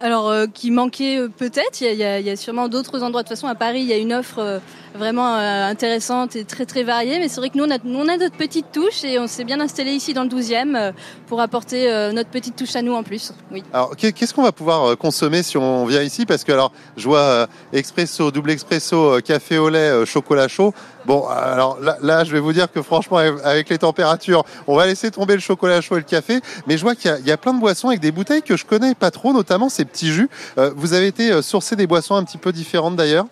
alors, 0.00 0.28
euh, 0.28 0.46
qui 0.46 0.70
manquait 0.70 1.18
euh, 1.18 1.28
peut-être. 1.28 1.80
Il, 1.80 1.96
y, 1.96 2.04
a, 2.04 2.37
sûrement 2.37 2.68
d'autres 2.68 3.02
endroits. 3.02 3.22
De 3.22 3.28
toute 3.28 3.37
façon, 3.37 3.48
à 3.48 3.56
Paris, 3.56 3.80
il 3.80 3.87
y 3.87 3.92
a 3.92 3.96
une 3.96 4.12
offre 4.12 4.38
euh, 4.38 4.58
vraiment 4.94 5.34
intéressante 5.34 6.37
et 6.37 6.44
très 6.44 6.66
très 6.66 6.84
variée. 6.84 7.18
Mais 7.18 7.28
c'est 7.28 7.40
vrai 7.40 7.50
que 7.50 7.58
nous, 7.58 7.64
on 7.64 7.70
a, 7.70 7.78
on 7.84 8.08
a 8.08 8.16
notre 8.16 8.37
petite 8.37 8.70
touche 8.72 9.02
et 9.02 9.18
on 9.18 9.26
s'est 9.26 9.42
bien 9.42 9.61
installé 9.61 9.90
ici 9.90 10.14
dans 10.14 10.22
le 10.22 10.28
12e 10.28 10.92
pour 11.26 11.40
apporter 11.40 12.11
notre 12.12 12.30
petite 12.30 12.56
touche 12.56 12.74
à 12.74 12.82
nous 12.82 12.94
en 12.94 13.02
plus. 13.02 13.32
Oui. 13.52 13.62
Alors, 13.72 13.94
qu'est-ce 13.96 14.32
qu'on 14.32 14.42
va 14.42 14.52
pouvoir 14.52 14.96
consommer 14.96 15.42
si 15.42 15.56
on 15.56 15.84
vient 15.84 16.02
ici? 16.02 16.26
Parce 16.26 16.42
que 16.42 16.52
alors, 16.52 16.72
je 16.96 17.06
vois 17.06 17.46
expresso, 17.72 18.30
double 18.30 18.50
expresso, 18.50 19.20
café 19.20 19.58
au 19.58 19.68
lait, 19.68 20.06
chocolat 20.06 20.48
chaud. 20.48 20.72
Bon, 21.09 21.27
alors 21.27 21.79
là, 22.03 22.25
je 22.25 22.33
vais 22.33 22.38
vous 22.38 22.53
dire 22.53 22.71
que 22.71 22.83
franchement, 22.83 23.16
avec 23.16 23.71
les 23.71 23.79
températures, 23.79 24.44
on 24.66 24.77
va 24.77 24.85
laisser 24.85 25.11
tomber 25.11 25.33
le 25.33 25.40
chocolat 25.40 25.81
chaud 25.81 25.97
et 25.97 26.01
le 26.01 26.05
café. 26.05 26.42
Mais 26.66 26.77
je 26.77 26.83
vois 26.83 26.94
qu'il 26.94 27.11
y, 27.25 27.29
y, 27.29 27.33
a 27.33 27.38
plein 27.38 27.55
de 27.55 27.61
boissons 27.61 27.88
avec 27.88 28.01
des 28.01 28.12
bouteilles 28.12 28.42
que 28.42 28.59
je 28.59 28.66
connais 28.66 28.94
pas 28.94 29.11
trop, 29.11 29.33
notamment 29.33 29.71
ces 29.71 29.87
petits 29.87 30.12
jus. 30.12 30.29
Euh, 30.59 30.71
vous 30.77 30.92
avez 30.92 31.07
été 31.07 31.33
euh, 31.33 31.40
sourcer 31.40 31.77
des 31.77 31.87
boissons 31.87 32.14
un 32.14 32.25
petit 32.25 32.37
peu 32.37 32.53
différentes 32.53 32.97
d'ailleurs? 32.97 33.25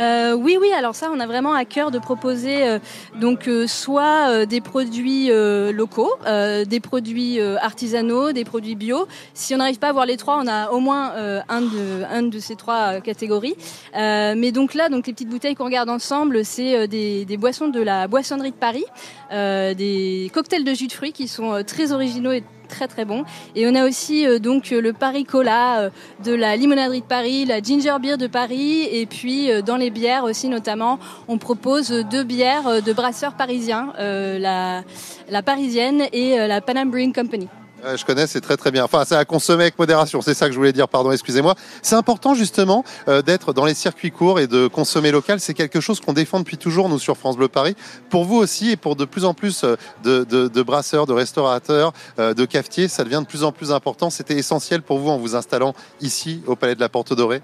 Euh, 0.00 0.34
oui, 0.34 0.56
oui. 0.60 0.72
Alors 0.72 0.94
ça, 0.94 1.10
on 1.12 1.20
a 1.20 1.26
vraiment 1.26 1.52
à 1.52 1.64
cœur 1.64 1.90
de 1.90 1.98
proposer 1.98 2.66
euh, 2.66 2.78
donc 3.20 3.46
euh, 3.46 3.66
soit 3.66 4.46
des 4.46 4.60
produits 4.60 5.30
locaux, 5.72 6.12
des 6.26 6.80
produits 6.80 7.40
artisanaux, 7.40 8.32
des 8.32 8.44
produits 8.44 8.74
bio. 8.74 9.06
Si 9.34 9.54
on 9.54 9.58
n'arrive 9.58 9.78
pas 9.78 9.88
à 9.88 9.90
avoir 9.90 10.06
les 10.06 10.16
trois, 10.16 10.40
on 10.42 10.46
a 10.46 10.70
au 10.70 10.80
moins 10.80 11.12
un 11.48 11.60
de 11.60 12.04
un 12.10 12.22
de 12.22 12.38
ces 12.38 12.56
trois 12.56 13.00
catégories. 13.00 13.54
mais 13.94 14.52
donc 14.52 14.74
là, 14.74 14.88
donc 14.88 15.06
les 15.06 15.12
petites 15.12 15.28
bouteilles 15.28 15.54
qu'on 15.54 15.64
regarde 15.64 15.90
ensemble, 15.90 16.44
c'est 16.44 16.88
des, 16.88 17.24
des, 17.24 17.36
boissons 17.36 17.68
de 17.68 17.80
la 17.80 18.08
boissonnerie 18.08 18.50
de 18.50 18.56
Paris, 18.56 18.84
des 19.30 20.30
cocktails 20.32 20.64
de 20.64 20.74
jus 20.74 20.86
de 20.86 20.92
fruits 20.92 21.12
qui 21.12 21.28
sont 21.28 21.62
très 21.66 21.92
originaux 21.92 22.32
et 22.32 22.42
très 22.72 22.88
très 22.88 23.04
bon. 23.04 23.24
Et 23.54 23.66
on 23.68 23.74
a 23.74 23.84
aussi 23.84 24.26
euh, 24.26 24.38
donc 24.38 24.70
le 24.70 24.92
Paris 24.92 25.24
Cola 25.24 25.80
euh, 25.80 25.90
de 26.24 26.32
la 26.32 26.56
limonaderie 26.56 27.02
de 27.02 27.06
Paris, 27.06 27.44
la 27.44 27.60
Ginger 27.60 27.96
Beer 28.00 28.16
de 28.16 28.26
Paris, 28.26 28.88
et 28.90 29.06
puis 29.06 29.52
euh, 29.52 29.60
dans 29.62 29.76
les 29.76 29.90
bières 29.90 30.24
aussi 30.24 30.48
notamment, 30.48 30.98
on 31.28 31.38
propose 31.38 31.90
deux 32.10 32.24
bières 32.24 32.82
de 32.82 32.92
brasseurs 32.92 33.34
parisiens, 33.34 33.92
la, 33.98 34.82
la 35.28 35.42
parisienne 35.42 36.04
et 36.12 36.36
la 36.36 36.60
Panam 36.60 36.90
Brewing 36.90 37.12
Company. 37.12 37.48
Je 37.84 38.04
connais, 38.04 38.28
c'est 38.28 38.40
très 38.40 38.56
très 38.56 38.70
bien. 38.70 38.84
Enfin, 38.84 39.02
c'est 39.04 39.16
à 39.16 39.24
consommer 39.24 39.64
avec 39.64 39.76
modération, 39.78 40.22
c'est 40.22 40.34
ça 40.34 40.46
que 40.46 40.52
je 40.52 40.56
voulais 40.58 40.72
dire, 40.72 40.88
pardon, 40.88 41.10
excusez-moi. 41.10 41.56
C'est 41.82 41.96
important 41.96 42.34
justement 42.34 42.84
euh, 43.08 43.22
d'être 43.22 43.52
dans 43.52 43.64
les 43.64 43.74
circuits 43.74 44.12
courts 44.12 44.38
et 44.38 44.46
de 44.46 44.68
consommer 44.68 45.10
local. 45.10 45.40
C'est 45.40 45.52
quelque 45.54 45.80
chose 45.80 45.98
qu'on 46.00 46.12
défend 46.12 46.38
depuis 46.38 46.58
toujours, 46.58 46.88
nous, 46.88 47.00
sur 47.00 47.16
France 47.16 47.36
Bleu 47.36 47.48
Paris. 47.48 47.74
Pour 48.08 48.24
vous 48.24 48.36
aussi 48.36 48.70
et 48.70 48.76
pour 48.76 48.94
de 48.94 49.04
plus 49.04 49.24
en 49.24 49.34
plus 49.34 49.64
euh, 49.64 49.74
de, 50.04 50.22
de- 50.22 50.46
de 50.46 50.62
brasseurs, 50.62 51.06
de 51.06 51.12
restaurateurs, 51.12 51.92
euh, 52.20 52.34
de 52.34 52.44
cafetiers, 52.44 52.86
ça 52.86 53.02
devient 53.02 53.20
de 53.22 53.26
plus 53.26 53.42
en 53.42 53.50
plus 53.50 53.72
important. 53.72 54.10
C'était 54.10 54.36
essentiel 54.36 54.82
pour 54.82 54.98
vous 55.00 55.08
en 55.10 55.18
vous 55.18 55.34
installant 55.34 55.74
ici 56.00 56.40
au 56.46 56.54
Palais 56.54 56.76
de 56.76 56.80
la 56.80 56.88
Porte 56.88 57.12
Dorée? 57.14 57.42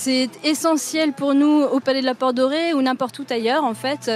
C'est 0.00 0.30
essentiel 0.44 1.12
pour 1.12 1.34
nous 1.34 1.60
au 1.60 1.80
Palais 1.80 2.02
de 2.02 2.06
la 2.06 2.14
Porte 2.14 2.36
Dorée 2.36 2.72
ou 2.72 2.82
n'importe 2.82 3.18
où 3.18 3.24
ailleurs. 3.30 3.64
En 3.64 3.74
fait, 3.74 4.08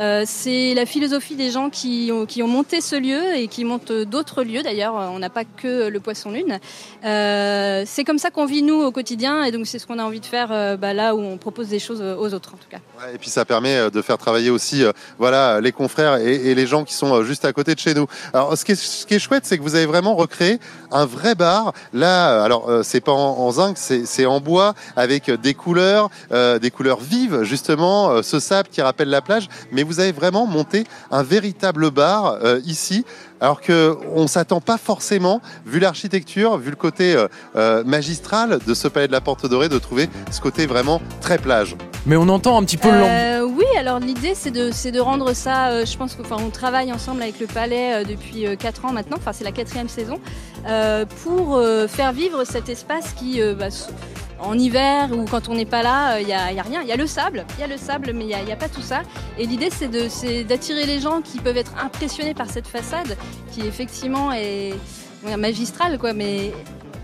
Euh, 0.00 0.24
c'est 0.26 0.72
la 0.74 0.86
philosophie 0.86 1.36
des 1.36 1.50
gens 1.50 1.68
qui 1.68 2.10
ont, 2.12 2.46
monté 2.46 2.80
ce 2.80 2.96
lieu 2.96 3.36
et 3.36 3.48
qui 3.48 3.64
montent 3.64 3.92
d'autres 3.92 4.42
lieux. 4.42 4.62
D'ailleurs, 4.62 4.94
on 4.94 5.18
n'a 5.18 5.28
pas 5.28 5.44
que 5.44 5.88
le 5.88 6.00
Poisson 6.00 6.30
Lune. 6.30 6.58
Euh, 7.04 7.84
c'est 7.86 8.04
comme 8.04 8.18
ça 8.18 8.30
qu'on 8.30 8.46
vit 8.46 8.62
nous 8.62 8.80
au 8.80 8.90
quotidien 8.92 9.44
et 9.44 9.52
donc 9.52 9.66
c'est 9.66 9.78
ce 9.78 9.86
qu'on 9.86 9.98
a 9.98 10.04
envie 10.04 10.20
de 10.20 10.26
faire 10.26 10.48
euh, 10.50 10.76
bah, 10.76 10.94
là 10.94 11.14
où 11.14 11.20
on 11.20 11.36
propose 11.36 11.68
des 11.68 11.78
choses 11.78 12.00
aux 12.00 12.34
autres 12.34 12.54
en 12.54 12.56
tout 12.56 12.68
cas. 12.70 12.78
Et 13.14 13.18
puis 13.18 13.30
ça 13.30 13.44
permet 13.44 13.90
de 13.90 14.02
faire 14.02 14.16
travailler 14.16 14.50
aussi 14.50 14.84
voilà, 15.18 15.60
les 15.60 15.72
confrères 15.72 16.16
et, 16.16 16.54
les 16.54 16.66
gens 16.66 16.84
qui 16.84 16.94
sont 16.94 17.22
juste 17.22 17.44
à 17.44 17.52
côté 17.52 17.74
de 17.74 17.80
chez 17.80 17.94
nous. 17.94 18.06
Alors 18.32 18.56
ce 18.56 18.64
qui 18.64 18.72
est, 19.14 19.18
chouette, 19.18 19.44
c'est 19.44 19.58
que 19.58 19.62
vous 19.62 19.74
avez 19.74 19.86
vraiment 19.86 20.14
recréé 20.14 20.58
un 20.90 21.04
vrai 21.04 21.34
bar. 21.34 21.72
Là, 21.92 22.42
alors 22.42 22.70
c'est 22.82 23.00
pas 23.00 23.12
en, 23.12 23.38
en 23.38 23.50
zinc, 23.52 23.76
c'est 23.76 24.26
en 24.26 24.40
bois 24.40 24.74
avec 24.96 25.29
des 25.36 25.54
couleurs, 25.54 26.10
euh, 26.32 26.58
des 26.58 26.70
couleurs 26.70 27.00
vives 27.00 27.42
justement, 27.42 28.10
euh, 28.10 28.22
ce 28.22 28.40
sable 28.40 28.68
qui 28.70 28.82
rappelle 28.82 29.08
la 29.08 29.20
plage. 29.20 29.48
Mais 29.72 29.82
vous 29.82 30.00
avez 30.00 30.12
vraiment 30.12 30.46
monté 30.46 30.84
un 31.10 31.22
véritable 31.22 31.90
bar 31.90 32.38
euh, 32.42 32.60
ici. 32.64 33.04
Alors 33.40 33.62
que 33.62 33.96
on 34.14 34.26
s'attend 34.26 34.60
pas 34.60 34.76
forcément, 34.76 35.40
vu 35.64 35.78
l'architecture, 35.78 36.58
vu 36.58 36.68
le 36.68 36.76
côté 36.76 37.16
magistral 37.86 38.58
de 38.66 38.74
ce 38.74 38.86
palais 38.86 39.06
de 39.06 39.12
la 39.12 39.22
Porte 39.22 39.46
Dorée, 39.46 39.70
de 39.70 39.78
trouver 39.78 40.10
ce 40.30 40.42
côté 40.42 40.66
vraiment 40.66 41.00
très 41.22 41.38
plage. 41.38 41.74
Mais 42.06 42.16
on 42.16 42.28
entend 42.28 42.58
un 42.60 42.64
petit 42.64 42.76
peu. 42.76 42.90
Euh, 42.90 43.42
oui, 43.44 43.64
alors 43.78 43.98
l'idée 43.98 44.32
c'est 44.34 44.50
de, 44.50 44.70
c'est 44.72 44.90
de 44.90 45.00
rendre 45.00 45.34
ça, 45.34 45.68
euh, 45.68 45.84
je 45.84 45.96
pense 45.96 46.16
qu'on 46.16 46.50
travaille 46.50 46.92
ensemble 46.92 47.22
avec 47.22 47.38
le 47.40 47.46
Palais 47.46 47.94
euh, 47.94 48.04
depuis 48.04 48.46
4 48.58 48.86
ans 48.86 48.92
maintenant, 48.92 49.18
enfin 49.18 49.32
c'est 49.32 49.44
la 49.44 49.52
quatrième 49.52 49.88
saison, 49.88 50.18
euh, 50.66 51.04
pour 51.24 51.56
euh, 51.56 51.86
faire 51.86 52.12
vivre 52.12 52.44
cet 52.44 52.68
espace 52.68 53.12
qui, 53.12 53.42
euh, 53.42 53.54
bah, 53.54 53.68
en 54.42 54.58
hiver 54.58 55.10
ou 55.12 55.24
quand 55.24 55.48
on 55.48 55.54
n'est 55.54 55.66
pas 55.66 55.82
là, 55.82 56.20
il 56.20 56.26
n'y 56.26 56.32
a, 56.32 56.52
y 56.52 56.58
a 56.58 56.62
rien. 56.62 56.82
Il 56.82 56.88
y 56.88 56.92
a 56.92 56.96
le 56.96 57.06
sable, 57.06 57.44
il 57.56 57.60
y 57.60 57.64
a 57.64 57.66
le 57.66 57.76
sable, 57.76 58.12
mais 58.14 58.24
il 58.24 58.28
n'y 58.28 58.34
a, 58.34 58.54
a 58.54 58.56
pas 58.56 58.68
tout 58.68 58.82
ça. 58.82 59.02
Et 59.38 59.46
l'idée 59.46 59.70
c'est 59.70 60.44
d'attirer 60.44 60.86
les 60.86 61.00
gens 61.00 61.20
qui 61.20 61.38
peuvent 61.38 61.56
être 61.56 61.74
impressionnés 61.82 62.34
par 62.34 62.48
cette 62.50 62.66
façade 62.66 63.16
qui 63.52 63.60
effectivement 63.62 64.32
est 64.32 64.74
magistrale, 65.38 65.98
quoi, 65.98 66.12
mais 66.12 66.52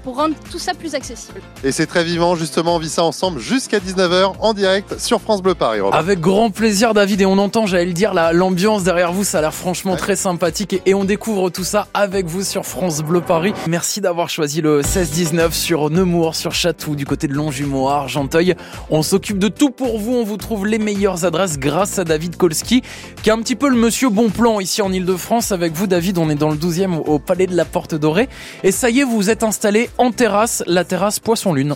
pour 0.07 0.19
rendre 0.19 0.37
tout 0.53 0.61
ça 0.61 0.73
plus 0.73 0.95
accessible. 0.95 1.41
Et 1.65 1.73
c'est 1.73 1.87
très 1.87 2.05
vivant, 2.05 2.37
justement, 2.37 2.77
on 2.77 2.79
vit 2.79 2.89
ça 2.89 3.03
ensemble 3.03 3.41
jusqu'à 3.41 3.81
19h 3.81 4.35
en 4.39 4.55
direct 4.55 5.01
sur 5.01 5.21
France 5.21 5.43
Bleu 5.43 5.57
Paris. 5.57 5.81
Avec 5.93 6.21
grand 6.21 6.51
plaisir, 6.51 6.95
David. 6.95 7.23
Et 7.23 7.27
on 7.27 7.39
entend, 7.39 7.67
j'allais 7.67 7.87
le 7.87 7.93
dire, 7.93 8.15
la- 8.15 8.33
l'ambiance 8.33 8.85
derrière 8.85 9.13
vous. 9.13 9.25
Ça 9.25 9.39
a 9.39 9.41
l'air 9.41 9.53
franchement 9.53 9.95
Ouais. 9.95 9.99
très 9.99 10.15
sympathique. 10.15 10.75
Et, 10.75 10.83
et 10.87 10.95
on 10.95 11.03
découvre 11.03 11.51
tout 11.51 11.65
ça 11.65 11.89
avec 11.93 12.27
vous 12.27 12.45
sur 12.45 12.65
France 12.65 13.01
Bleu 13.03 13.21
Paris. 13.21 13.53
Merci 13.67 14.01
d'avoir 14.01 14.29
choisi 14.31 14.61
le 14.61 14.81
16-19 14.83 15.51
sur 15.53 15.91
Nemours, 15.91 16.37
sur 16.37 16.53
Chatou, 16.55 16.95
du 16.95 17.05
côté 17.05 17.27
de 17.27 17.33
Longjumeau, 17.35 17.89
Argenteuil. 17.89 18.55
On 18.91 19.03
s'occupe 19.03 19.41
de 19.41 19.49
tout 19.49 19.71
pour 19.71 19.99
vous. 19.99 20.13
On 20.15 20.23
vous 20.23 20.37
trouve 20.37 20.69
les 20.69 20.79
meilleures 20.79 21.25
adresses 21.25 21.59
grâce 21.59 21.99
à 21.99 22.05
David 22.05 22.37
Kolski, 22.37 22.83
qui 23.25 23.29
est 23.31 23.33
un 23.33 23.39
petit 23.43 23.57
peu 23.57 23.69
le 23.69 23.77
monsieur 23.77 24.09
bon 24.09 24.31
plan 24.31 24.61
ici 24.61 24.83
en 24.83 24.93
Ile-de-France. 24.93 25.51
Avec 25.51 25.73
vous, 25.73 25.89
David, 25.89 26.19
on 26.19 26.31
est 26.31 26.37
dans 26.37 26.51
le 26.51 26.57
12e 26.57 26.95
au- 26.97 27.15
au 27.15 27.19
Palais 27.19 27.49
de 27.49 27.57
la 27.57 27.65
Porte 27.65 27.97
Dorée. 27.97 28.29
Et 28.63 28.71
ça 28.71 28.89
y 28.89 29.01
est, 29.01 29.05
vous 29.05 29.17
vous 29.17 29.31
êtes 29.31 29.43
installé 29.43 29.91
en 29.99 30.11
terrasse, 30.11 30.63
la 30.67 30.85
terrasse 30.85 31.19
Poisson 31.21 31.55
Lune. 31.55 31.75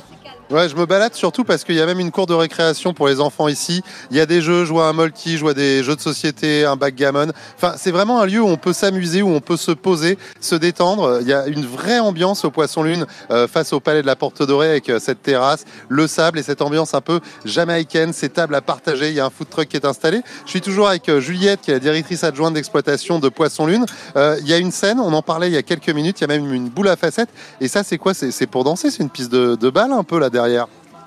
Ouais, 0.50 0.68
je 0.68 0.74
me 0.74 0.84
balade 0.84 1.14
surtout 1.14 1.44
parce 1.44 1.62
qu'il 1.62 1.76
y 1.76 1.80
a 1.80 1.86
même 1.86 2.00
une 2.00 2.10
cour 2.10 2.26
de 2.26 2.34
récréation 2.34 2.92
pour 2.92 3.06
les 3.06 3.20
enfants 3.20 3.46
ici. 3.46 3.82
Il 4.10 4.16
y 4.16 4.20
a 4.20 4.26
des 4.26 4.42
jeux, 4.42 4.64
je 4.64 4.72
vois 4.72 4.88
un 4.88 4.92
multi, 4.92 5.36
je 5.36 5.42
vois 5.42 5.54
des 5.54 5.84
jeux 5.84 5.94
de 5.94 6.00
société, 6.00 6.64
un 6.64 6.74
backgammon. 6.74 7.28
Enfin, 7.54 7.74
c'est 7.76 7.92
vraiment 7.92 8.20
un 8.20 8.26
lieu 8.26 8.40
où 8.40 8.48
on 8.48 8.56
peut 8.56 8.72
s'amuser, 8.72 9.22
où 9.22 9.28
on 9.28 9.38
peut 9.40 9.56
se 9.56 9.70
poser, 9.70 10.18
se 10.40 10.56
détendre. 10.56 11.18
Il 11.20 11.28
y 11.28 11.32
a 11.32 11.46
une 11.46 11.64
vraie 11.64 12.00
ambiance 12.00 12.44
au 12.44 12.50
Poisson 12.50 12.82
Lune 12.82 13.06
euh, 13.30 13.46
face 13.46 13.72
au 13.72 13.78
Palais 13.78 14.02
de 14.02 14.08
la 14.08 14.16
Porte 14.16 14.42
Dorée 14.42 14.70
avec 14.70 14.88
euh, 14.88 14.98
cette 14.98 15.22
terrasse, 15.22 15.66
le 15.88 16.08
sable 16.08 16.40
et 16.40 16.42
cette 16.42 16.62
ambiance 16.62 16.94
un 16.94 17.00
peu 17.00 17.20
jamaïcaine, 17.44 18.12
ces 18.12 18.28
tables 18.28 18.56
à 18.56 18.60
partager. 18.60 19.10
Il 19.10 19.14
y 19.14 19.20
a 19.20 19.26
un 19.26 19.30
food 19.30 19.50
truck 19.50 19.68
qui 19.68 19.76
est 19.76 19.86
installé. 19.86 20.20
Je 20.46 20.50
suis 20.50 20.60
toujours 20.60 20.88
avec 20.88 21.08
euh, 21.08 21.20
Juliette, 21.20 21.60
qui 21.60 21.70
est 21.70 21.74
la 21.74 21.80
directrice 21.80 22.24
adjointe 22.24 22.54
d'exploitation 22.54 23.20
de 23.20 23.28
Poisson 23.28 23.66
Lune. 23.66 23.86
Euh, 24.16 24.36
il 24.40 24.48
y 24.48 24.52
a 24.52 24.58
une 24.58 24.72
scène, 24.72 24.98
on 24.98 25.12
en 25.12 25.22
parlait 25.22 25.46
il 25.46 25.54
y 25.54 25.58
a 25.58 25.62
quelques 25.62 25.90
minutes, 25.90 26.18
il 26.18 26.22
y 26.22 26.24
a 26.24 26.26
même 26.26 26.52
une 26.52 26.70
boule 26.70 26.88
à 26.88 26.96
facettes. 26.96 27.30
Et 27.60 27.68
ça, 27.68 27.84
c'est 27.84 27.98
quoi? 27.98 28.14
C'est 28.14 28.48
pour 28.48 28.64
danser 28.64 28.90
C'est 28.90 29.04
une 29.04 29.10
piste 29.10 29.30
de, 29.30 29.54
de 29.54 29.70
balle 29.70 29.92
un 29.92 30.02
peu 30.02 30.18
là 30.18 30.28
derrière 30.28 30.39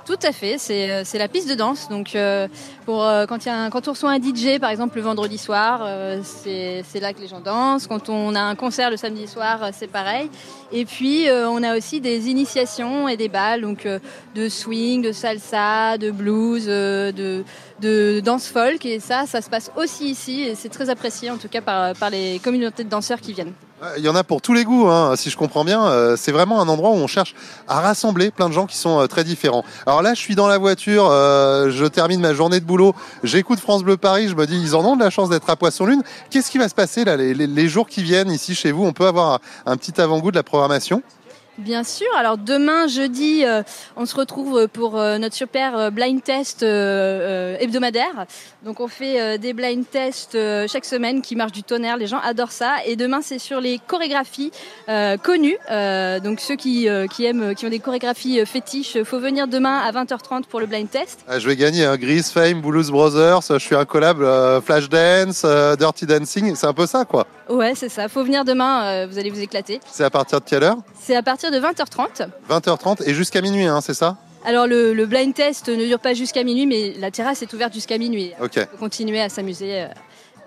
Tout 0.06 0.20
à 0.22 0.34
fait, 0.34 0.58
c'est 0.58 0.92
euh, 0.92 1.02
c'est 1.06 1.18
la 1.18 1.30
piste 1.30 1.50
de 1.50 1.56
danse. 1.56 1.88
Donc, 1.88 2.14
euh, 2.16 2.50
euh, 2.90 3.26
quand, 3.26 3.88
on 3.88 3.92
reçoit 3.92 4.12
un 4.12 4.22
DJ, 4.22 4.60
par 4.60 4.70
exemple, 4.70 4.98
le 4.98 5.02
vendredi 5.02 5.38
soir, 5.38 5.88
c'est 6.24 6.84
c'est 6.86 7.00
là 7.00 7.14
que 7.14 7.22
les 7.22 7.28
gens 7.28 7.40
dansent. 7.40 7.88
Quand 7.88 8.10
on 8.10 8.36
a 8.36 8.42
un 8.42 8.56
concert 8.56 8.90
le 8.90 8.98
samedi 8.98 9.28
soir, 9.28 9.70
c'est 9.72 9.88
pareil. 9.88 10.30
Et 10.74 10.84
puis, 10.84 11.28
on 11.32 11.64
a 11.64 11.78
aussi 11.78 12.02
des 12.02 12.30
initiations 12.30 13.08
et 13.08 13.16
des 13.16 13.30
balles, 13.30 13.62
donc 13.62 13.88
de 14.36 14.50
swing, 14.50 15.02
de 15.02 15.14
salsa, 15.14 15.98
de 15.98 16.12
blues, 16.12 16.66
de, 16.66 17.44
de 17.84 18.22
danse 18.22 18.48
folk. 18.48 18.86
Et 18.86 19.00
ça, 19.00 19.26
ça 19.28 19.42
se 19.42 19.50
passe 19.50 19.70
aussi 19.76 20.06
ici. 20.10 20.42
Et 20.42 20.56
c'est 20.56 20.70
très 20.70 20.90
apprécié, 20.90 21.30
en 21.30 21.38
tout 21.38 21.50
cas, 21.50 21.62
par, 21.62 21.94
par 21.96 22.10
les 22.10 22.40
communautés 22.40 22.84
de 22.84 22.90
danseurs 22.90 23.22
qui 23.22 23.34
viennent. 23.34 23.54
Il 23.98 24.04
y 24.04 24.08
en 24.08 24.16
a 24.16 24.24
pour 24.24 24.42
tous 24.42 24.54
les 24.54 24.64
goûts, 24.64 24.88
hein, 24.88 25.16
si 25.18 25.30
je 25.30 25.36
comprends 25.36 25.66
bien. 25.66 25.86
Euh, 25.86 26.16
C'est 26.18 26.32
vraiment 26.32 26.62
un 26.62 26.70
endroit 26.70 26.92
où 26.92 26.94
on 26.94 27.08
cherche 27.08 27.36
à 27.68 27.82
rassembler 27.82 28.32
plein 28.32 28.48
de 28.48 28.54
gens 28.54 28.66
qui 28.66 28.78
sont 28.78 29.02
euh, 29.02 29.08
très 29.08 29.26
différents. 29.26 29.66
Alors 29.86 30.02
là, 30.02 30.14
je 30.14 30.22
suis 30.22 30.36
dans 30.36 30.48
la 30.48 30.58
voiture, 30.58 31.10
euh, 31.12 31.70
je 31.70 31.86
termine 31.86 32.22
ma 32.22 32.34
journée 32.34 32.62
de 32.62 32.66
boulot, 32.66 32.96
j'écoute 33.24 33.60
France 33.60 33.84
Bleu 33.84 33.98
Paris, 33.98 34.30
je 34.30 34.36
me 34.36 34.46
dis, 34.48 34.58
ils 34.58 34.74
en 34.74 34.86
ont 34.86 34.96
de 34.96 35.04
la 35.04 35.10
chance 35.10 35.30
d'être 35.30 35.50
à 35.50 35.58
Poisson 35.58 35.86
Lune. 35.86 36.02
Qu'est-ce 36.30 36.50
qui 36.50 36.60
va 36.60 36.70
se 36.70 36.76
passer 36.76 37.04
là, 37.04 37.18
les, 37.18 37.34
les- 37.34 37.68
jours 37.68 37.88
qui 37.90 38.04
viennent 38.04 38.32
ici 38.32 38.56
chez 38.56 38.72
vous? 38.72 38.86
On 38.86 38.94
peut 38.94 39.08
avoir 39.08 39.40
un 39.66 39.76
petit 39.76 40.00
avant-goût 40.00 40.32
de 40.32 40.38
la 40.38 40.44
programmation? 40.44 41.04
Bien 41.60 41.84
sûr. 41.84 42.08
Alors 42.18 42.38
demain, 42.40 42.88
jeudi, 42.88 43.46
euh, 43.46 43.62
on 43.96 44.08
se 44.08 44.16
retrouve 44.16 44.68
pour 44.70 44.98
euh, 45.00 45.20
notre 45.20 45.36
super 45.36 45.78
euh, 45.78 45.90
blind 45.92 46.24
test 46.24 46.64
euh, 46.64 47.56
euh, 47.56 47.58
hebdomadaire. 47.60 48.26
Donc 48.66 48.80
on 48.80 48.88
fait 48.88 49.22
euh, 49.22 49.38
des 49.38 49.54
blind 49.54 49.86
tests 49.88 50.34
euh, 50.34 50.66
chaque 50.68 50.86
semaine 50.86 51.22
qui 51.22 51.36
marchent 51.36 51.52
du 51.52 51.62
tonnerre. 51.62 51.98
Les 51.98 52.08
gens 52.08 52.20
adorent 52.24 52.52
ça. 52.52 52.78
Et 52.88 52.96
demain, 52.96 53.20
c'est 53.22 53.38
sur 53.38 53.62
les 53.62 53.80
chorégraphies 53.88 54.52
euh, 54.90 55.16
connues. 55.18 55.58
Euh, 55.70 56.20
donc 56.20 56.40
ceux 56.40 56.56
qui, 56.56 56.90
euh, 56.90 57.06
qui 57.06 57.26
aiment, 57.26 57.54
qui 57.54 57.68
ont 57.68 57.70
des 57.70 57.80
chorégraphies 57.80 58.40
euh, 58.40 58.46
fétiches, 58.46 59.04
faut 59.04 59.20
venir 59.20 59.48
demain 59.48 59.78
à 59.78 59.92
20h30 59.92 60.46
pour 60.46 60.60
le 60.60 60.66
blind 60.66 60.90
test. 60.90 61.20
Ah, 61.28 61.38
Je 61.38 61.48
vais 61.48 61.56
gagner 61.56 61.86
un 61.86 61.98
Grease, 61.98 62.32
Fame, 62.32 62.62
Blues 62.62 62.90
Brothers, 62.90 63.42
je 63.48 63.58
suis 63.60 63.76
un 63.76 63.86
collab 63.86 64.22
euh, 64.22 64.60
Flashdance, 64.60 65.44
euh, 65.46 65.76
Dirty 65.76 66.08
Dancing, 66.08 66.56
c'est 66.56 66.66
un 66.68 66.74
peu 66.74 66.88
ça 66.88 67.06
quoi. 67.06 67.28
Ouais, 67.50 67.74
c'est 67.76 67.90
ça. 67.90 68.08
Faut 68.08 68.24
venir 68.24 68.46
demain. 68.46 68.86
euh, 68.86 69.08
vous 69.08 69.20
allez 69.20 69.30
vous 69.30 69.42
éclater. 69.42 69.80
C'est 69.92 70.06
à 70.06 70.10
partir 70.10 70.40
de 70.40 70.46
quelle 70.46 70.64
heure? 70.64 70.78
C'est 71.00 71.16
à 71.16 71.22
partir 71.22 71.43
de 71.52 71.58
20h30. 71.60 72.28
20h30 72.50 73.04
et 73.06 73.14
jusqu'à 73.14 73.42
minuit, 73.42 73.66
hein, 73.66 73.82
c'est 73.82 73.94
ça? 73.94 74.18
Alors 74.46 74.68
le, 74.68 74.94
le 74.94 75.06
blind 75.06 75.34
test 75.34 75.70
ne 75.70 75.86
dure 75.86 76.00
pas 76.00 76.14
jusqu'à 76.14 76.44
minuit, 76.44 76.66
mais 76.66 76.94
la 77.00 77.12
terrasse 77.12 77.42
est 77.42 77.54
ouverte 77.54 77.74
jusqu'à 77.74 77.98
minuit. 77.98 78.32
Ok. 78.42 78.52
On 78.58 78.66
peut 78.66 78.78
continuer 78.78 79.22
à 79.22 79.30
s'amuser 79.30 79.82
euh, 79.82 79.88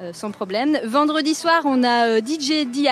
euh, 0.02 0.10
sans 0.12 0.30
problème. 0.30 0.78
Vendredi 0.84 1.34
soir, 1.34 1.62
on 1.64 1.82
a 1.82 2.08
euh, 2.08 2.20
DJ 2.20 2.66
DI. 2.66 2.88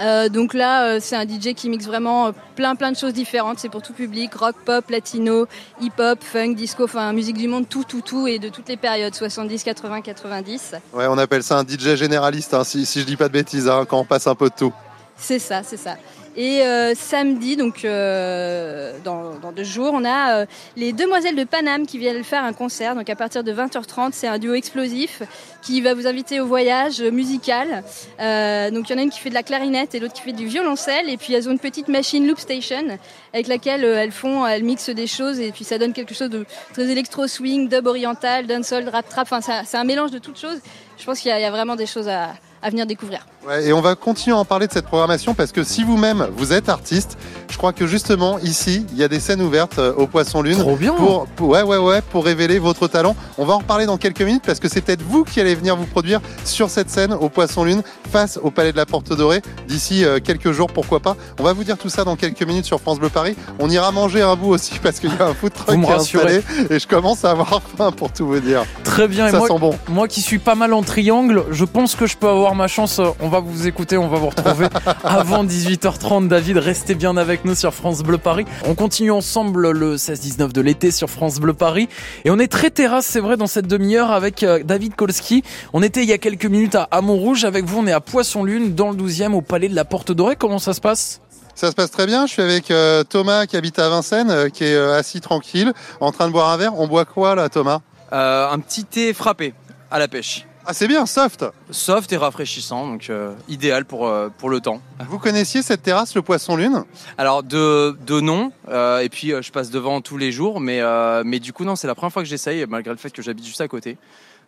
Euh, 0.00 0.28
donc 0.28 0.54
là, 0.54 0.86
euh, 0.86 0.98
c'est 1.00 1.14
un 1.16 1.24
DJ 1.24 1.54
qui 1.54 1.68
mixe 1.68 1.86
vraiment 1.86 2.26
euh, 2.28 2.32
plein 2.56 2.74
plein 2.74 2.90
de 2.90 2.96
choses 2.96 3.12
différentes. 3.12 3.58
C'est 3.60 3.68
pour 3.68 3.82
tout 3.82 3.92
public, 3.92 4.34
rock, 4.34 4.56
pop, 4.64 4.88
latino, 4.90 5.46
hip-hop, 5.80 6.18
funk, 6.22 6.54
disco, 6.54 6.84
enfin 6.84 7.12
musique 7.12 7.36
du 7.36 7.46
monde, 7.48 7.68
tout, 7.68 7.84
tout, 7.84 8.00
tout, 8.00 8.26
et 8.26 8.38
de 8.38 8.48
toutes 8.48 8.68
les 8.68 8.76
périodes, 8.76 9.14
70, 9.14 9.62
80, 9.62 10.02
90. 10.02 10.74
Ouais, 10.92 11.06
on 11.08 11.18
appelle 11.18 11.42
ça 11.42 11.58
un 11.58 11.64
DJ 11.64 11.94
généraliste, 11.94 12.54
hein, 12.54 12.64
si, 12.64 12.86
si 12.86 13.00
je 13.00 13.06
dis 13.06 13.16
pas 13.16 13.28
de 13.28 13.32
bêtises, 13.34 13.68
hein, 13.68 13.84
quand 13.88 13.98
on 14.00 14.04
passe 14.04 14.26
un 14.26 14.34
peu 14.34 14.48
de 14.48 14.54
tout. 14.56 14.72
C'est 15.16 15.38
ça, 15.38 15.62
c'est 15.62 15.76
ça. 15.76 15.96
Et 16.36 16.62
euh, 16.62 16.94
samedi, 16.96 17.56
donc 17.56 17.84
euh, 17.84 18.92
dans, 19.04 19.34
dans 19.40 19.52
deux 19.52 19.62
jours, 19.62 19.92
on 19.94 20.04
a 20.04 20.40
euh, 20.40 20.46
les 20.76 20.92
Demoiselles 20.92 21.36
de 21.36 21.44
Paname 21.44 21.86
qui 21.86 21.96
viennent 21.98 22.24
faire 22.24 22.42
un 22.42 22.52
concert. 22.52 22.96
Donc 22.96 23.08
à 23.08 23.14
partir 23.14 23.44
de 23.44 23.52
20h30, 23.52 24.10
c'est 24.12 24.26
un 24.26 24.38
duo 24.40 24.54
explosif 24.54 25.22
qui 25.62 25.80
va 25.80 25.94
vous 25.94 26.08
inviter 26.08 26.40
au 26.40 26.46
voyage 26.46 27.00
musical. 27.00 27.84
Euh, 28.20 28.72
donc 28.72 28.90
il 28.90 28.92
y 28.92 28.96
en 28.96 28.98
a 28.98 29.02
une 29.02 29.10
qui 29.10 29.20
fait 29.20 29.28
de 29.28 29.34
la 29.34 29.44
clarinette 29.44 29.94
et 29.94 30.00
l'autre 30.00 30.14
qui 30.14 30.22
fait 30.22 30.32
du 30.32 30.46
violoncelle. 30.46 31.08
Et 31.08 31.16
puis 31.16 31.32
elles 31.34 31.48
ont 31.48 31.52
une 31.52 31.60
petite 31.60 31.86
machine 31.86 32.26
Loop 32.26 32.40
Station 32.40 32.98
avec 33.32 33.46
laquelle 33.46 33.84
euh, 33.84 34.02
elles 34.02 34.10
font, 34.10 34.44
elles 34.44 34.64
mixent 34.64 34.90
des 34.90 35.06
choses 35.06 35.38
et 35.38 35.52
puis 35.52 35.62
ça 35.62 35.78
donne 35.78 35.92
quelque 35.92 36.14
chose 36.14 36.30
de 36.30 36.44
très 36.72 36.88
électro 36.90 37.28
swing, 37.28 37.68
dub 37.68 37.86
oriental, 37.86 38.48
dancehall, 38.48 38.88
rap 38.88 39.08
trap. 39.08 39.28
Enfin 39.30 39.62
c'est 39.64 39.76
un- 39.76 39.84
mélange 39.84 40.10
de 40.10 40.18
toutes 40.18 40.40
choses. 40.40 40.58
Je 40.98 41.04
pense 41.04 41.20
qu'il 41.20 41.30
y, 41.34 41.40
y 41.40 41.44
a 41.44 41.50
vraiment 41.52 41.76
des 41.76 41.86
choses 41.86 42.08
à- 42.08 42.30
à 42.60 42.70
venir 42.70 42.86
découvrir. 42.86 43.24
Ouais, 43.46 43.66
et 43.66 43.72
on 43.74 43.82
va 43.82 43.94
continuer 43.94 44.34
à 44.34 44.38
en 44.40 44.46
parler 44.46 44.66
de 44.66 44.72
cette 44.72 44.86
programmation 44.86 45.34
parce 45.34 45.52
que 45.52 45.64
si 45.64 45.84
vous-même 45.84 46.26
vous 46.34 46.54
êtes 46.54 46.70
artiste, 46.70 47.18
je 47.50 47.58
crois 47.58 47.74
que 47.74 47.86
justement 47.86 48.38
ici 48.38 48.86
il 48.92 48.96
y 48.98 49.04
a 49.04 49.08
des 49.08 49.20
scènes 49.20 49.42
ouvertes 49.42 49.78
euh, 49.78 49.92
au 49.98 50.06
Poisson 50.06 50.40
Lune 50.40 50.56
Trop 50.56 50.76
bien. 50.76 50.94
pour, 50.94 51.26
pour- 51.36 51.48
ouais 51.50 51.62
ouais 51.62 51.76
ouais 51.76 52.00
pour 52.10 52.24
révéler 52.24 52.58
votre 52.58 52.88
talent. 52.88 53.14
On 53.36 53.44
va 53.44 53.52
en 53.52 53.58
reparler 53.58 53.84
dans 53.84 53.98
quelques 53.98 54.22
minutes 54.22 54.44
parce 54.46 54.60
que 54.60 54.68
c'est 54.70 54.80
peut-être 54.80 55.02
vous 55.02 55.24
qui 55.24 55.40
allez 55.42 55.54
venir 55.54 55.76
vous 55.76 55.84
produire 55.84 56.22
sur 56.46 56.70
cette 56.70 56.88
scène 56.88 57.12
au 57.12 57.28
Poisson 57.28 57.64
Lune 57.64 57.82
face 58.10 58.38
au 58.42 58.50
Palais 58.50 58.72
de 58.72 58.78
la 58.78 58.86
Porte 58.86 59.12
Dorée 59.14 59.42
d'ici 59.68 60.06
euh, 60.06 60.20
quelques 60.24 60.52
jours 60.52 60.68
pourquoi 60.72 61.00
pas. 61.00 61.14
On 61.38 61.42
va 61.42 61.52
vous 61.52 61.64
dire 61.64 61.76
tout 61.76 61.90
ça 61.90 62.04
dans 62.04 62.16
quelques 62.16 62.42
minutes 62.44 62.64
sur 62.64 62.80
France 62.80 62.98
Bleu 62.98 63.10
Paris. 63.10 63.36
On 63.58 63.68
ira 63.68 63.92
manger 63.92 64.22
un 64.22 64.36
bout 64.36 64.52
aussi 64.54 64.78
parce 64.82 65.00
qu'il 65.00 65.10
y 65.14 65.18
a 65.20 65.26
un 65.26 65.34
food 65.34 65.52
truck 65.52 65.78
qui 65.78 65.84
est 65.86 65.92
installé 65.92 66.40
et 66.70 66.78
je 66.78 66.88
commence 66.88 67.26
à 67.26 67.32
avoir 67.32 67.60
faim 67.76 67.92
pour 67.92 68.10
tout 68.10 68.26
vous 68.26 68.40
dire. 68.40 68.64
Très 68.84 69.06
bien. 69.06 69.26
Et 69.28 69.32
Ça 69.32 69.38
moi, 69.38 69.48
sent 69.48 69.58
bon. 69.58 69.76
moi 69.90 70.08
qui 70.08 70.22
suis 70.22 70.38
pas 70.38 70.54
mal 70.54 70.72
en 70.72 70.82
triangle, 70.82 71.44
je 71.50 71.66
pense 71.66 71.94
que 71.94 72.06
je 72.06 72.16
peux 72.16 72.28
avoir 72.28 72.54
ma 72.54 72.68
chance. 72.68 73.02
On 73.20 73.28
va 73.28 73.33
vous 73.40 73.66
écouter, 73.66 73.96
on 73.96 74.08
va 74.08 74.18
vous 74.18 74.28
retrouver 74.28 74.66
avant 75.04 75.44
18h30. 75.44 76.28
David, 76.28 76.58
restez 76.58 76.94
bien 76.94 77.16
avec 77.16 77.44
nous 77.44 77.54
sur 77.54 77.72
France 77.74 78.02
Bleu 78.02 78.18
Paris. 78.18 78.44
On 78.66 78.74
continue 78.74 79.10
ensemble 79.10 79.70
le 79.70 79.96
16-19 79.96 80.52
de 80.52 80.60
l'été 80.60 80.90
sur 80.90 81.08
France 81.08 81.40
Bleu 81.40 81.54
Paris. 81.54 81.88
Et 82.24 82.30
on 82.30 82.38
est 82.38 82.48
très 82.48 82.70
terrasse, 82.70 83.06
c'est 83.06 83.20
vrai, 83.20 83.36
dans 83.36 83.46
cette 83.46 83.66
demi-heure 83.66 84.10
avec 84.10 84.42
euh, 84.42 84.62
David 84.62 84.94
Kolski. 84.94 85.42
On 85.72 85.82
était 85.82 86.02
il 86.02 86.08
y 86.08 86.12
a 86.12 86.18
quelques 86.18 86.46
minutes 86.46 86.76
à 86.90 87.00
Montrouge. 87.00 87.44
Avec 87.44 87.64
vous, 87.64 87.80
on 87.80 87.86
est 87.86 87.92
à 87.92 88.00
Poisson-Lune, 88.00 88.74
dans 88.74 88.90
le 88.90 88.96
12e, 88.96 89.32
au 89.32 89.40
Palais 89.40 89.68
de 89.68 89.74
la 89.74 89.84
Porte 89.84 90.12
Dorée. 90.12 90.36
Comment 90.36 90.58
ça 90.58 90.74
se 90.74 90.80
passe? 90.80 91.20
Ça 91.54 91.70
se 91.70 91.76
passe 91.76 91.90
très 91.90 92.06
bien. 92.06 92.26
Je 92.26 92.32
suis 92.32 92.42
avec 92.42 92.70
euh, 92.70 93.04
Thomas 93.04 93.46
qui 93.46 93.56
habite 93.56 93.78
à 93.78 93.88
Vincennes, 93.88 94.30
euh, 94.30 94.48
qui 94.48 94.64
est 94.64 94.74
euh, 94.74 94.98
assis 94.98 95.20
tranquille, 95.20 95.72
en 96.00 96.10
train 96.10 96.26
de 96.26 96.32
boire 96.32 96.50
un 96.50 96.56
verre. 96.56 96.78
On 96.78 96.88
boit 96.88 97.04
quoi 97.04 97.34
là, 97.34 97.48
Thomas? 97.48 97.80
Euh, 98.12 98.50
un 98.50 98.58
petit 98.58 98.84
thé 98.84 99.12
frappé 99.12 99.54
à 99.90 99.98
la 99.98 100.08
pêche. 100.08 100.46
Ah, 100.66 100.72
c'est 100.72 100.88
bien, 100.88 101.04
soft. 101.04 101.44
Soft 101.70 102.10
et 102.12 102.16
rafraîchissant, 102.16 102.86
donc 102.86 103.10
euh, 103.10 103.34
idéal 103.48 103.84
pour, 103.84 104.06
euh, 104.06 104.30
pour 104.38 104.48
le 104.48 104.60
temps. 104.60 104.80
Vous 105.10 105.18
connaissiez 105.18 105.60
cette 105.60 105.82
terrasse, 105.82 106.14
le 106.14 106.22
Poisson 106.22 106.56
Lune? 106.56 106.84
Alors 107.18 107.42
de, 107.42 107.94
de 108.06 108.20
nom, 108.20 108.50
euh, 108.70 109.00
et 109.00 109.10
puis 109.10 109.32
je 109.38 109.52
passe 109.52 109.68
devant 109.70 110.00
tous 110.00 110.16
les 110.16 110.32
jours, 110.32 110.60
mais, 110.60 110.80
mais 111.24 111.38
du 111.38 111.52
coup 111.52 111.64
non, 111.64 111.76
c'est 111.76 111.86
la 111.86 111.94
première 111.94 112.12
fois 112.12 112.22
que 112.22 112.28
j'essaye, 112.28 112.64
malgré 112.66 112.92
le 112.92 112.98
fait 112.98 113.10
que 113.10 113.20
j'habite 113.20 113.44
juste 113.44 113.60
à 113.60 113.68
côté. 113.68 113.98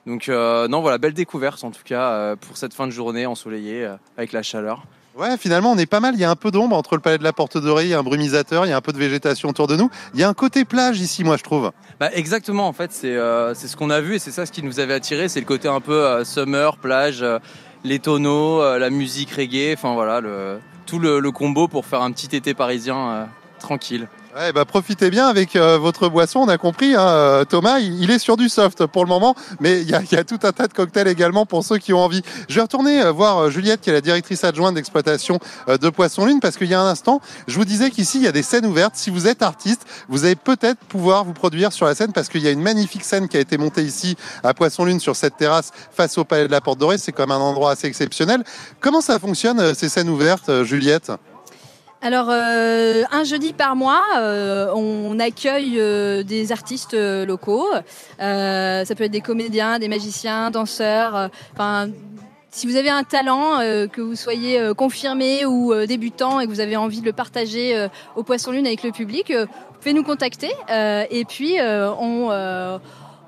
Donc 0.07 0.29
non, 0.29 0.81
voilà, 0.81 0.97
belle 0.97 1.13
découverte 1.13 1.63
en 1.65 1.71
tout 1.71 1.85
cas 1.85 2.35
pour 2.37 2.57
cette 2.57 2.73
fin 2.73 2.87
de 2.87 2.93
journée 2.93 3.27
ensoleillée 3.27 3.87
avec 4.17 4.33
la 4.33 4.43
chaleur. 4.43 4.85
Ouais, 5.17 5.39
finalement, 5.39 5.73
on 5.73 5.79
est 5.79 5.87
pas 5.87 6.01
mal. 6.01 6.15
Il 6.15 6.21
y 6.21 6.25
a 6.25 6.31
un 6.31 6.37
peu 6.37 6.51
d'ombre 6.51 6.77
entre 6.77 6.95
le 6.95 7.01
palais 7.01 7.17
de 7.17 7.25
la 7.25 7.33
Porte 7.33 7.57
Dorée, 7.57 7.85
il 7.85 7.89
y 7.89 7.95
a 7.95 7.99
un 7.99 8.03
brumisateur, 8.03 8.67
il 8.67 8.69
y 8.69 8.73
a 8.73 8.77
un 8.77 8.83
peu 8.83 8.93
de 8.93 8.99
végétation 8.99 9.49
autour 9.49 9.67
de 9.67 9.75
nous. 9.75 9.89
Il 10.13 10.21
y 10.21 10.23
a 10.23 10.29
un 10.29 10.35
côté 10.35 10.67
plage 10.67 11.01
ici, 11.01 11.25
moi, 11.25 11.39
je 11.39 11.43
trouve. 11.43 11.73
Bah, 11.99 12.11
exactement, 12.13 12.69
en 12.69 12.75
fait, 12.75 12.93
c'est 12.93 13.17
euh, 13.17 13.55
ce 13.55 13.75
qu'on 13.77 13.89
a 13.89 14.03
vu 14.03 14.17
et 14.17 14.19
c'est 14.19 14.31
ça 14.31 14.45
ce 14.45 14.53
qui 14.53 14.63
nous 14.63 14.79
avait 14.79 14.93
attiré, 14.93 15.31
c'est 15.31 15.41
le 15.41 15.47
côté 15.47 15.69
un 15.69 15.81
peu 15.81 16.05
euh, 16.05 16.25
summer, 16.25 16.77
plage, 16.77 17.23
euh, 17.23 17.39
les 17.83 17.99
tonneaux, 17.99 18.63
la 18.79 18.91
musique 18.91 19.31
reggae, 19.31 19.73
enfin 19.73 19.95
voilà, 19.95 20.21
tout 20.87 20.99
le, 20.99 21.31
combo 21.31 21.69
pour 21.69 21.87
faire 21.87 22.03
un 22.03 22.11
petit 22.11 22.35
été 22.35 22.53
parisien 22.53 23.29
tranquille. 23.59 24.09
Bah 24.55 24.67
profitez 24.67 25.09
bien 25.09 25.29
avec 25.29 25.57
euh, 25.57 25.79
votre 25.79 26.11
boisson. 26.11 26.41
On 26.41 26.49
a 26.49 26.59
compris, 26.59 26.95
hein, 26.95 27.01
euh, 27.01 27.45
Thomas, 27.47 27.79
il, 27.79 28.11
est 28.11 28.19
sur 28.19 28.37
du 28.37 28.51
soft 28.51 28.85
pour 28.85 29.03
le 29.03 29.09
moment, 29.09 29.35
mais 29.61 29.81
il 29.81 29.89
y, 29.89 29.95
a, 29.95 30.03
il 30.03 30.13
y 30.13 30.19
a 30.19 30.25
tout 30.25 30.39
un 30.43 30.53
tas 30.53 30.67
de 30.67 30.75
cocktails 30.75 31.09
également 31.09 31.47
pour 31.47 31.65
ceux 31.65 31.79
qui 31.79 31.95
ont 31.95 32.01
envie. 32.01 32.21
Je 32.51 32.57
vais 32.57 32.61
retourner 32.61 33.01
euh, 33.01 33.13
voir 33.13 33.51
Juliette, 33.51 33.81
qui 33.81 33.89
est 33.89 33.95
la 33.95 34.03
directrice 34.03 34.45
adjointe 34.45 34.75
d'exploitation 34.75 35.39
de 35.69 35.89
Poisson 35.89 36.27
Lune, 36.27 36.41
parce 36.41 36.59
qu'il 36.59 36.69
y 36.69 36.75
a 36.75 36.81
un 36.81 36.87
instant, 36.87 37.23
je 37.49 37.57
vous 37.57 37.65
disais 37.65 37.91
qu'ici, 37.91 38.19
il 38.19 38.25
y 38.25 38.29
a 38.29 38.33
des 38.33 38.43
scènes 38.43 38.67
ouvertes. 38.67 38.95
Si 38.97 39.09
vous 39.09 39.27
êtes 39.27 39.41
artiste, 39.41 39.87
vous 40.11 40.27
allez 40.27 40.37
peut-être 40.37 40.81
pouvoir 40.81 41.25
vous 41.25 41.33
produire 41.33 41.73
sur 41.73 41.87
la 41.87 41.95
scène, 41.95 42.13
parce 42.13 42.29
qu'il 42.29 42.43
y 42.43 42.49
a 42.49 42.51
une 42.51 42.63
magnifique 42.63 43.05
scène 43.05 43.29
qui 43.29 43.39
a 43.39 43.41
été 43.41 43.57
montée 43.57 43.85
ici 43.85 44.17
à 44.45 44.53
Poisson 44.53 44.85
Lune 44.85 45.01
sur 45.01 45.17
cette 45.17 45.39
terrasse 45.39 45.71
face 45.91 46.19
au 46.19 46.25
Palais 46.25 46.47
de 46.47 46.53
la 46.53 46.61
Porte 46.61 46.79
Dorée. 46.79 46.99
C'est 46.99 47.13
comme 47.13 47.31
un 47.31 47.39
endroit 47.39 47.71
assez 47.71 47.87
exceptionnel. 47.87 48.45
Comment 48.81 49.01
ça 49.01 49.19
fonctionne, 49.19 49.75
ces 49.75 49.89
scènes 49.89 50.11
ouvertes, 50.11 50.63
Juliette? 50.65 51.11
Alors, 52.03 52.29
euh, 52.31 53.03
un 53.11 53.25
jeudi 53.25 53.53
par 53.53 53.75
mois, 53.75 54.03
euh, 54.19 54.71
on 54.75 55.19
accueille 55.19 55.77
euh, 55.79 56.23
des 56.23 56.53
artistes 56.53 56.95
locaux. 56.95 57.69
Ça 58.19 58.95
peut 58.97 59.05
être 59.05 59.11
des 59.11 59.21
comédiens, 59.21 59.79
des 59.79 59.89
magiciens, 59.89 60.51
danseurs. 60.51 61.31
Enfin, 61.53 61.89
si 62.51 62.67
vous 62.67 62.77
avez 62.77 62.91
un 62.91 63.03
talent, 63.03 63.59
que 63.93 64.01
vous 64.01 64.15
soyez 64.15 64.73
confirmé 64.77 65.45
ou 65.45 65.75
débutant 65.87 66.41
et 66.41 66.47
que 66.47 66.51
vous 66.51 66.61
avez 66.61 66.77
envie 66.77 67.01
de 67.01 67.07
le 67.07 67.13
partager 67.13 67.89
au 68.15 68.23
Poisson 68.23 68.53
Lune 68.53 68.67
avec 68.67 68.83
le 68.83 68.93
public, 68.93 69.31
vous 69.31 69.79
pouvez 69.79 69.93
nous 69.93 70.05
contacter. 70.05 70.51
et 70.69 71.25
puis, 71.27 71.57
on, 71.61 72.31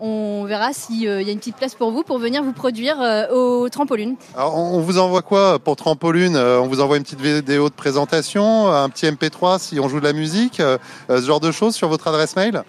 on 0.00 0.44
verra 0.44 0.72
s'il 0.72 1.02
y 1.02 1.08
a 1.08 1.20
une 1.20 1.38
petite 1.38 1.56
place 1.56 1.74
pour 1.74 1.90
vous 1.90 2.02
pour 2.02 2.18
venir 2.18 2.42
vous 2.42 2.52
produire 2.52 3.00
euh, 3.00 3.26
au 3.28 3.68
trampoline. 3.68 4.16
Alors, 4.36 4.56
on 4.56 4.78
on 4.78 4.80
vous 4.80 4.98
envoie 4.98 5.22
quoi 5.22 5.58
pour 5.58 5.74
Trampoline 5.74 6.36
Euh, 6.36 6.60
On 6.60 6.68
vous 6.68 6.80
envoie 6.80 6.98
une 6.98 7.02
petite 7.02 7.20
vidéo 7.20 7.68
de 7.68 7.74
présentation, 7.74 8.72
un 8.72 8.88
petit 8.88 9.06
MP3 9.06 9.58
si 9.58 9.80
on 9.80 9.88
joue 9.88 9.98
de 9.98 10.04
la 10.04 10.12
musique, 10.12 10.60
euh, 10.60 10.78
euh, 11.10 11.20
ce 11.20 11.26
genre 11.26 11.40
de 11.40 11.50
choses 11.50 11.74
sur 11.74 11.88
votre 11.88 12.06
adresse 12.06 12.36
mail? 12.36 12.62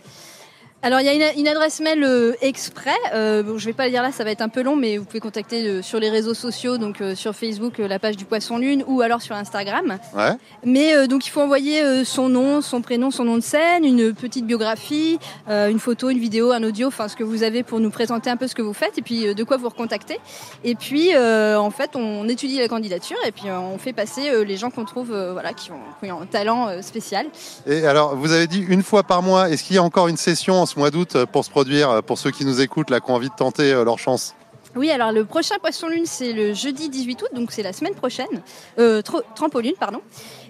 Alors 0.82 1.02
il 1.02 1.06
y 1.06 1.10
a 1.10 1.14
une, 1.14 1.40
une 1.40 1.48
adresse 1.50 1.82
mail 1.82 2.02
euh, 2.06 2.36
exprès. 2.42 2.96
Euh, 3.14 3.44
bon, 3.44 3.58
je 3.58 3.66
vais 3.66 3.74
pas 3.74 3.84
le 3.84 3.92
dire 3.92 4.02
là, 4.02 4.14
ça 4.14 4.24
va 4.24 4.32
être 4.32 4.42
un 4.42 4.48
peu 4.48 4.64
long, 4.64 4.78
mais 4.78 4.98
vous 4.98 5.04
pouvez 5.04 5.20
contacter 5.20 5.68
euh, 5.68 5.82
sur 5.82 6.00
les 6.00 6.10
réseaux 6.10 6.34
sociaux, 6.34 6.78
donc 6.78 7.02
euh, 7.02 7.16
sur 7.16 7.36
Facebook 7.36 7.80
la 7.80 8.00
page 8.00 8.16
du 8.16 8.24
Poisson 8.24 8.58
Lune 8.58 8.86
ou 8.88 9.02
alors 9.02 9.22
sur 9.22 9.36
Instagram. 9.36 9.98
Ouais. 10.16 10.32
Mais 10.64 11.08
donc 11.08 11.28
il 11.28 11.32
faut 11.32 11.42
envoyer 11.42 12.06
son 12.06 12.30
nom, 12.30 12.62
son 12.62 12.82
prénom, 12.82 13.12
son 13.12 13.26
nom 13.26 13.36
de 13.36 13.42
scène, 13.42 13.84
une 13.84 14.14
petite 14.14 14.46
biographie, 14.46 15.20
une 15.48 15.80
photo, 15.80 16.10
une 16.10 16.20
vidéo, 16.20 16.52
un 16.52 16.64
audio, 16.64 16.88
enfin 16.88 17.08
ce 17.08 17.16
que 17.16 17.24
vous 17.24 17.44
avez 17.44 17.64
pour 17.64 17.80
nous 17.80 17.90
présenter 17.90 18.30
un 18.30 18.38
peu 18.38 18.48
ce 18.48 18.56
que 18.56 18.62
vous 18.62 18.74
faites 18.74 18.98
et 18.98 19.02
puis 19.02 19.34
de 19.34 19.44
quoi 19.44 19.58
vous 19.58 19.70
recontacter. 19.70 20.20
Et 20.64 20.76
puis 20.76 21.16
en 21.16 21.72
fait 21.72 21.96
on 21.96 22.28
étudie 22.28 22.58
la 22.58 22.68
candidature 22.68 23.18
et 23.26 23.32
puis 23.32 23.46
on 23.50 23.78
fait 23.78 23.94
passer 23.94 24.46
les 24.46 24.58
gens 24.58 24.70
qu'on 24.70 24.86
trouve 24.86 25.10
voilà 25.10 25.54
qui 25.54 25.72
ont, 25.72 25.80
qui 26.04 26.12
ont 26.12 26.22
un 26.22 26.26
talent 26.26 26.82
spécial. 26.82 27.28
Et 27.66 27.86
alors, 27.86 28.16
vous 28.16 28.32
avez 28.32 28.48
dit 28.48 28.66
une 28.68 28.84
fois 28.84 29.04
par 29.04 29.22
mois. 29.22 29.50
Est-ce 29.50 29.64
qu'il 29.64 29.76
y 29.76 29.80
a 29.80 29.84
encore 29.84 30.08
une 30.08 30.18
session 30.18 30.62
en 30.62 30.66
ce 30.70 30.80
mois 30.80 30.92
d'août 30.92 31.16
euh, 31.16 31.26
pour 31.26 31.44
se 31.46 31.50
produire, 31.50 31.90
euh, 31.90 32.02
pour 32.02 32.18
ceux 32.18 32.32
qui 32.32 32.46
nous 32.46 32.62
écoutent, 32.62 32.90
là, 32.90 33.00
qui 33.00 33.10
ont 33.12 33.16
envie 33.16 33.30
de 33.30 33.36
tenter 33.36 33.72
euh, 33.74 33.84
leur 33.84 34.00
chance 34.00 34.36
Oui, 34.76 34.90
alors 34.92 35.12
le 35.12 35.26
prochain 35.26 35.56
Poisson 35.62 35.88
Lune, 35.88 36.06
c'est 36.06 36.32
le 36.34 36.54
jeudi 36.54 36.90
18 36.90 37.22
août, 37.24 37.28
donc 37.34 37.52
c'est 37.52 37.64
la 37.64 37.74
semaine 37.74 37.96
prochaine. 37.96 38.28
Euh, 38.78 39.02
trampoline, 39.36 39.74
pardon. 39.80 40.02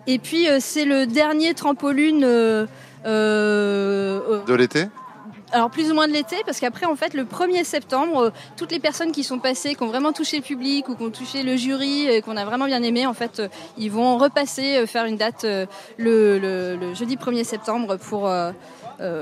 Et 0.08 0.20
puis 0.20 0.48
c'est 0.60 0.86
le 0.86 1.06
dernier 1.06 1.54
trampoline. 1.54 2.24
euh, 2.24 2.66
euh, 3.06 4.20
euh, 4.30 4.44
de 4.46 4.54
l'été? 4.54 4.86
Alors 5.52 5.72
plus 5.72 5.90
ou 5.90 5.96
moins 5.96 6.08
de 6.08 6.14
l'été, 6.14 6.36
parce 6.46 6.60
qu'après 6.60 6.86
en 6.86 6.96
fait 6.96 7.16
le 7.16 7.24
1er 7.24 7.64
septembre, 7.64 8.20
euh, 8.26 8.30
toutes 8.56 8.72
les 8.72 8.80
personnes 8.80 9.12
qui 9.12 9.24
sont 9.24 9.40
passées, 9.40 9.74
qui 9.74 9.82
ont 9.82 9.88
vraiment 9.88 10.12
touché 10.14 10.38
le 10.38 10.44
public 10.44 10.88
ou 10.90 10.96
qui 10.96 11.02
ont 11.04 11.10
touché 11.10 11.42
le 11.42 11.56
jury, 11.58 12.08
et 12.08 12.22
qu'on 12.22 12.38
a 12.38 12.46
vraiment 12.46 12.66
bien 12.68 12.84
aimé, 12.84 13.08
en 13.08 13.16
fait, 13.16 13.40
euh, 13.40 13.48
ils 13.78 13.90
vont 13.90 14.18
repasser, 14.20 14.78
euh, 14.78 14.86
faire 14.86 15.06
une 15.06 15.18
date 15.18 15.44
le, 15.46 15.68
le- 16.38 16.76
le 16.76 16.94
jeudi 16.94 17.16
1er 17.16 17.44
septembre 17.44 17.98
pour 17.98 18.30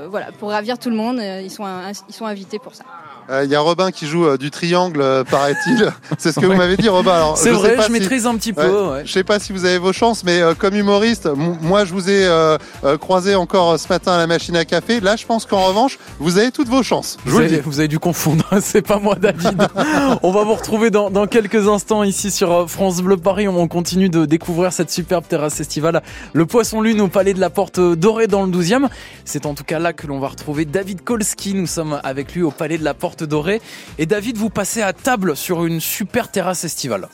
voilà 0.08 0.32
pour 0.32 0.50
ravir 0.50 0.78
tout 0.78 0.90
le 0.90 0.96
monde. 0.96 1.18
Euh, 1.20 1.40
Ils 1.42 1.50
sont 1.50 1.64
un- 1.64 1.92
ils 2.08 2.14
sont 2.14 2.26
invités 2.26 2.58
pour 2.58 2.74
ça. 2.74 2.84
Euh, 3.30 3.44
Il 3.44 3.50
y 3.50 3.54
a 3.54 3.60
Robin 3.60 3.90
qui 3.90 4.06
joue 4.06 4.26
euh, 4.26 4.36
du 4.38 4.50
triangle, 4.50 5.00
euh, 5.02 5.22
paraît-il. 5.24 5.92
C'est 6.18 6.32
ce 6.32 6.40
que 6.40 6.46
vous 6.46 6.54
m'avez 6.54 6.76
dit, 6.76 6.88
Robin. 6.88 7.34
C'est 7.36 7.50
vrai, 7.50 7.74
je 7.78 7.82
si- 7.82 7.92
maîtrise 7.92 8.26
un 8.26 8.36
petit 8.36 8.52
peu. 8.52 8.62
Ouais. 8.66 8.92
ouais. 8.92 9.02
Je 9.04 9.12
sais 9.12 9.24
pas 9.24 9.38
si 9.38 9.52
vous 9.52 9.64
avez 9.64 9.78
vos 9.78 9.92
chances, 9.92 10.24
mais 10.24 10.40
comme 10.58 10.74
humoriste, 10.74 11.28
moi 11.60 11.84
je 11.84 11.92
vous 11.92 12.08
ai 12.10 12.28
croisé 13.00 13.34
encore 13.34 13.78
ce 13.78 13.88
matin 13.88 14.12
à 14.12 14.18
la 14.18 14.26
machine 14.26 14.56
à 14.56 14.64
café. 14.64 15.00
Là, 15.00 15.16
je 15.16 15.26
pense 15.26 15.46
qu'en 15.46 15.64
revanche, 15.64 15.98
vous 16.18 16.38
avez 16.38 16.50
toutes 16.50 16.68
vos 16.68 16.82
chances. 16.82 17.16
Je 17.24 17.30
vous 17.30 17.36
Vous 17.38 17.42
avez, 17.42 17.60
vous 17.60 17.78
avez 17.80 17.88
dû 17.88 17.98
confondre, 17.98 18.44
c'est 18.62 18.82
pas 18.82 18.98
moi 18.98 19.14
David. 19.14 19.66
on 20.22 20.30
va 20.30 20.44
vous 20.44 20.54
retrouver 20.54 20.90
dans, 20.90 21.10
dans 21.10 21.26
quelques 21.26 21.68
instants 21.68 22.02
ici 22.02 22.30
sur 22.30 22.68
France 22.70 23.00
Bleu 23.02 23.16
Paris. 23.16 23.48
On 23.48 23.68
continue 23.68 24.08
de 24.08 24.24
découvrir 24.24 24.72
cette 24.72 24.90
superbe 24.90 25.24
terrasse 25.28 25.60
estivale, 25.60 26.02
le 26.32 26.46
Poisson 26.46 26.80
Lune 26.80 27.00
au 27.00 27.08
Palais 27.08 27.34
de 27.34 27.40
la 27.40 27.50
Porte 27.50 27.80
Dorée 27.80 28.26
dans 28.26 28.44
le 28.44 28.50
12e. 28.50 28.88
C'est 29.24 29.46
en 29.46 29.54
tout 29.54 29.64
cas 29.64 29.78
là 29.78 29.92
que 29.92 30.06
l'on 30.06 30.18
va 30.18 30.28
retrouver 30.28 30.64
David 30.64 31.02
Kolski. 31.04 31.54
Nous 31.54 31.66
sommes 31.66 32.00
avec 32.04 32.34
lui 32.34 32.42
au 32.42 32.50
Palais 32.50 32.78
de 32.78 32.84
la 32.84 32.94
Porte 32.94 33.17
Dorée. 33.24 33.60
Et 33.98 34.06
David, 34.06 34.36
vous 34.36 34.50
passez 34.50 34.82
à 34.82 34.92
table 34.92 35.36
sur 35.36 35.64
une 35.64 35.80
super 35.80 36.30
terrasse 36.30 36.64
estivale. 36.64 37.08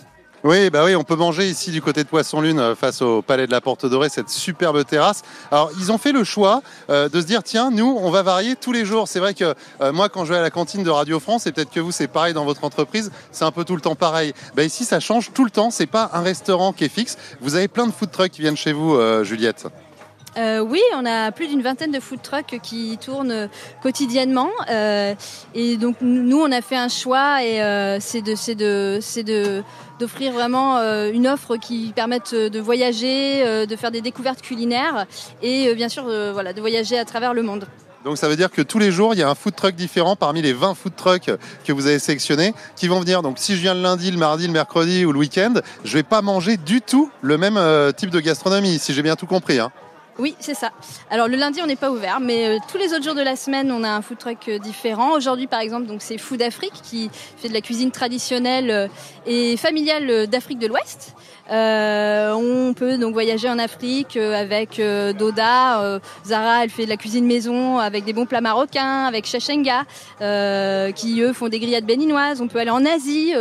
Oui, 0.45 0.69
bah 0.69 0.85
oui, 0.85 0.95
on 0.95 1.05
peut 1.05 1.17
manger 1.17 1.49
ici 1.49 1.71
du 1.71 1.81
côté 1.81 2.05
de 2.05 2.09
Poisson 2.09 2.43
Lune 2.43 2.59
euh, 2.59 2.75
face 2.75 3.01
au 3.01 3.23
Palais 3.23 3.47
de 3.47 3.51
la 3.51 3.63
Porte 3.63 3.87
Dorée, 3.87 4.11
cette 4.11 4.29
superbe 4.29 4.85
terrasse. 4.85 5.23
Alors, 5.51 5.71
ils 5.81 5.91
ont 5.91 5.97
fait 5.97 6.13
le 6.13 6.23
choix 6.23 6.61
euh, 6.91 7.09
de 7.09 7.19
se 7.23 7.25
dire, 7.25 7.43
tiens, 7.43 7.71
nous, 7.71 7.97
on 7.99 8.11
va 8.11 8.23
varier 8.23 8.55
tous 8.55 8.71
les 8.71 8.85
jours. 8.85 9.09
C'est 9.09 9.21
vrai 9.21 9.33
que 9.33 9.55
euh, 9.81 9.93
moi, 9.95 10.11
quand 10.11 10.27
je 10.27 10.35
vais 10.35 10.39
à 10.39 10.43
la 10.43 10.51
cantine 10.51 10.83
de 10.83 10.91
Radio 10.91 11.19
France, 11.19 11.47
et 11.47 11.53
peut-être 11.53 11.71
que 11.71 11.81
vous, 11.81 11.93
c'est 11.93 12.09
pareil 12.09 12.35
dans 12.35 12.45
votre 12.45 12.63
entreprise, 12.63 13.11
c'est 13.33 13.47
un 13.47 13.53
peu 13.53 13.65
tout 13.65 13.75
le 13.75 13.81
temps 13.81 13.95
pareil. 13.95 14.35
Bah 14.55 14.65
ici, 14.65 14.85
ça 14.85 15.01
change 15.01 15.33
tout 15.33 15.47
le 15.47 15.51
temps. 15.51 15.71
C'est 15.71 15.87
pas 15.87 16.11
un 16.13 16.21
restaurant 16.21 16.75
qui 16.75 16.85
est 16.85 16.95
fixe. 16.95 17.17
Vous 17.41 17.55
avez 17.55 17.69
plein 17.69 17.87
de 17.87 17.93
food 17.93 18.11
trucks 18.11 18.31
qui 18.31 18.43
viennent 18.43 18.55
chez 18.55 18.75
vous, 18.75 18.99
Juliette. 19.25 19.67
Euh, 20.37 20.61
oui, 20.61 20.81
on 20.97 21.07
a 21.07 21.31
plus 21.33 21.47
d'une 21.49 21.63
vingtaine 21.63 21.93
de 21.93 22.01
food 22.01 22.21
trucks 22.23 22.59
qui 22.63 22.99
tournent 22.99 23.49
quotidiennement. 23.83 24.51
Euh, 24.71 25.15
et 25.55 25.77
donc 25.77 25.97
nous, 26.01 26.41
on 26.41 26.51
a 26.51 26.61
fait 26.61 26.77
un 26.77 26.89
choix 26.89 27.43
et 27.45 27.63
euh, 27.63 27.99
c'est 28.01 28.23
de, 28.23 29.63
d'offrir 29.99 30.33
vraiment 30.33 30.79
une 30.79 31.29
offre 31.29 31.57
qui 31.57 31.93
permette 31.95 32.35
de 32.35 32.61
voyager, 32.61 33.67
de 33.67 33.77
faire 33.77 33.91
des 33.91 34.01
découvertes 34.01 34.43
culinaires 34.43 35.07
et 35.43 35.75
bien 35.75 35.89
sûr, 35.89 36.05
voilà, 36.33 36.53
de 36.53 36.61
voyager 36.61 36.99
à 36.99 37.05
travers 37.05 37.35
le 37.35 37.43
monde. 37.43 37.67
Donc 38.05 38.19
ça 38.19 38.29
veut 38.29 38.37
dire 38.37 38.51
que 38.51 38.61
tous 38.61 38.79
les 38.79 38.91
jours, 38.91 39.15
il 39.15 39.21
y 39.21 39.23
a 39.23 39.31
un 39.31 39.35
food 39.35 39.55
truck 39.55 39.75
différent 39.75 40.15
parmi 40.15 40.43
les 40.43 40.53
20 40.53 40.75
food 40.75 40.95
trucks 40.95 41.31
que 41.65 41.73
vous 41.73 41.87
avez 41.87 41.99
sélectionnés 41.99 42.53
qui 42.77 42.87
vont 42.87 43.01
venir. 43.01 43.23
Donc 43.23 43.39
si 43.39 43.57
je 43.57 43.63
viens 43.63 43.73
le 43.73 43.81
lundi, 43.81 44.11
le 44.11 44.19
mardi, 44.19 44.47
le 44.47 44.53
mercredi 44.53 45.07
ou 45.07 45.13
le 45.13 45.19
week-end, 45.19 45.55
je 45.85 45.95
vais 45.95 46.03
pas 46.03 46.21
manger 46.21 46.57
du 46.57 46.83
tout 46.83 47.11
le 47.23 47.39
même 47.39 47.59
type 47.97 48.11
de 48.11 48.21
gastronomie, 48.21 48.79
si 48.79 48.93
j'ai 48.93 49.03
bien 49.03 49.17
tout 49.17 49.27
compris. 49.27 49.59
Hein. 49.59 49.73
Oui, 50.19 50.37
c'est 50.39 50.55
ça. 50.55 50.71
Alors 51.11 51.27
le 51.27 51.37
lundi, 51.37 51.61
on 51.61 51.67
n'est 51.67 51.75
pas 51.75 51.91
ouvert, 51.91 52.21
mais 52.21 52.47
euh, 52.47 52.59
tous 52.71 52.79
les 52.79 52.93
autres 52.93 53.03
jours 53.03 53.17
de 53.17 53.23
la 53.23 53.35
semaine, 53.35 53.73
on 53.73 53.83
a 53.83 53.89
un 53.89 54.01
food 54.01 54.19
truck 54.19 54.49
euh, 54.49 54.59
différent. 54.59 55.13
Aujourd'hui, 55.13 55.49
par 55.49 55.59
exemple, 55.59 55.87
donc 55.87 56.03
c'est 56.03 56.19
Food 56.19 56.41
Afrique 56.41 56.75
qui 56.85 57.11
fait 57.37 57.49
de 57.49 57.53
la 57.53 57.61
cuisine 57.61 57.91
traditionnelle 57.91 58.71
euh, 58.71 58.89
et 59.27 59.57
familiale 59.57 60.29
d'Afrique 60.29 60.61
de 60.61 60.69
l'Ouest. 60.69 61.17
Euh, 61.51 62.33
on 62.33 62.73
peut 62.73 62.97
donc 62.97 63.13
voyager 63.13 63.49
en 63.51 63.59
Afrique 63.59 64.17
euh, 64.17 64.35
avec 64.35 64.79
euh, 64.79 65.13
Doda. 65.13 65.83
Euh, 65.83 65.99
Zara, 66.25 66.65
elle 66.65 66.71
fait 66.71 66.85
de 66.85 66.91
la 66.91 66.97
cuisine 66.97 67.27
maison 67.27 67.79
avec 67.79 68.05
des 68.05 68.13
bons 68.13 68.27
plats 68.27 68.41
marocains, 68.41 69.05
avec 69.05 69.27
Chachenga, 69.27 69.85
qui 70.93 71.21
eux 71.21 71.33
font 71.33 71.49
des 71.49 71.61
grillades 71.61 71.85
béninoises. 71.85 72.41
On 72.41 72.49
peut 72.49 72.59
aller 72.59 72.71
en 72.71 72.85
Asie, 72.85 73.35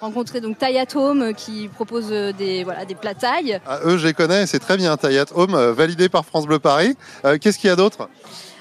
rencontrer 0.00 0.40
donc 0.40 0.58
Thai 0.58 0.78
at 0.78 0.96
Home 0.96 1.34
qui 1.34 1.68
propose 1.68 2.08
des 2.10 2.64
voilà 2.64 2.84
des 2.84 2.94
plats 2.94 3.14
thaï. 3.14 3.60
Ah, 3.66 3.80
eux, 3.84 3.98
je 3.98 4.06
les 4.06 4.14
connais, 4.14 4.46
c'est 4.46 4.58
très 4.58 4.76
bien. 4.76 4.96
Tayat 4.96 5.26
Home, 5.34 5.56
validé 5.72 6.08
par 6.08 6.24
France 6.24 6.46
Bleu 6.46 6.58
Paris. 6.58 6.96
Qu'est-ce 7.40 7.58
qu'il 7.58 7.68
y 7.68 7.72
a 7.72 7.76
d'autre? 7.76 8.08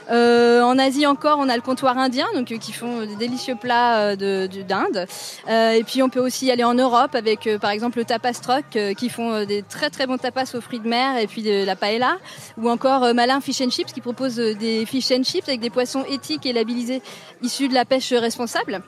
Euh, 0.10 0.62
en 0.64 0.78
Asie 0.80 1.06
encore, 1.06 1.38
on 1.40 1.48
a 1.48 1.56
le 1.56 1.62
comptoir 1.62 1.98
indien, 1.98 2.26
donc 2.34 2.52
euh, 2.52 2.58
qui 2.58 2.74
font 2.74 3.06
des 3.06 3.16
délicieux 3.16 3.56
plats 3.56 3.98
euh, 3.98 4.16
de- 4.16 4.48
de- 4.48 4.62
d'Inde. 4.64 5.06
Euh, 5.50 5.72
et 5.72 5.84
puis 5.84 6.02
on 6.02 6.10
peut 6.10 6.20
aussi 6.20 6.50
aller 6.52 6.64
en 6.64 6.74
Europe 6.74 7.14
avec, 7.16 7.46
euh, 7.48 7.60
par 7.60 7.70
exemple, 7.72 7.98
le 8.00 8.06
tapas 8.06 8.34
truck, 8.34 8.66
euh, 8.76 8.94
qui 8.94 9.10
font 9.10 9.32
euh, 9.32 9.46
des 9.46 9.62
très 9.64 9.90
très 9.90 10.08
bons 10.08 10.18
tapas 10.18 10.56
aux 10.56 10.62
fruits 10.62 10.80
de 10.80 10.88
mer 10.88 11.18
et 11.18 11.28
puis 11.28 11.44
de 11.44 11.64
la 11.66 11.76
paella, 11.76 12.18
ou 12.58 12.70
encore 12.70 13.04
euh, 13.04 13.14
Malin 13.14 13.42
Fish 13.42 13.62
and 13.62 13.70
Chips, 13.70 13.94
qui 13.94 14.02
propose 14.02 14.40
euh, 14.40 14.56
des 14.56 14.86
fish 14.86 15.12
and 15.12 15.24
chips 15.24 15.48
avec 15.48 15.60
des 15.62 15.70
poissons 15.70 16.04
éthiques 16.10 16.46
et 16.46 16.54
labellisés 16.54 17.02
issus 17.42 17.68
de 17.68 17.74
la 17.74 17.86
pêche 17.86 18.12
responsable. 18.14 18.82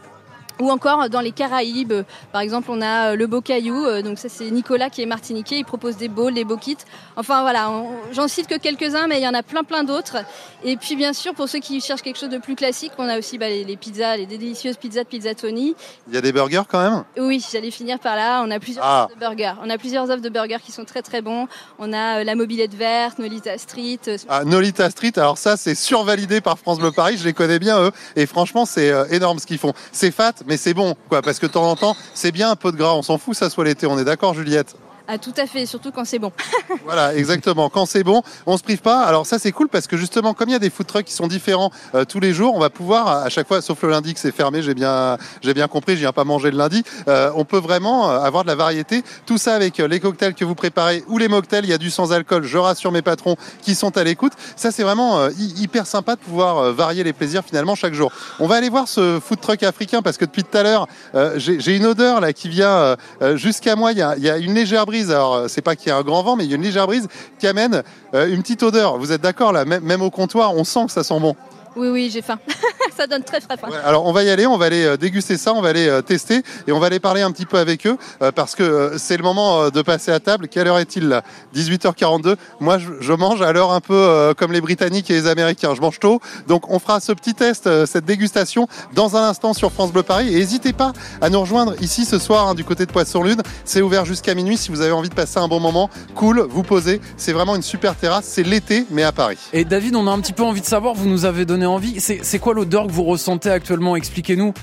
Ou 0.60 0.70
encore 0.72 1.10
dans 1.10 1.22
les 1.22 1.32
Caraïbes, 1.32 1.92
euh, 1.92 2.04
par 2.32 2.42
exemple, 2.42 2.70
on 2.72 2.82
a 2.82 3.12
euh, 3.12 3.16
le 3.16 3.28
Beau 3.28 3.42
Caillou, 3.42 3.86
euh, 3.86 4.02
donc 4.02 4.20
ça 4.20 4.30
c'est 4.30 4.50
Nicolas 4.52 4.90
qui 4.90 5.02
est 5.02 5.06
martiniquais, 5.06 5.58
il 5.58 5.66
propose 5.66 5.98
des 5.98 6.08
bowls, 6.08 6.34
des 6.34 6.44
beaux 6.44 6.58
kits. 6.58 6.78
Enfin 7.16 7.42
voilà, 7.42 7.72
j'en 8.12 8.28
cite 8.28 8.48
que 8.48 8.58
quelques-uns, 8.58 9.08
mais 9.08 9.20
il 9.20 9.24
y 9.24 9.28
en 9.28 9.34
a 9.34 9.44
plein 9.44 9.64
plein 9.64 9.84
d'autres. 9.84 10.18
Et 10.64 10.78
puis 10.78 10.96
bien 10.96 11.14
sûr, 11.14 11.34
pour 11.34 11.50
ceux 11.50 11.60
qui 11.60 11.82
cherchent 11.82 12.02
quelque 12.04 12.20
chose 12.20 12.30
de 12.30 12.38
plus 12.38 12.56
classique, 12.56 12.92
on 12.98 13.10
a 13.10 13.18
aussi 13.18 13.38
bah, 13.38 13.50
les, 13.50 13.64
les 13.64 13.78
pizzas, 13.78 14.18
les 14.18 14.26
délicieuses 14.26 14.78
pizzas 14.78 15.04
de 15.04 15.08
Pizza 15.10 15.34
Tony. 15.34 15.76
Il 16.08 16.14
y 16.14 16.18
a 16.18 16.22
des 16.22 16.32
burgers 16.32 16.64
quand 16.70 16.82
même? 16.82 17.04
Oui, 17.18 17.44
j'allais 17.52 17.72
finir 17.72 18.00
par 18.00 18.16
là. 18.16 18.44
On 18.46 18.52
a 18.52 18.60
plusieurs 18.60 18.86
Ah. 18.86 19.06
offres 19.06 19.16
de 19.16 19.20
burgers. 19.20 19.54
On 19.64 19.70
a 19.70 19.78
plusieurs 19.78 20.10
offres 20.10 20.22
de 20.22 20.30
burgers 20.30 20.60
qui 20.64 20.72
sont 20.72 20.86
très 20.86 21.02
très 21.02 21.22
bons. 21.22 21.48
On 21.80 21.92
a 21.94 22.20
euh, 22.20 22.24
la 22.24 22.36
mobilette 22.36 22.74
verte, 22.76 23.20
Nolita 23.20 23.58
Street. 23.58 24.00
euh, 24.08 24.18
Ah, 24.30 24.44
Nolita 24.46 24.90
Street, 24.90 25.14
alors 25.18 25.38
ça 25.38 25.58
c'est 25.58 25.76
survalidé 25.76 26.42
par 26.42 26.58
France 26.60 26.80
Bleu 26.80 26.92
Paris, 26.92 27.18
je 27.18 27.24
les 27.26 27.34
connais 27.34 27.60
bien 27.60 27.82
eux, 27.82 27.92
et 28.16 28.26
franchement 28.26 28.66
c'est 28.66 28.92
euh, 28.92 29.06
énorme 29.10 29.40
ce 29.40 29.46
qu'ils 29.46 29.58
font. 29.58 29.74
C'est 29.92 30.12
fat, 30.12 30.34
mais 30.48 30.58
c'est 30.58 30.74
bon, 30.74 30.96
quoi, 31.10 31.22
parce 31.22 31.40
que 31.40 31.46
de 31.46 31.52
temps 31.52 31.70
en 31.70 31.76
temps, 31.76 31.96
c'est 32.14 32.32
bien 32.32 32.52
un 32.52 32.56
peu 32.56 32.72
de 32.72 32.78
gras, 32.78 32.94
on 32.94 33.02
s'en 33.02 33.18
fout, 33.18 33.36
ça 33.36 33.50
soit 33.50 33.66
l'été, 33.66 33.86
on 33.88 33.98
est 34.00 34.06
d'accord 34.06 34.34
Juliette? 34.34 34.76
Ah 35.06 35.18
tout 35.18 35.34
à 35.36 35.46
fait, 35.48 35.66
surtout 35.66 35.92
quand 35.92 36.06
c'est 36.06 36.18
bon. 36.20 36.32
Voilà, 36.86 37.14
exactement. 37.16 37.70
Quand 37.70 37.86
c'est 37.86 38.04
bon, 38.04 38.22
on 38.46 38.58
se 38.58 38.64
prive 38.64 38.80
pas. 38.80 39.02
Alors 39.04 39.26
ça, 39.26 39.38
c'est 39.38 39.52
cool 39.52 39.68
parce 39.68 39.86
que 39.86 39.98
justement, 39.98 40.34
comme 40.34 40.48
il 40.48 40.54
y 40.54 40.56
a 40.56 40.60
des 40.60 40.70
food 40.70 40.88
trucks 40.88 41.04
qui 41.06 41.14
sont 41.14 41.28
différents 41.28 41.72
euh, 41.94 42.06
tous 42.06 42.22
les 42.22 42.34
jours, 42.34 42.56
on 42.56 42.60
va 42.60 42.70
pouvoir 42.70 43.08
à 43.10 43.28
chaque 43.30 43.48
fois, 43.48 43.62
sauf 43.62 43.82
le 43.84 43.90
lundi 43.90 44.14
que 44.14 44.20
c'est 44.20 44.32
fermé, 44.32 44.62
j'ai 44.62 44.74
bien, 44.74 45.18
j'ai 45.42 45.54
bien 45.54 45.68
compris, 45.68 45.96
je 45.96 46.00
viens 46.00 46.14
pas 46.14 46.24
manger 46.24 46.52
le 46.52 46.58
lundi. 46.58 46.84
euh, 47.10 47.32
on 47.36 47.44
peut 47.44 47.58
vraiment 47.58 48.10
euh, 48.12 48.20
avoir 48.20 48.44
de 48.44 48.48
la 48.48 48.56
variété. 48.56 49.04
Tout 49.26 49.38
ça 49.38 49.56
avec 49.56 49.78
les 49.80 50.00
cocktails 50.00 50.36
que 50.36 50.46
vous 50.46 50.56
préparez 50.56 51.04
ou 51.10 51.18
les 51.18 51.28
mocktails. 51.28 51.66
Il 51.66 51.70
y 51.70 51.74
a 51.74 51.78
du 51.78 51.92
sans 51.92 52.14
alcool. 52.14 52.44
Je 52.46 52.58
rassure 52.58 52.94
mes 52.94 53.02
patrons 53.02 53.36
qui 53.62 53.76
sont 53.76 53.98
à 53.98 54.04
l'écoute. 54.06 54.34
Ça, 54.56 54.72
c'est 54.72 54.84
vraiment 54.84 55.20
euh, 55.20 55.30
hy- 55.38 55.64
hyper 55.64 55.86
sympa 55.86 56.16
de 56.16 56.22
pouvoir 56.22 56.58
euh, 56.60 56.72
varier 56.72 57.04
les 57.04 57.14
plaisirs 57.14 57.44
finalement 57.46 57.76
chaque 57.76 57.94
jour. 57.94 58.10
On 58.40 58.48
va 58.48 58.56
aller 58.56 58.70
voir 58.70 58.88
ce 58.88 59.20
food 59.22 59.42
truck 59.42 59.64
africain 59.64 60.02
parce 60.02 60.16
que 60.18 60.24
depuis 60.24 60.46
tout 60.46 60.58
à 60.58 60.64
l'heure, 60.64 60.88
euh, 61.16 61.34
j'ai 61.38 61.76
une 61.76 61.86
odeur 61.86 62.22
là 62.22 62.32
qui 62.32 62.48
vient 62.48 62.96
jusqu'à 63.36 63.76
moi. 63.76 63.92
Il 63.92 63.98
y, 63.98 64.02
a, 64.02 64.16
il 64.16 64.24
y 64.24 64.30
a 64.30 64.38
une 64.38 64.54
légère 64.54 64.86
brise. 64.86 64.93
Alors, 65.02 65.36
euh, 65.36 65.48
c'est 65.48 65.62
pas 65.62 65.76
qu'il 65.76 65.90
y 65.90 65.92
a 65.92 65.98
un 65.98 66.04
grand 66.04 66.24
vent, 66.24 66.36
mais 66.36 66.46
il 66.46 66.50
y 66.50 66.54
a 66.54 66.56
une 66.56 66.64
légère 66.64 66.88
brise 66.88 67.08
qui 67.40 67.48
amène 67.48 67.84
euh, 68.14 68.28
une 68.28 68.42
petite 68.42 68.64
odeur. 68.64 68.98
Vous 68.98 69.12
êtes 69.12 69.22
d'accord 69.22 69.52
là? 69.52 69.66
Même, 69.66 69.84
même 69.84 70.02
au 70.02 70.10
comptoir, 70.10 70.56
on 70.56 70.64
sent 70.64 70.86
que 70.86 70.92
ça 70.92 71.04
sent 71.04 71.20
bon. 71.20 71.36
Oui, 71.76 71.88
oui, 71.90 72.10
j'ai 72.12 72.22
faim. 72.22 72.40
ça 72.96 73.08
donne 73.08 73.24
très 73.24 73.40
très 73.40 73.58
faim. 73.58 73.70
Ouais, 73.70 73.78
alors 73.84 74.06
on 74.06 74.12
va 74.12 74.24
y 74.24 74.30
aller, 74.30 74.46
on 74.46 74.58
va 74.58 74.66
aller 74.66 74.86
euh, 74.86 74.98
déguster 74.98 75.38
ça, 75.38 75.54
on 75.54 75.62
va 75.62 75.70
aller 75.70 75.88
euh, 75.88 76.02
tester 76.02 76.44
et 76.68 76.72
on 76.72 76.80
va 76.80 76.88
aller 76.88 77.00
parler 77.00 77.22
un 77.22 77.32
petit 77.32 77.46
peu 77.46 77.58
avec 77.58 77.88
eux 77.88 77.98
euh, 78.22 78.32
parce 78.32 78.56
que 78.56 78.94
c'est 78.98 79.18
le 79.18 79.24
moment 79.24 79.70
de 79.70 79.82
passer 79.82 80.12
à 80.12 80.20
table. 80.20 80.48
Quelle 80.48 80.68
heure 80.68 80.78
est-il 80.78 81.08
là? 81.08 81.24
18h42. 81.56 82.36
Moi 82.60 82.78
je, 82.78 83.14
mange 83.14 83.42
à 83.42 83.52
l'heure 83.54 83.72
un 83.72 83.80
peu 83.80 84.34
comme 84.38 84.52
les 84.52 84.62
Britanniques 84.62 85.10
et 85.10 85.14
les 85.14 85.28
Américains. 85.28 85.76
Je 85.76 85.82
mange 85.82 86.00
tôt. 86.00 86.20
Donc 86.48 86.70
on 86.70 86.80
fera 86.80 87.00
ce 87.00 87.12
petit 87.12 87.34
test, 87.34 87.86
cette 87.86 88.06
dégustation 88.06 88.68
dans 88.94 89.16
un 89.16 89.24
instant 89.24 89.54
sur 89.54 89.72
France 89.72 89.92
Bleu 89.92 90.04
Paris. 90.04 90.30
Et 90.30 90.40
n'hésitez 90.40 90.74
pas 90.74 90.94
à 91.22 91.30
nous 91.30 91.40
rejoindre 91.40 91.76
ici 91.82 92.06
ce 92.06 92.20
soir 92.20 92.48
hein, 92.48 92.56
du 92.56 92.64
côté 92.64 92.86
de 92.86 92.92
Poisson 92.92 93.24
Lune. 93.24 93.42
C'est 93.66 93.82
ouvert 93.82 94.06
jusqu'à 94.06 94.36
minuit 94.36 94.58
si 94.58 94.72
vous 94.72 94.82
avez 94.82 94.92
envie 94.92 95.10
de 95.10 95.16
passer 95.16 95.38
un 95.38 95.48
bon 95.48 95.60
moment. 95.60 95.90
Cool, 96.16 96.42
vous 96.50 96.64
posez. 96.64 97.02
C'est 97.18 97.34
vraiment 97.34 97.56
une 97.56 97.62
super 97.62 97.96
terrasse. 97.96 98.26
C'est 98.26 98.44
l'été 98.44 98.86
mais 98.90 99.04
à 99.04 99.12
Paris. 99.12 99.38
Et 99.54 99.66
David, 99.66 99.96
on 99.96 100.08
a 100.08 100.12
un 100.12 100.20
petit 100.20 100.34
peu 100.34 100.44
envie 100.44 100.62
de 100.62 100.66
savoir, 100.66 100.94
vous 100.96 101.08
nous 101.08 101.26
avez 101.26 101.46
donné 101.46 101.63
envie. 101.66 102.00
C'est 102.00 102.40
quoi 102.40 102.54
l'odeur 102.54 102.88
que 102.88 102.92
vous 102.92 103.04
ressentez 103.04 103.50
actuellement? 103.50 103.96
Expliquez-nous. 103.96 104.54